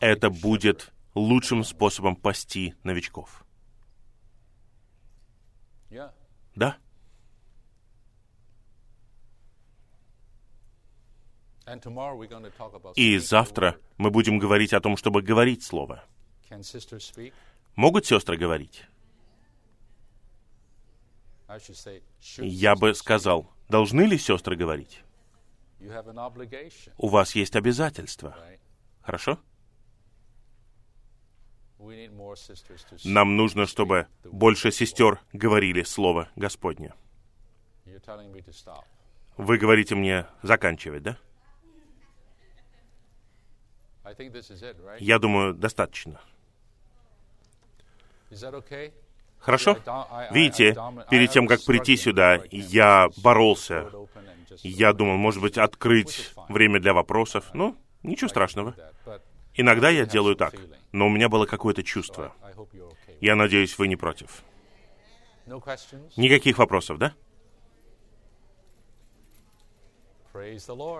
Это 0.00 0.30
будет 0.30 0.92
лучшим 1.14 1.64
способом 1.64 2.16
пасти 2.16 2.74
новичков. 2.84 3.44
Да? 6.54 6.76
И 12.96 13.18
завтра 13.18 13.78
мы 13.96 14.10
будем 14.10 14.38
говорить 14.38 14.72
о 14.72 14.80
том, 14.80 14.96
чтобы 14.96 15.22
говорить 15.22 15.62
Слово. 15.62 16.04
Могут 17.76 18.04
сестры 18.06 18.36
говорить? 18.36 18.84
Я 22.38 22.74
бы 22.76 22.94
сказал, 22.94 23.50
должны 23.68 24.02
ли 24.02 24.18
сестры 24.18 24.56
говорить? 24.56 25.02
У 26.98 27.08
вас 27.08 27.34
есть 27.34 27.56
обязательства. 27.56 28.36
Хорошо? 29.02 29.38
Нам 33.04 33.36
нужно, 33.36 33.66
чтобы 33.66 34.06
больше 34.24 34.70
сестер 34.70 35.20
говорили 35.32 35.82
Слово 35.82 36.28
Господне. 36.36 36.94
Вы 39.36 39.58
говорите 39.58 39.94
мне 39.94 40.26
заканчивать, 40.42 41.02
да? 41.02 41.18
Я 44.98 45.18
думаю, 45.18 45.54
достаточно. 45.54 46.20
Хорошо? 49.38 49.76
Видите, 50.30 50.76
перед 51.10 51.30
тем, 51.30 51.46
как 51.46 51.64
прийти 51.64 51.96
сюда, 51.96 52.40
я 52.50 53.08
боролся. 53.22 53.90
Я 54.62 54.92
думал, 54.92 55.16
может 55.16 55.40
быть, 55.40 55.58
открыть 55.58 56.32
время 56.48 56.80
для 56.80 56.92
вопросов. 56.92 57.50
Ну, 57.54 57.76
ничего 58.02 58.28
страшного. 58.28 58.74
Иногда 59.54 59.90
я 59.90 60.06
делаю 60.06 60.36
так, 60.36 60.54
но 60.92 61.06
у 61.06 61.10
меня 61.10 61.28
было 61.28 61.46
какое-то 61.46 61.82
чувство. 61.82 62.34
Я 63.20 63.36
надеюсь, 63.36 63.78
вы 63.78 63.88
не 63.88 63.96
против. 63.96 64.42
Никаких 66.16 66.58
вопросов, 66.58 66.98
да? 66.98 67.14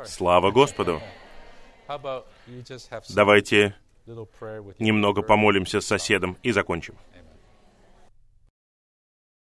Слава 0.04 0.50
Господу! 0.50 1.00
Давайте 3.14 3.74
немного 4.78 5.22
помолимся 5.22 5.80
с 5.80 5.86
соседом 5.86 6.36
и 6.42 6.52
закончим. 6.52 6.96